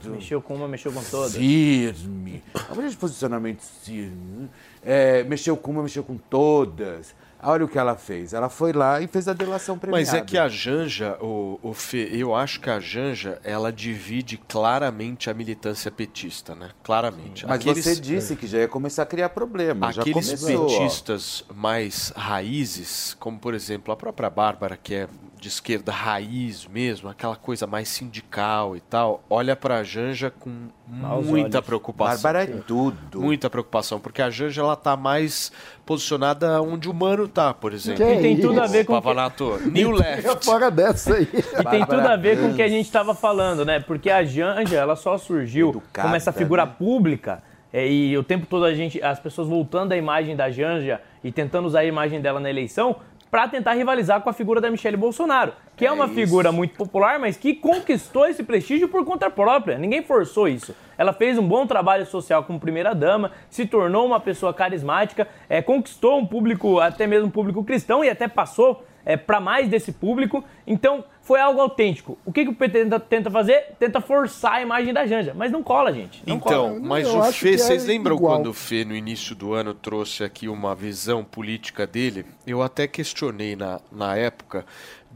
[0.05, 1.37] Mexeu com uma, mexeu com todas.
[1.37, 4.51] firme, uma mulher de posicionamento firme,
[4.83, 7.15] é, mexeu com uma, mexeu com todas.
[7.43, 8.33] Olha o que ela fez.
[8.33, 10.05] Ela foi lá e fez a delação premiada.
[10.05, 14.37] Mas é que a Janja, o, o Fê, eu acho que a Janja, ela divide
[14.37, 16.71] claramente a militância petista, né?
[16.83, 17.47] Claramente.
[17.47, 19.89] Mas você disse que já ia começar a criar problema.
[19.89, 25.09] Aqueles petistas mais raízes, como por exemplo a própria Bárbara, que é
[25.47, 30.51] de esquerda raiz mesmo, aquela coisa mais sindical e tal, olha pra Janja com
[30.89, 31.67] Maus muita olhos.
[31.67, 32.15] preocupação.
[32.23, 33.21] Bárbara é tudo.
[33.21, 35.53] Muita preocupação, porque a Janja ela tá mais
[35.85, 38.05] posicionada onde o Mano tá, por exemplo.
[38.05, 40.45] Que E tem tudo a ver com que- Pavanato, New Left.
[40.45, 41.29] Fora dessa aí.
[41.33, 43.79] E tem tudo a ver com o que a gente estava falando, né?
[43.79, 46.73] Porque a Janja, ela só surgiu como essa figura né?
[46.77, 47.41] pública
[47.73, 51.31] é, e o tempo todo a gente, as pessoas voltando a imagem da Janja e
[51.31, 52.97] tentando usar a imagem dela na eleição
[53.37, 57.19] para tentar rivalizar com a figura da Michelle Bolsonaro, que é, uma figura muito popular,
[57.19, 59.77] mas que conquistou esse prestígio por conta própria.
[59.77, 60.75] Ninguém forçou isso.
[60.97, 66.19] Ela fez um bom trabalho social como primeira-dama, se tornou uma pessoa carismática, é, conquistou
[66.19, 70.45] um público, até mesmo um público cristão, e até passou é, para mais desse público.
[70.67, 72.19] Então, foi algo autêntico.
[72.25, 73.69] O que, que o PT tenta, tenta fazer?
[73.79, 75.33] Tenta forçar a imagem da Janja.
[75.33, 76.23] Mas não cola, gente.
[76.27, 76.81] Não Então, cola.
[76.81, 80.75] mas o Fê, vocês lembram quando o Fê, no início do ano, trouxe aqui uma
[80.75, 82.27] visão política dele?
[82.45, 84.67] Eu até questionei na, na época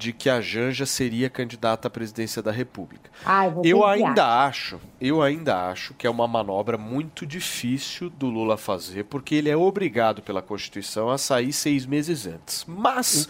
[0.00, 3.10] de que a Janja seria candidata à presidência da República.
[3.22, 4.76] Ai, vou Eu que ainda acha.
[4.76, 9.50] acho, eu ainda acho que é uma manobra muito difícil do Lula fazer, porque ele
[9.50, 12.64] é obrigado pela Constituição a sair seis meses antes.
[12.66, 13.28] Mas,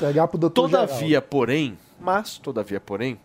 [0.55, 1.23] todavia, geral.
[1.23, 3.19] porém, mas, todavia, porém,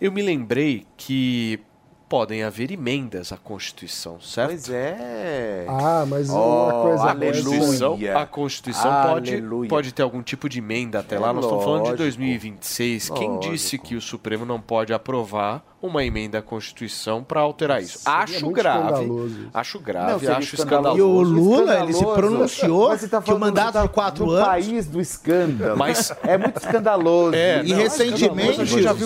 [0.00, 1.60] eu me lembrei que
[2.08, 4.50] podem haver emendas à Constituição, certo?
[4.50, 5.66] Pois é.
[5.68, 6.34] Ah, mas Oh,
[6.64, 8.18] uma coisa a Constituição, aleluia.
[8.18, 9.68] a Constituição pode, Aleluia.
[9.68, 11.32] pode ter algum tipo de emenda até É lá.
[11.32, 12.02] Nós estamos falando de lógico.
[12.04, 13.10] 2026.
[13.10, 13.52] Quem Lógico.
[13.52, 17.98] disse que o Supremo não pode aprovar uma emenda à Constituição para alterar isso?
[17.98, 19.08] Seria acho grave.
[19.54, 20.98] Acho Não, grave, seria acho escandaloso.
[20.98, 21.34] E o escandaloso.
[21.34, 24.46] Lula, ele se pronunciou Mas você tá que o mandato tá de quatro no anos.
[24.46, 25.76] país do escândalo.
[25.76, 27.34] Mas- É muito escandaloso.
[27.34, 28.56] É, E Não, recentemente,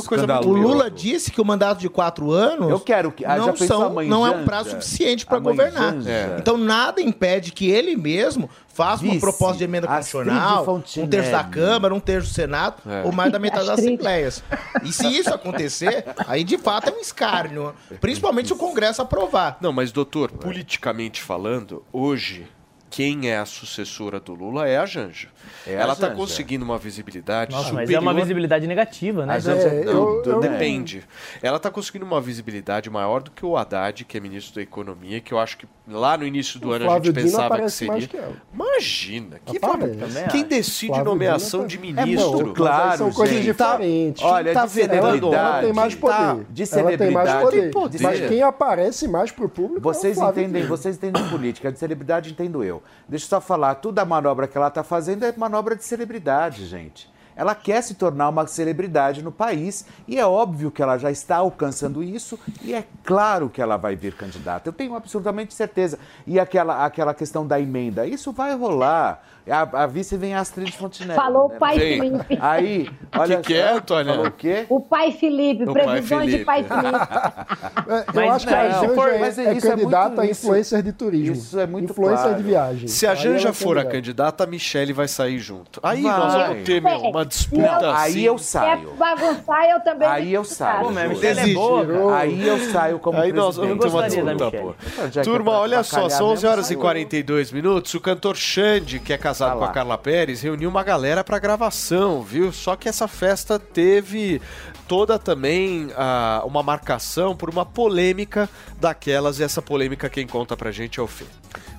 [0.06, 0.52] coisa muito o.
[0.52, 4.26] Lula disse que o mandato de quatro anos Eu quero que- ah, não, são, não
[4.26, 5.94] é um prazo suficiente para governar.
[6.06, 6.36] É.
[6.38, 10.64] Então nada impede que ele mesmo faça uma proposta de emenda constitucional,
[10.98, 13.02] um terço da Câmara, um terço do Senado, É.
[13.04, 13.94] ou mais da metade das Astrid.
[13.94, 14.42] assembleias.
[14.84, 17.74] E se isso acontecer, aí de fato é um escárnio.
[18.00, 19.58] Principalmente se o Congresso aprovar.
[19.60, 22.46] Não, mas doutor, politicamente falando, hoje
[22.88, 25.28] quem é a sucessora do Lula é a Janja.
[25.66, 27.96] É a Ela está conseguindo uma visibilidade Nossa, mas superior.
[27.98, 29.34] é uma visibilidade negativa, né?
[29.34, 30.40] A Janja é eu- tudo, eu-?
[30.40, 31.04] Depende.
[31.42, 35.20] Ela está conseguindo uma visibilidade maior do que o Haddad, que é ministro da Economia,
[35.20, 37.60] que eu acho que lá no início do O ano a Flávio gente Dino pensava
[37.60, 38.06] que seria.
[38.08, 38.32] que ela.
[38.54, 39.58] Imagina, que.
[39.58, 39.90] Flávio-
[40.30, 42.40] quem decide Flávio nomeação Dino de tá- ministro?
[42.40, 43.46] É, não, claro, são coisas gente.
[43.46, 44.22] diferentes.
[44.22, 45.48] Olha, Quem tá de venerando ela, celebridade.
[45.54, 46.46] ela tem mais quem tá- poder.
[46.50, 47.44] de ela tem mais celebridade.
[47.44, 47.70] poder.
[47.70, 48.02] Poder.
[48.02, 50.76] Mas quem aparece mais pro público Vocês é o Flávio entendem, Dino.
[50.76, 52.82] vocês entendem política, de celebridade entendo eu.
[53.08, 56.66] Deixa eu só falar, toda a manobra que ela está fazendo é manobra de celebridade,
[56.66, 57.10] gente.
[57.34, 61.36] Ela quer se tornar uma celebridade no país e é óbvio que ela já está
[61.36, 64.68] alcançando isso e é claro que ela vai vir candidata.
[64.68, 65.98] Eu tenho absolutamente certeza.
[66.26, 69.24] E aquela, aquela questão da emenda, isso vai rolar.
[69.48, 71.14] A, a vice vem a Astrid Fontenelle.
[71.20, 71.54] Falou né?
[71.54, 72.00] o pai Vem.
[72.00, 72.38] Felipe.
[72.42, 74.12] Aí, olha que é, só, Antônia?
[74.14, 74.66] Falou o quê?
[74.68, 76.44] O pai Felipe, O pai previsões de Felipe.
[76.44, 76.98] pai Felipe.
[77.90, 80.20] É, eu Mas, acho que a Janja for- é, mas é isso é candidata muito-
[80.20, 81.34] a isso- influencer de turismo.
[81.34, 82.36] isso é muito Influencer claro.
[82.36, 82.88] de viagem.
[82.88, 84.44] Se a Janja é for a candidata.
[84.44, 85.80] a Michelle vai sair junto.
[85.82, 86.18] Aí Vai.
[86.18, 88.18] nós vamos ter, meu, uma disputa Não, assim.
[88.18, 88.90] aí eu Se é saio.
[88.94, 90.06] bagunçar, eu também.
[90.08, 90.84] Aí eu saio.
[90.84, 90.90] Pô.
[90.90, 92.16] Michelle é boa.
[92.16, 94.74] Aí eu saio como Aí nós vamos ter uma disputa, pô.
[95.18, 96.80] É Turma, pra olha só, são 11 mesmo, horas e saiu.
[96.80, 97.92] 42 minutos.
[97.94, 99.72] O cantor Xande, que é casado Tá com a.
[99.72, 102.52] Carla Pérez, reuniu uma galera pra gravação, viu?
[102.52, 104.40] Só que essa festa teve
[104.86, 108.48] toda também ah, uma marcação por uma polêmica
[108.78, 111.24] daquelas, e essa polêmica quem conta pra gente é o Fê.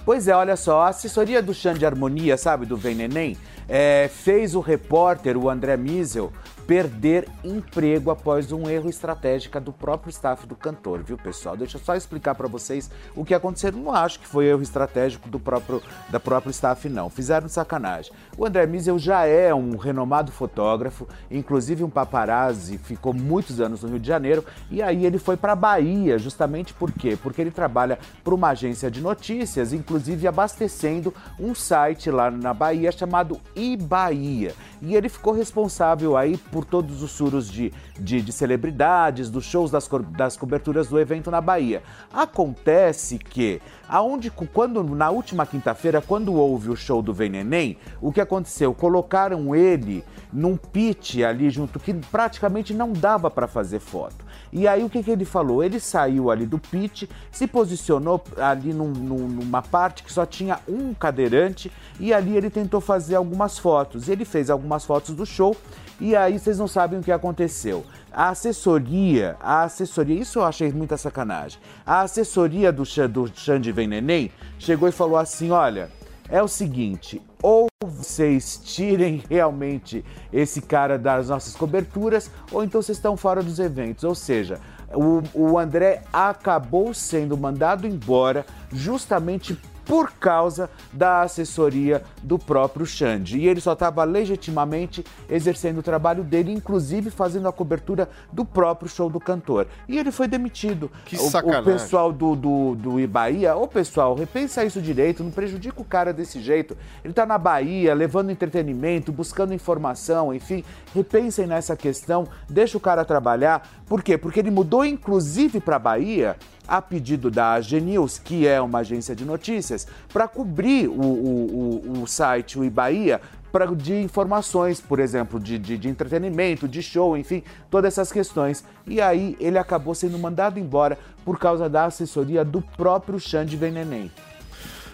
[0.05, 3.37] Pois é, olha só, a assessoria do Xande Harmonia, sabe, do Vem Neném,
[3.69, 6.33] é, fez o repórter, o André Miesel,
[6.71, 11.57] perder emprego após um erro estratégico do próprio staff do cantor, viu, pessoal?
[11.57, 13.73] Deixa eu só explicar pra vocês o que aconteceu.
[13.73, 17.09] Não acho que foi erro estratégico do próprio, da próprio staff, não.
[17.09, 18.13] Fizeram sacanagem.
[18.37, 23.89] O André Miesel já é um renomado fotógrafo, inclusive um paparazzi, ficou muitos anos no
[23.89, 27.17] Rio de Janeiro, e aí ele foi pra Bahia, justamente por quê?
[27.21, 32.91] Porque ele trabalha para uma agência de notícias, inclusive abastecendo um site lá na Bahia
[32.91, 34.53] chamado iBahia.
[34.81, 39.69] E ele ficou responsável aí por todos os furos de, de, de celebridades, dos shows,
[39.69, 39.87] das,
[40.17, 41.83] das coberturas do evento na Bahia.
[42.11, 43.61] Acontece que,
[43.91, 48.73] aonde, quando, na última quinta-feira, quando houve o show do Vem Neném, o que aconteceu?
[48.73, 50.01] Colocaram ele
[50.31, 54.23] num pit ali junto que praticamente não dava para fazer foto.
[54.53, 55.61] E aí o que, que ele falou?
[55.61, 60.59] Ele saiu ali do pit, se posicionou ali num- num- numa parte que só tinha
[60.69, 61.69] um cadeirante
[61.99, 64.07] e ali ele tentou fazer algumas fotos.
[64.07, 65.55] Ele fez algumas fotos do show
[65.99, 67.83] e aí vocês não sabem o que aconteceu.
[68.13, 71.59] A assessoria, a assessoria, isso eu achei muita sacanagem.
[71.85, 75.89] A assessoria do, do Xande Vem Neném chegou e falou assim: olha.
[76.29, 82.97] é o seguinte: ou vocês tirem realmente esse cara das nossas coberturas, ou então vocês
[82.97, 84.03] estão fora dos eventos.
[84.03, 84.59] Ou seja,
[84.93, 89.57] o, o André acabou sendo mandado embora justamente
[89.91, 93.37] por causa da assessoria do próprio Xande.
[93.37, 98.89] E ele só estava legitimamente exercendo o trabalho dele, inclusive fazendo a cobertura do próprio
[98.89, 99.67] show do cantor.
[99.89, 100.89] E ele foi demitido.
[101.03, 101.61] Que o, sacanagem.
[101.63, 106.13] o pessoal do, do, do Ibaía, ô pessoal, repensa isso direito, não prejudica o cara
[106.13, 106.77] desse jeito.
[107.03, 110.63] Ele tá na Bahia, levando entretenimento, buscando informação, enfim,
[110.95, 113.69] repensem nessa questão, deixa o cara trabalhar.
[113.87, 114.17] Por quê?
[114.17, 119.15] Porque ele mudou inclusive para Bahia a pedido da AG News, que é uma agência
[119.15, 123.19] de notícias, para cobrir o, o, o, site o Ibaía
[123.51, 128.63] pra, de informações, por exemplo, de, de, de entretenimento, de show, enfim, todas essas questões.
[128.87, 134.11] E aí ele acabou sendo mandado embora por causa da assessoria do próprio Xande Veneném.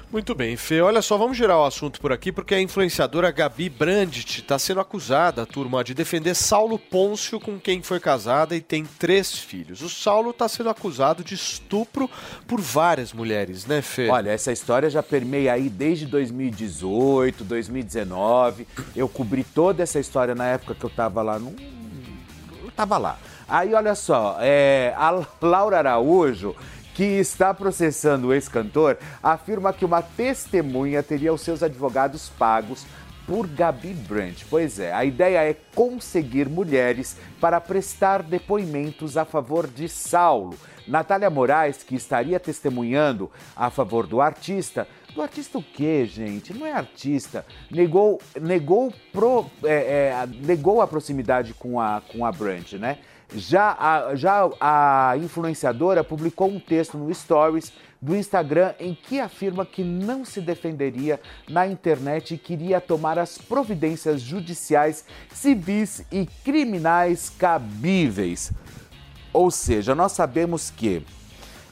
[0.09, 0.79] Muito bem, Fê.
[0.79, 4.79] Olha só, vamos girar o assunto por aqui, porque a influenciadora Gabi Brandt está sendo
[4.79, 9.81] acusada, turma, de defender Saulo Pôncio, com quem foi casada e tem três filhos.
[9.81, 12.09] O Saulo está sendo acusado de estupro
[12.47, 14.07] por várias mulheres, né, Fê?
[14.07, 18.65] Olha, essa história já permeia aí desde 2018, 2019.
[18.95, 21.53] Eu cobri toda essa história na época que eu tava lá no.
[22.63, 23.19] Eu tava lá.
[23.49, 26.53] Aí, olha só, é, a Laura Araújo,
[26.97, 32.87] que está processando o ex-cantor, afirma que uma testemunha teria os seus advogados pagos
[33.27, 34.47] por Gabi Brandt.
[34.49, 40.57] Pois é, a ideia é conseguir mulheres para prestar depoimentos a favor de Saulo.
[40.87, 46.51] Natália Moraes, que estaria testemunhando a favor do artista, do artista o quê, gente?
[46.51, 47.45] Não é artista.
[47.69, 52.97] Negou, negou, pro, é, é, negou a proximidade com a, com a Brandt, né?
[53.35, 59.65] Já a, já a influenciadora publicou um texto no Stories do Instagram em que afirma
[59.65, 67.29] que não se defenderia na internet e queria tomar as providências judiciais, civis e criminais
[67.29, 68.51] cabíveis.
[69.33, 71.03] Ou seja, nós sabemos que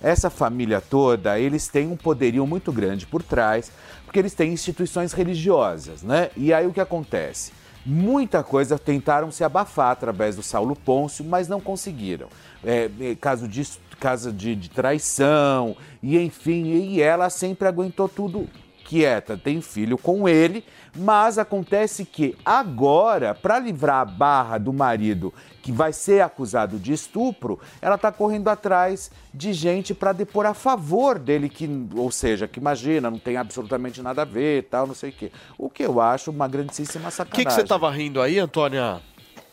[0.02, 3.72] essa família toda, eles têm um poderio muito grande por trás,
[4.04, 6.30] porque eles têm instituições religiosas, né?
[6.36, 7.52] E aí o que acontece?
[7.86, 12.28] Muita coisa tentaram se abafar através do Saulo Pôncio, mas não conseguiram.
[12.64, 13.62] É, é, caso de,
[14.00, 18.50] caso de, de traição, e enfim, e ela sempre aguentou tudo
[18.86, 20.64] quieta, tem filho com ele,
[20.96, 26.94] mas acontece que agora, para livrar a barra do marido que vai ser acusado de
[26.94, 32.48] estupro, ela está correndo atrás de gente para depor a favor dele, que, ou seja,
[32.48, 35.32] que imagina, não tem absolutamente nada a ver, tal, não sei o quê.
[35.58, 37.46] O que eu acho uma grandíssima O sacanagem.
[37.46, 39.02] que, que você tava rindo aí, Antônia?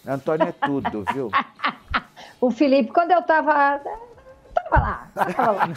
[0.07, 1.31] Antônia é tudo, viu?
[2.41, 3.81] O Felipe, quando eu tava.
[4.55, 5.69] Tava lá, tava lá.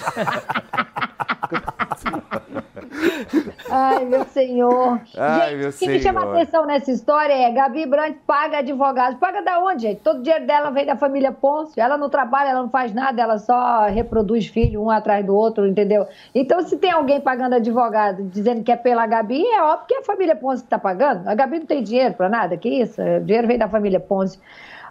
[3.70, 5.02] Ai, meu senhor.
[5.18, 6.38] Ai, gente, meu o que me chama a senhor.
[6.38, 9.18] atenção nessa história é Gabi Brandt paga advogado.
[9.18, 10.02] Paga da onde, gente?
[10.02, 11.82] Todo o dinheiro dela vem da família Pôncio.
[11.82, 15.68] Ela não trabalha, ela não faz nada, ela só reproduz filho um atrás do outro,
[15.68, 16.08] entendeu?
[16.34, 20.00] Então, se tem alguém pagando advogado dizendo que é pela Gabi, é óbvio que é
[20.00, 21.28] a família Pôncio que tá pagando.
[21.28, 23.02] A Gabi não tem dinheiro pra nada, que isso?
[23.02, 24.40] O dinheiro vem da família Pôncio.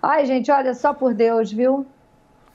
[0.03, 1.87] Ai, gente, olha, só por Deus, viu?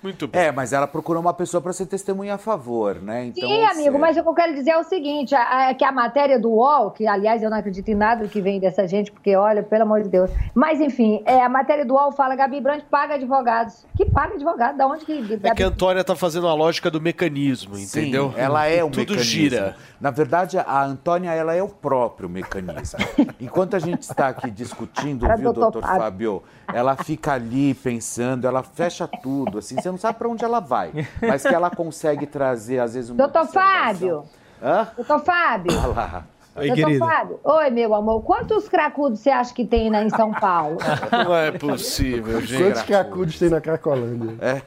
[0.01, 0.41] Muito bem.
[0.43, 3.25] É, mas ela procurou uma pessoa para ser testemunha a favor, né?
[3.25, 5.73] Então, Sim, amigo, seja, mas o que eu quero dizer é o seguinte: a, a-
[5.73, 8.87] que a matéria do UOL, que aliás eu não acredito em nada que vem dessa
[8.87, 10.31] gente, porque olha, pelo amor de Deus.
[10.55, 13.85] Mas enfim, é, a matéria do UOL fala: Gabi Brandt paga advogados.
[13.97, 14.77] Que paga advogado?
[14.77, 15.39] Da onde que.
[15.43, 18.33] É que a Antônia tá fazendo a lógica do mecanismo, Sim, entendeu?
[18.37, 19.23] ela é o Tudo mecanismo.
[19.25, 19.75] gira.
[19.99, 22.99] Na verdade, a Antônia, ela é o próprio mecanismo.
[23.39, 25.99] Enquanto a gente está aqui discutindo, viu, doutor doutor Fábio.
[25.99, 26.43] Fábio,
[26.73, 30.91] ela fica ali pensando, ela fecha tudo, assim, você não sabe para onde ela vai,
[31.21, 33.47] mas que ela consegue trazer, às vezes, uma Doutor.
[33.47, 34.23] Fábio!
[34.61, 34.87] Hã?
[34.95, 35.71] Doutor Fábio!
[35.77, 36.23] Olha lá.
[36.55, 37.39] Doutor Fábio!
[37.43, 40.77] Oi, meu amor, quantos cracudos você acha que tem na, em São Paulo?
[41.11, 42.63] Não é possível, gente.
[42.63, 44.35] Quantos cracudos tem na Cracolândia?
[44.41, 44.61] É.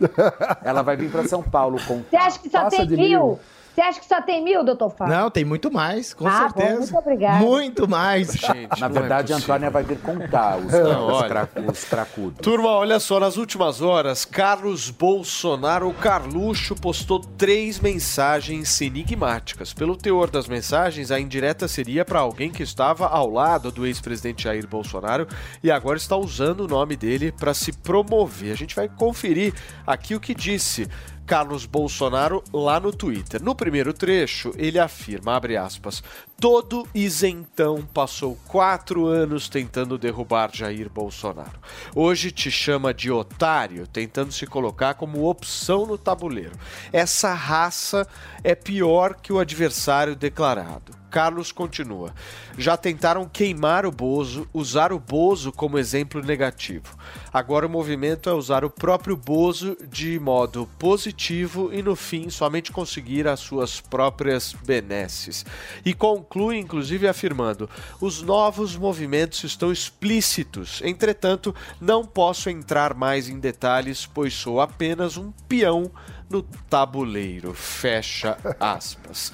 [0.64, 2.98] Ela vai vir para São Paulo com Você acha que só Passa tem mil?
[2.98, 3.40] mil.
[3.74, 5.14] Você acha que só tem mil, doutor Fábio?
[5.16, 6.78] Não, tem muito mais, com Ah, bom, certeza.
[6.80, 7.38] muito obrigada.
[7.38, 8.32] Muito mais.
[8.36, 9.54] Gente, Na é verdade, a possível.
[9.54, 11.28] Antônia vai vir contar os, Não, os, olha.
[11.28, 12.38] cra- os cracudos.
[12.42, 19.72] Turma, olha só, nas últimas horas, Carlos Bolsonaro, o Carluxo, postou três mensagens enigmáticas.
[19.72, 24.44] Pelo teor das mensagens, a indireta seria para alguém que estava ao lado do ex-presidente
[24.44, 25.26] Jair Bolsonaro
[25.62, 28.52] e agora está usando o nome dele para se promover.
[28.52, 29.54] A gente vai conferir
[29.86, 30.86] aqui o que disse.
[31.26, 33.42] Carlos Bolsonaro lá no Twitter.
[33.42, 36.02] No primeiro trecho, ele afirma, aspas,
[36.42, 41.60] todo isentão passou quatro anos tentando derrubar Jair Bolsonaro.
[41.94, 46.58] Hoje te chama de otário, tentando se colocar como opção no tabuleiro.
[46.92, 48.08] Essa raça
[48.42, 51.00] é pior que o adversário declarado.
[51.12, 52.14] Carlos continua.
[52.56, 56.96] Já tentaram queimar o Bozo, usar o Bozo como exemplo negativo.
[57.30, 62.72] Agora o movimento é usar o próprio Bozo de modo positivo e no fim somente
[62.72, 65.44] conseguir as suas próprias benesses.
[65.84, 65.92] E
[66.32, 67.68] conclui inclusive afirmando:
[68.00, 70.80] "Os novos movimentos estão explícitos.
[70.82, 75.90] Entretanto, não posso entrar mais em detalhes, pois sou apenas um peão
[76.30, 79.32] no tabuleiro." Fecha aspas.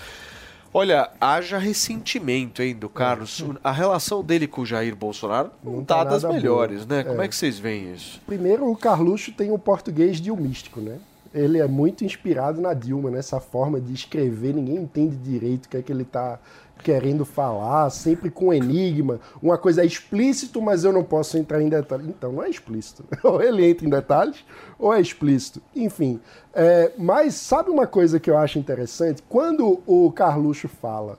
[0.75, 3.43] Olha, haja ressentimento, hein, do Carlos.
[3.65, 6.99] A relação dele com o Jair Bolsonaro não tá tá das melhores, boa.
[6.99, 7.05] né?
[7.09, 7.25] Como É.
[7.25, 8.21] é que vocês veem isso?
[8.27, 10.99] Primeiro, o Carluxo tem o português de um místico, né?
[11.33, 15.77] Ele é muito inspirado na Dilma, nessa forma de escrever, ninguém entende direito o que
[15.79, 16.39] é que ele está
[16.83, 19.21] querendo falar, sempre com enigma.
[19.43, 22.09] Uma coisa é explícito, mas eu não posso entrar em detalhes.
[22.09, 23.05] Então, não é explícito.
[23.23, 24.45] Ou ele entra em detalhes,
[24.79, 25.61] ou é explícito.
[25.75, 26.21] Enfim,
[26.55, 29.23] é, mas sabe uma coisa que eu acho interessante?
[29.29, 31.19] Quando o Carluxo fala,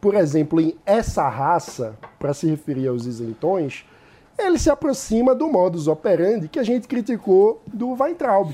[0.00, 3.84] por exemplo, em essa raça, para se referir aos isentões,
[4.38, 8.52] ele se aproxima do modus operandi que a gente criticou do Weintraub.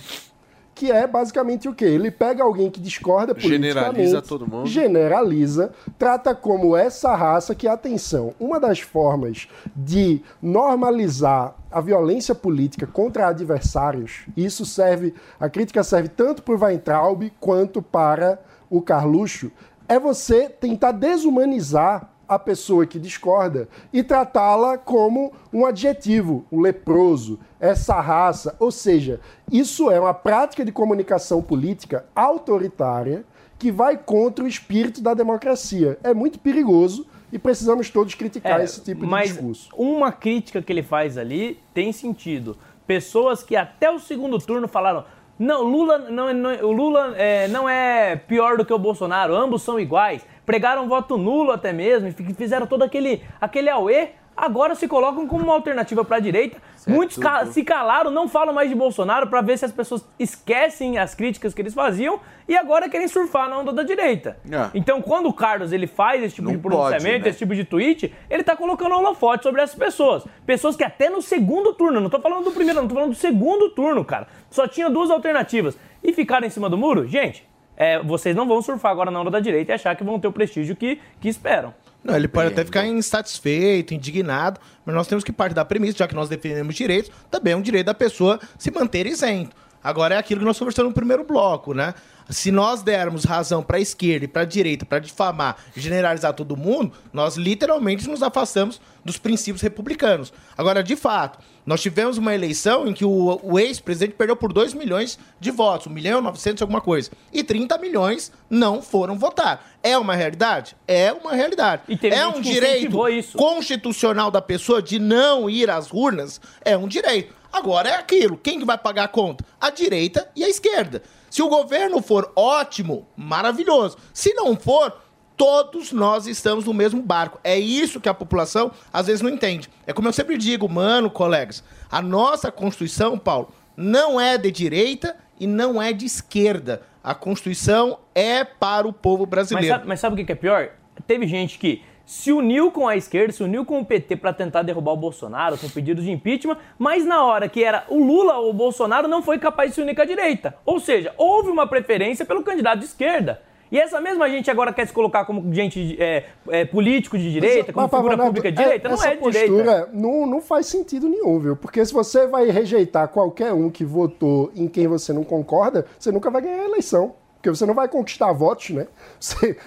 [0.75, 1.85] Que é basicamente o quê?
[1.85, 4.67] Ele pega alguém que discorda politicamente, Generaliza todo mundo.
[4.67, 12.87] generaliza, trata como essa raça que, atenção, uma das formas de normalizar a violência política
[12.87, 19.53] contra adversários, isso serve, a crítica serve tanto para o Weintraub quanto para o Carluxo,
[19.89, 27.39] é você tentar desumanizar a pessoa que discorda e tratá-la como um adjetivo, um leproso,
[27.69, 28.55] essa raça.
[28.59, 29.21] Ou seja,
[29.51, 33.25] isso é uma prática de comunicação política autoritária
[33.59, 35.99] que vai contra o espírito da democracia.
[36.03, 39.71] É muito perigoso e precisamos todos criticar É, esse tipo de discurso.
[39.77, 42.57] uma crítica que ele faz ali tem sentido.
[42.87, 45.05] Pessoas que até o segundo turno falaram.
[45.39, 48.79] Não, Lula não, é- não é- o Lula é, não é pior do que o
[48.79, 50.25] Bolsonaro, ambos são iguais.
[50.47, 54.11] Pregaram voto nulo até mesmo, e fi- fizeram todo aquele, aquele auê.
[54.37, 56.59] Agora se colocam como uma alternativa para a direita.
[56.87, 60.99] Muitos ca- se calaram, não falam mais de Bolsonaro para ver se as pessoas esquecem
[60.99, 64.37] as críticas que eles faziam e agora querem surfar na onda da direita.
[64.51, 64.71] É.
[64.75, 67.29] Então, quando o Carlos ele faz esse tipo Não de pronunciamento, pode, né?
[67.31, 70.25] esse tipo de tweet, ele tá colocando holofote sobre essas pessoas.
[70.45, 73.17] Pessoas que até no segundo turno, não tô falando do primeiro, não tô falando do
[73.17, 74.27] segundo turno, cara.
[74.51, 75.79] Só tinha duas alternativas.
[76.03, 77.07] E ficaram em cima do muro?
[77.09, 80.21] Gente, é, vocês não vão surfar agora na onda da direita e achar que vão
[80.21, 81.73] ter o prestígio que, que esperam.
[82.05, 86.07] Não, ele pode até ficar insatisfeito, indignado, mas nós temos que partir da premissa, já
[86.07, 89.57] que nós defendemos direitos, também é um direito da pessoa se manter isento.
[89.85, 91.93] Agora é aquilo que nós conversamos no primeiro bloco, né?
[92.31, 96.33] Se nós dermos razão para a esquerda e para a direita para difamar e generalizar
[96.33, 100.33] todo mundo, nós literalmente nos afastamos dos princípios republicanos.
[100.57, 104.73] Agora, de fato, nós tivemos uma eleição em que o, o ex-presidente perdeu por 2
[104.73, 109.65] milhões de votos, 1 milhão e 900 alguma coisa, e 30 milhões não foram votar.
[109.83, 110.75] É uma realidade?
[110.89, 111.83] É uma realidade.
[112.11, 112.97] é um direito
[113.37, 116.41] constitucional da pessoa de não ir às urnas?
[116.65, 117.35] É um direito.
[117.55, 118.37] Agora é aquilo.
[118.37, 119.45] Quem que vai pagar a conta?
[119.61, 121.05] A direita e a esquerda.
[121.31, 123.97] Se o governo for ótimo, maravilhoso.
[124.13, 124.93] Se não for,
[125.37, 127.39] todos nós estamos no mesmo barco.
[127.45, 129.71] É isso que a população às vezes não entende.
[129.87, 135.17] É como eu sempre digo, mano, colegas, a nossa Constituição, Paulo, não é de direita
[135.39, 136.83] e não é de esquerda.
[137.05, 139.69] A Constituição é para o povo Mas brasileiro.
[139.77, 140.71] sabe, mas sabe o que é pior?
[141.07, 144.63] Teve gente que se uniu com a esquerda, se uniu com o PT pra tentar
[144.63, 148.51] derrubar o Bolsonaro com pedido de impeachment, mas na hora que era o Lula ou
[148.51, 150.55] o Bolsonaro não foi capaz de se unir com a direita.
[150.67, 153.41] Ou seja, houve uma preferência pelo candidato de esquerda.
[153.73, 157.73] E essa mesma gente agora quer se colocar como gente é, é, político de direita,
[157.73, 159.53] como Mas, figura Renato, pública de direita, não essa é de direita.
[159.53, 161.57] postura Não, não faz sentido nenhum, viu?
[161.57, 166.13] Porque se você vai rejeitar qualquer um que votou em quem você não concorda, você
[166.13, 167.17] nunca vai ganhar a eleição.
[167.45, 168.87] Porque você não vai conquistar votos, né?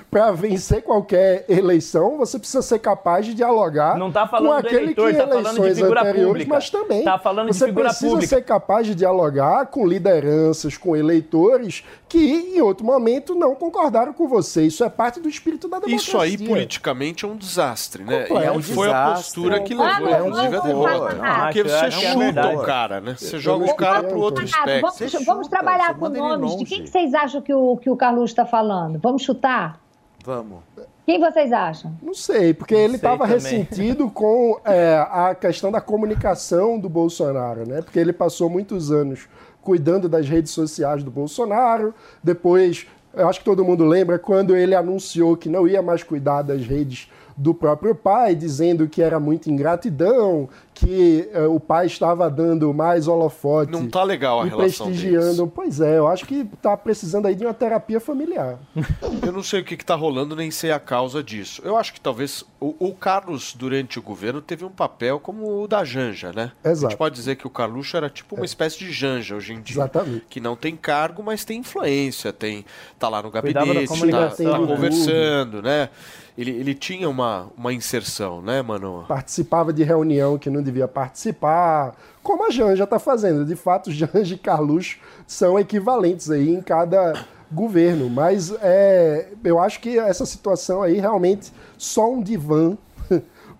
[0.10, 4.84] Para vencer qualquer eleição, você precisa ser capaz de dialogar Não tá falando com aquele
[4.86, 6.54] eleitor, que tá em falando de eleições anteriores, pública.
[6.56, 8.36] mas também Tá falando você precisa pública.
[8.36, 12.18] ser capaz de dialogar com lideranças, com eleitores que
[12.56, 14.64] em outro momento não concordaram com você.
[14.64, 16.08] Isso é parte do espírito da democracia.
[16.08, 18.22] Isso aí politicamente é um desastre, né?
[18.24, 18.44] Completo.
[18.44, 19.16] E É um foi a desastre.
[19.24, 21.16] postura que levou, inclusive, a derrota.
[21.44, 22.56] Porque você é chuta verdade.
[22.56, 23.16] o cara, né?
[23.18, 24.10] Você Eu joga não o cara entendo.
[24.10, 25.26] pro outro Renato, espectro.
[25.26, 26.56] vamos, chuta, trabalhar com ele nomes.
[26.58, 29.00] De quem que vocês acham que o, que o Carlos está falando?
[29.00, 29.80] Vamos chutar?
[30.24, 30.60] Vamos.
[31.06, 31.94] Quem vocês acham?
[32.02, 37.66] Não sei, porque ele sei estava ressentido com é, a questão da comunicação do Bolsonaro,
[37.68, 37.82] né?
[37.82, 39.28] Porque ele passou muitos anos
[39.68, 44.74] cuidando das redes sociais do Bolsonaro, depois, eu acho que todo mundo lembra, quando ele
[44.74, 49.52] anunciou que não ia mais cuidar das redes do próprio pai, dizendo que era muita
[49.52, 53.72] ingratidão, que eh, o pai estava dando mais holofote.
[53.72, 55.36] Não tá legal a e relação prestigiando.
[55.36, 55.52] deles.
[55.54, 58.58] Pois é, eu acho que tá precisando aí de uma terapia familiar.
[59.26, 61.62] Eu não sei o que está rolando, nem sei a causa disso.
[61.64, 65.68] Eu acho que talvez o, o Carlos, durante o governo, teve um papel como o
[65.68, 66.52] da Janja, né?
[66.64, 66.92] A Exato.
[66.92, 69.76] gente pode dizer que o Carluxo era tipo uma espécie de Janja hoje em dia.
[69.76, 70.26] Exatamente.
[70.30, 72.66] Que não tem cargo, mas tem influência, tem
[72.98, 74.68] tá lá no gabinete, tá, tá né?
[74.68, 75.90] conversando, né?
[76.38, 79.06] Ele, ele tinha uma, uma inserção, né, mano?
[79.08, 83.44] Participava de reunião que não devia participar, como a Janja está fazendo.
[83.44, 88.08] De fato, Janja e Carluxo são equivalentes aí em cada governo.
[88.10, 92.78] Mas é, eu acho que essa situação aí realmente só um divã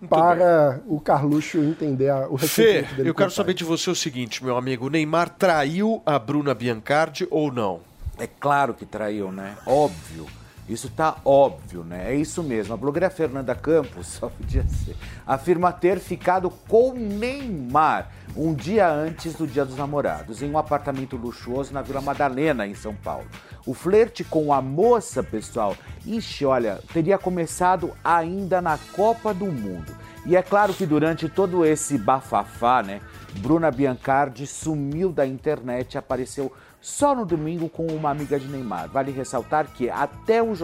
[0.08, 3.54] para o Carluxo entender a, o Fê, ressentimento dele eu quero o saber pai.
[3.54, 4.86] de você o seguinte, meu amigo.
[4.86, 7.80] O Neymar traiu a Bruna Biancardi ou não?
[8.18, 9.56] É claro que traiu, né?
[9.66, 10.26] Óbvio.
[10.68, 12.12] Isso tá óbvio, né?
[12.12, 12.74] É isso mesmo.
[12.74, 14.94] A blogueira Fernanda Campos, só podia ser,
[15.26, 21.16] afirma ter ficado com Neymar um dia antes do Dia dos Namorados, em um apartamento
[21.16, 23.26] luxuoso na Vila Madalena, em São Paulo.
[23.66, 25.76] O flerte com a moça, pessoal,
[26.06, 29.96] ixi, olha, teria começado ainda na Copa do Mundo.
[30.26, 33.00] E é claro que durante todo esse bafafá, né,
[33.40, 36.52] Bruna Biancardi sumiu da internet e apareceu
[36.88, 38.88] só no domingo com uma amiga de Neymar.
[38.88, 40.54] Vale ressaltar que até o,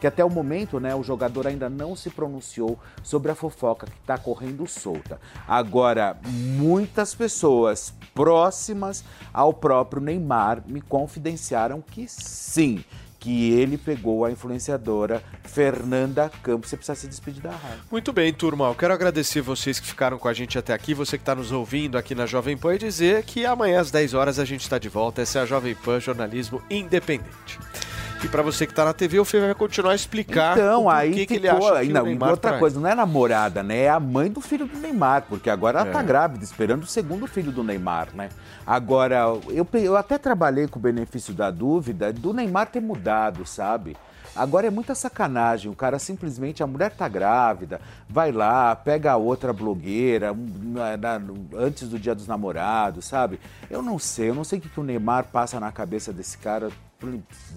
[0.00, 4.00] que até o momento né, o jogador ainda não se pronunciou sobre a fofoca que
[4.00, 5.20] está correndo solta.
[5.46, 9.04] Agora, muitas pessoas próximas
[9.34, 12.82] ao próprio Neymar me confidenciaram que sim,
[13.24, 16.68] que ele pegou a influenciadora Fernanda Campos.
[16.68, 17.78] Você precisa se despedir da rádio.
[17.90, 18.66] Muito bem, turma.
[18.68, 21.50] Eu quero agradecer vocês que ficaram com a gente até aqui, você que está nos
[21.50, 24.78] ouvindo aqui na Jovem Pan e dizer que amanhã às 10 horas a gente está
[24.78, 25.22] de volta.
[25.22, 27.58] Essa é a Jovem Pan Jornalismo Independente.
[28.22, 30.90] E para você que está na TV, o Fê vai continuar a explicar Então, o
[30.90, 31.74] aí porquê que ele ficou.
[31.74, 32.60] acha que não, Neymar outra trai.
[32.60, 33.80] coisa, não é namorada, né?
[33.82, 36.02] É a mãe do filho do Neymar, porque agora ela tá É.
[36.02, 38.28] grávida, esperando o segundo filho do Neymar, né?
[38.66, 39.16] Agora,
[39.48, 43.96] eu, eu até trabalhei com o benefício da dúvida do Neymar ter mudado, sabe?
[44.36, 49.16] Agora é muita sacanagem, o cara simplesmente, a mulher tá grávida, vai lá, pega a
[49.16, 51.20] outra blogueira na- na-
[51.56, 53.38] antes do dia dos namorados, sabe?
[53.70, 56.36] Eu não sei, eu não sei o que, que o Neymar passa na cabeça desse
[56.36, 56.68] cara,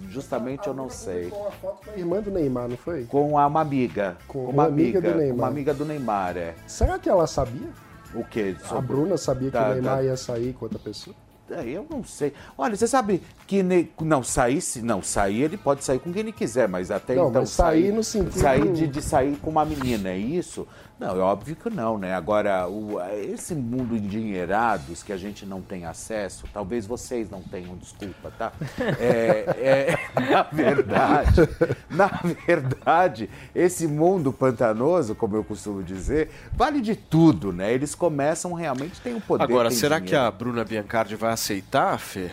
[0.08, 1.30] justamente eu não sei.
[1.30, 3.04] Com a foto com a irmã do Neymar, não foi?
[3.06, 4.16] Com a- uma amiga.
[4.28, 5.36] Com uma uma amiga, amiga do Neymar.
[5.38, 6.54] Uma amiga do Neymar, é.
[6.66, 7.68] Será que ela sabia?
[8.14, 8.56] O quê?
[8.70, 11.14] A Bruna sabia que o Neymar ia sair com outra pessoa?
[11.50, 12.32] Eu não sei.
[12.56, 16.20] Olha, você sabe que ne- não sair, se não sair, ele pode sair com quem
[16.20, 19.50] ele quiser, mas até Não, então mas sair no sentido- sair de, de sair com
[19.50, 20.66] uma menina, é isso?
[21.00, 22.12] Não, é óbvio que não, né?
[22.12, 27.76] Agora, o- esse mundo endinheirados que a gente não tem acesso, talvez vocês não tenham,
[27.76, 28.52] desculpa, tá?
[28.98, 29.98] É, é,
[30.28, 31.48] na verdade,
[31.88, 32.10] na
[32.46, 37.72] verdade, esse mundo pantanoso, como eu costumo dizer, vale de tudo, né?
[37.72, 39.44] Eles começam realmente tem um poder.
[39.44, 40.26] Agora, tem será que dinheiro.
[40.26, 42.30] a Bruna Biancardi vai aceitar, Fê?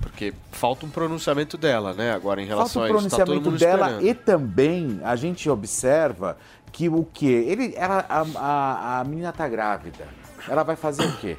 [0.00, 2.12] Porque falta um pronunciamento dela, né?
[2.12, 4.06] Agora em relação Falta o a isso, tá todo pronunciamento mundo dela esperando.
[4.06, 6.36] e também a gente observa
[6.70, 10.06] que o que ele ela a, a, a menina tá grávida.
[10.48, 11.36] Ela vai fazer o quê?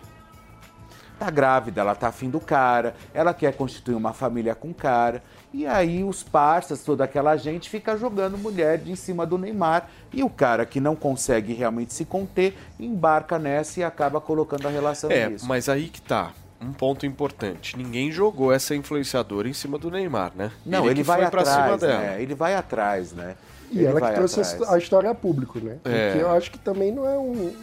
[1.19, 5.23] Tá grávida, ela tá afim do cara, ela quer constituir uma família com o cara.
[5.53, 9.87] E aí os parças, toda aquela gente fica jogando mulher de em cima do Neymar.
[10.11, 14.71] E o cara que não consegue realmente se conter, embarca nessa e acaba colocando a
[14.71, 15.45] relação É, nisso.
[15.47, 16.31] mas aí que tá.
[16.61, 17.77] Um ponto importante.
[17.77, 20.51] Ninguém jogou essa influenciadora em cima do Neymar, né?
[20.65, 21.99] Não, ele, que vai atrás, cima dela.
[21.99, 22.21] né?
[22.21, 23.35] Ele vai atrás, né?
[23.71, 24.71] E Ele ela vai que trouxe atrás.
[24.73, 25.77] a história a público, né?
[25.83, 26.13] É.
[26.13, 27.53] Que eu acho que também não é um,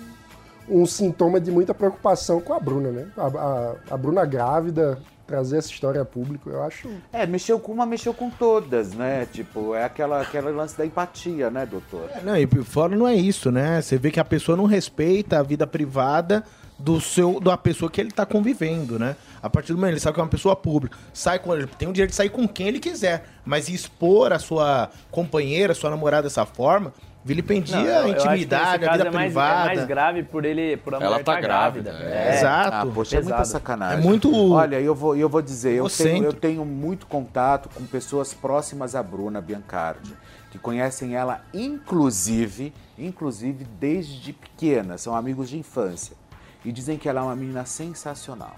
[0.69, 3.07] um sintoma de muita preocupação com a Bruna, né?
[3.17, 6.89] A, a- a Bruna grávida, trazer essa história a público, eu acho.
[7.13, 9.27] É, mexeu com uma, mexeu com todas, né?
[9.33, 12.11] Tipo, é aquela, aquela lance da empatia, né, doutor?
[12.23, 13.81] Não, e por fora não é isso, né?
[13.81, 16.45] Você vê que a pessoa não respeita a vida privada
[16.79, 19.15] do seu da pessoa que ele tá convivendo, né?
[19.43, 21.89] A partir do momento ele sabe que é uma pessoa pública, sai com ele, tem
[21.89, 25.91] o direito de sair com quem ele quiser, mas expor a sua companheira, a sua
[25.91, 26.93] namorada dessa forma,
[27.25, 29.73] vilipendia Não, a intimidade, a vida é mais, privada.
[29.73, 32.11] É mais grave por ele, por a Ela tá tá grávida, grávida.
[32.11, 32.35] é.
[32.39, 32.77] Exato.
[32.89, 33.99] Ah, poxa, é muita sacanagem.
[33.99, 37.85] É muito- Olha, eu vou, eu vou dizer, eu tenho, eu tenho muito contato com
[37.87, 40.15] pessoas próximas à Bruna Biancardi,
[40.51, 46.17] que conhecem ela, inclusive, inclusive desde pequena, são amigos de infância.
[46.65, 48.57] E dizem que ela é uma menina sensacional.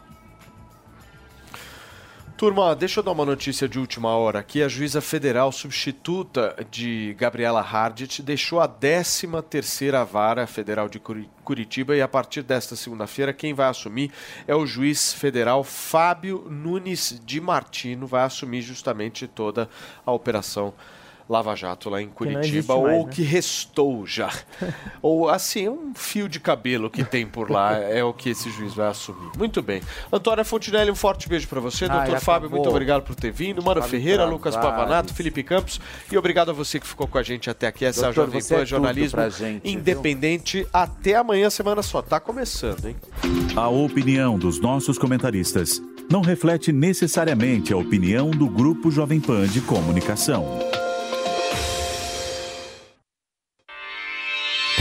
[2.36, 4.60] Turma, deixa eu dar uma notícia de última hora aqui.
[4.60, 11.30] A juíza federal substituta de Gabriela Hardt deixou a 13 terceira vara federal de Curi-
[11.44, 14.10] Curitiba e a partir desta segunda-feira quem vai assumir
[14.48, 19.70] é o juiz federal Fábio Nunes de Martino, vai assumir justamente toda
[20.04, 20.74] a operação
[21.28, 23.12] Lava Jato lá em Curitiba, ou mais, né?
[23.12, 24.30] que restou já.
[25.00, 28.74] ou assim, um fio de cabelo que tem por lá é o que esse juiz
[28.74, 29.30] vai assumir.
[29.38, 29.80] Muito bem.
[30.12, 31.86] Antônia Fontinelli, um forte beijo para você.
[31.86, 32.58] Ai, Doutor Fábio, acabou.
[32.58, 33.62] muito obrigado por ter vindo.
[33.62, 34.80] Mano Fábio Ferreira, Lucas Travares.
[34.80, 35.80] Pavanato, Felipe Campos.
[36.12, 37.84] E obrigado a você que ficou com a gente até aqui.
[37.84, 39.72] Essa é a Doutor, Jovem é Pan tudo Jornalismo gente, viu?
[39.72, 40.66] Independente.
[40.72, 42.02] Até amanhã, semana só.
[42.02, 42.96] Tá começando, hein?
[43.56, 45.80] A opinião dos nossos comentaristas
[46.10, 50.83] não reflete necessariamente a opinião do Grupo Jovem Pan de Comunicação.